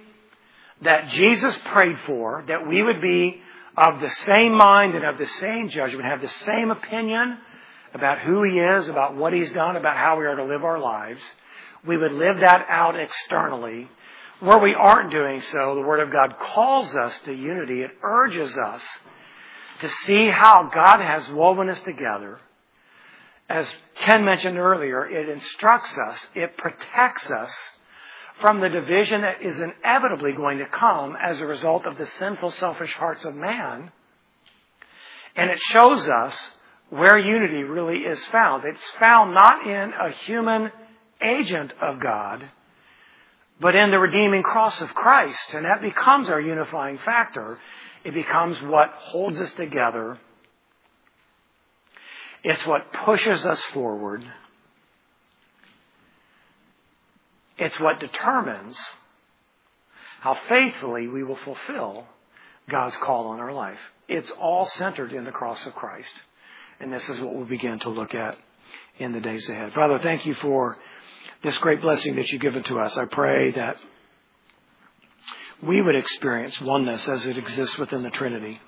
that 0.82 1.08
Jesus 1.08 1.58
prayed 1.64 1.98
for, 2.06 2.44
that 2.48 2.66
we 2.66 2.82
would 2.82 3.00
be 3.02 3.40
of 3.76 4.00
the 4.00 4.10
same 4.10 4.54
mind 4.54 4.94
and 4.94 5.04
of 5.04 5.18
the 5.18 5.26
same 5.26 5.68
judgment, 5.68 6.04
have 6.04 6.20
the 6.20 6.28
same 6.28 6.70
opinion 6.70 7.38
about 7.94 8.18
who 8.20 8.42
He 8.42 8.58
is, 8.58 8.88
about 8.88 9.16
what 9.16 9.32
He's 9.32 9.50
done, 9.52 9.76
about 9.76 9.96
how 9.96 10.18
we 10.18 10.26
are 10.26 10.36
to 10.36 10.44
live 10.44 10.64
our 10.64 10.78
lives, 10.78 11.20
we 11.86 11.96
would 11.96 12.12
live 12.12 12.40
that 12.40 12.66
out 12.68 12.98
externally. 12.98 13.88
Where 14.40 14.58
we 14.58 14.74
aren't 14.74 15.10
doing 15.10 15.42
so, 15.42 15.74
the 15.74 15.82
Word 15.82 16.00
of 16.00 16.12
God 16.12 16.36
calls 16.38 16.94
us 16.94 17.18
to 17.24 17.32
unity. 17.32 17.82
It 17.82 17.90
urges 18.02 18.56
us 18.56 18.82
to 19.80 19.88
see 20.04 20.28
how 20.28 20.70
God 20.72 21.00
has 21.00 21.28
woven 21.30 21.68
us 21.68 21.80
together. 21.80 22.38
As 23.48 23.72
Ken 24.00 24.24
mentioned 24.24 24.58
earlier, 24.58 25.08
it 25.08 25.28
instructs 25.28 25.96
us, 25.98 26.26
it 26.34 26.56
protects 26.56 27.30
us 27.30 27.52
from 28.40 28.60
the 28.60 28.68
division 28.68 29.22
that 29.22 29.42
is 29.42 29.58
inevitably 29.58 30.32
going 30.32 30.58
to 30.58 30.66
come 30.66 31.16
as 31.20 31.40
a 31.40 31.46
result 31.46 31.86
of 31.86 31.98
the 31.98 32.06
sinful, 32.06 32.50
selfish 32.52 32.92
hearts 32.92 33.24
of 33.24 33.34
man. 33.34 33.90
And 35.34 35.50
it 35.50 35.58
shows 35.58 36.06
us 36.06 36.50
where 36.90 37.18
unity 37.18 37.64
really 37.64 37.98
is 37.98 38.24
found. 38.26 38.64
It's 38.64 38.90
found 39.00 39.34
not 39.34 39.66
in 39.66 39.92
a 39.92 40.10
human 40.26 40.70
agent 41.22 41.72
of 41.80 42.00
God, 42.00 42.48
but 43.60 43.74
in 43.74 43.90
the 43.90 43.98
redeeming 43.98 44.42
cross 44.42 44.80
of 44.80 44.94
Christ. 44.94 45.54
And 45.54 45.64
that 45.64 45.80
becomes 45.80 46.28
our 46.28 46.40
unifying 46.40 46.98
factor. 46.98 47.58
It 48.04 48.14
becomes 48.14 48.60
what 48.62 48.90
holds 48.96 49.40
us 49.40 49.52
together. 49.52 50.18
It's 52.44 52.64
what 52.66 52.92
pushes 52.92 53.44
us 53.44 53.60
forward. 53.72 54.24
It's 57.58 57.78
what 57.80 57.98
determines 57.98 58.78
how 60.20 60.38
faithfully 60.48 61.08
we 61.08 61.24
will 61.24 61.36
fulfill 61.36 62.06
God's 62.68 62.96
call 62.98 63.28
on 63.28 63.40
our 63.40 63.52
life. 63.52 63.78
It's 64.06 64.30
all 64.32 64.66
centered 64.66 65.12
in 65.12 65.24
the 65.24 65.32
cross 65.32 65.64
of 65.66 65.74
Christ. 65.74 66.12
And 66.80 66.92
this 66.92 67.08
is 67.08 67.20
what 67.20 67.34
we'll 67.34 67.44
begin 67.44 67.80
to 67.80 67.88
look 67.88 68.14
at 68.14 68.38
in 68.98 69.12
the 69.12 69.20
days 69.20 69.48
ahead. 69.48 69.72
Father, 69.74 69.98
thank 69.98 70.26
you 70.26 70.34
for 70.34 70.76
this 71.42 71.58
great 71.58 71.80
blessing 71.80 72.16
that 72.16 72.30
you've 72.30 72.42
given 72.42 72.62
to 72.64 72.80
us. 72.80 72.96
I 72.96 73.04
pray 73.04 73.52
that 73.52 73.76
we 75.62 75.80
would 75.80 75.96
experience 75.96 76.60
oneness 76.60 77.06
as 77.08 77.26
it 77.26 77.38
exists 77.38 77.78
within 77.78 78.02
the 78.02 78.10
Trinity. 78.10 78.60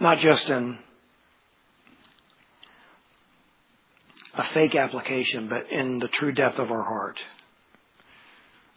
Not 0.00 0.18
just 0.18 0.48
in 0.48 0.78
a 4.34 4.44
fake 4.44 4.74
application, 4.74 5.48
but 5.48 5.70
in 5.70 6.00
the 6.00 6.08
true 6.08 6.32
depth 6.32 6.58
of 6.58 6.70
our 6.70 6.82
heart. 6.82 7.18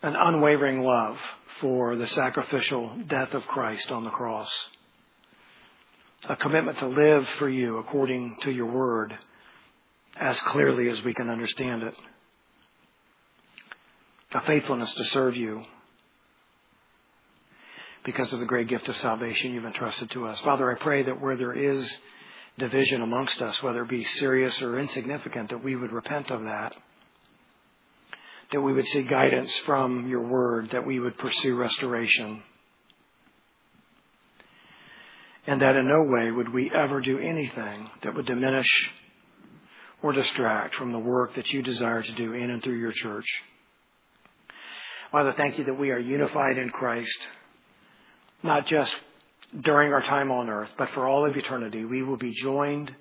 An 0.04 0.16
unwavering 0.16 0.84
love 0.84 1.18
for 1.60 1.96
the 1.96 2.08
sacrificial 2.08 2.96
death 3.08 3.34
of 3.34 3.44
Christ 3.48 3.92
on 3.92 4.04
the 4.04 4.12
cross. 4.12 4.52
A 6.30 6.36
commitment 6.36 6.78
to 6.80 6.88
live 6.88 7.28
for 7.40 7.50
you 7.50 7.78
according 7.78 8.38
to 8.44 8.52
your 8.52 8.68
word 8.68 9.18
as 10.20 10.40
clearly 10.42 10.90
as 10.90 11.02
we 11.04 11.14
can 11.14 11.30
understand 11.30 11.84
it. 11.84 11.94
A 14.34 14.42
faithfulness 14.42 14.94
to 14.94 15.04
serve 15.06 15.36
you 15.36 15.64
because 18.04 18.32
of 18.34 18.40
the 18.40 18.46
great 18.46 18.68
gift 18.68 18.88
of 18.88 18.98
salvation 18.98 19.54
you've 19.54 19.66
entrusted 19.66 20.10
to 20.12 20.28
us. 20.28 20.40
Father, 20.42 20.72
I 20.72 20.82
pray 20.82 21.04
that 21.04 21.22
where 21.22 21.36
there 21.36 21.54
is 21.54 21.98
division 22.58 23.02
amongst 23.02 23.42
us, 23.42 23.62
whether 23.62 23.84
it 23.84 23.90
be 23.90 24.04
serious 24.04 24.62
or 24.62 24.80
insignificant, 24.80 25.50
that 25.50 25.64
we 25.64 25.76
would 25.76 25.92
repent 25.92 26.32
of 26.32 26.44
that. 26.44 26.76
That 28.52 28.62
we 28.62 28.74
would 28.74 28.88
seek 28.88 29.10
guidance 29.10 29.54
from 29.66 30.08
your 30.08 30.22
word, 30.22 30.70
that 30.72 30.86
we 30.86 31.00
would 31.00 31.18
pursue 31.18 31.56
restoration. 31.56 32.42
And 35.46 35.62
that 35.62 35.76
in 35.76 35.88
no 35.88 36.04
way 36.04 36.32
would 36.32 36.54
we 36.54 36.72
ever 36.74 37.02
do 37.02 37.20
anything 37.20 37.90
that 38.04 38.16
would 38.16 38.26
diminish 38.26 38.68
or 40.02 40.14
distract 40.14 40.76
from 40.76 40.92
the 40.92 41.00
work 41.00 41.36
that 41.36 41.52
you 41.52 41.62
desire 41.62 42.02
to 42.02 42.12
do 42.14 42.34
in 42.34 42.50
and 42.50 42.64
through 42.64 42.78
your 42.78 42.92
church. 42.92 43.26
Father, 45.12 45.34
thank 45.34 45.58
you 45.58 45.66
that 45.66 45.80
we 45.80 45.92
are 45.92 46.00
unified 46.00 46.58
in 46.58 46.70
Christ, 46.70 47.18
not 48.44 48.66
just 48.66 48.94
during 49.62 49.94
our 49.94 50.02
time 50.02 50.32
on 50.32 50.50
earth, 50.50 50.70
but 50.78 50.90
for 50.90 51.08
all 51.08 51.26
of 51.26 51.36
eternity. 51.38 51.86
We 51.86 52.04
will 52.04 52.18
be 52.18 52.34
joined 52.34 52.94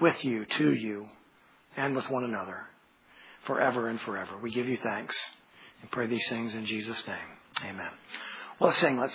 with 0.00 0.24
you, 0.24 0.44
to 0.44 0.72
you, 0.72 1.06
and 1.76 1.94
with 1.96 2.08
one 2.08 2.24
another 2.24 2.68
forever 3.46 3.88
and 3.88 4.00
forever. 4.00 4.38
We 4.40 4.52
give 4.52 4.68
you 4.68 4.78
thanks 4.78 5.16
and 5.82 5.90
pray 5.90 6.06
these 6.06 6.28
things 6.28 6.54
in 6.54 6.64
Jesus' 6.64 7.02
name. 7.06 7.68
Amen. 7.68 7.90
Well, 8.58 8.68
let's 8.68 8.78
sing. 8.78 8.98
Let's 8.98 9.12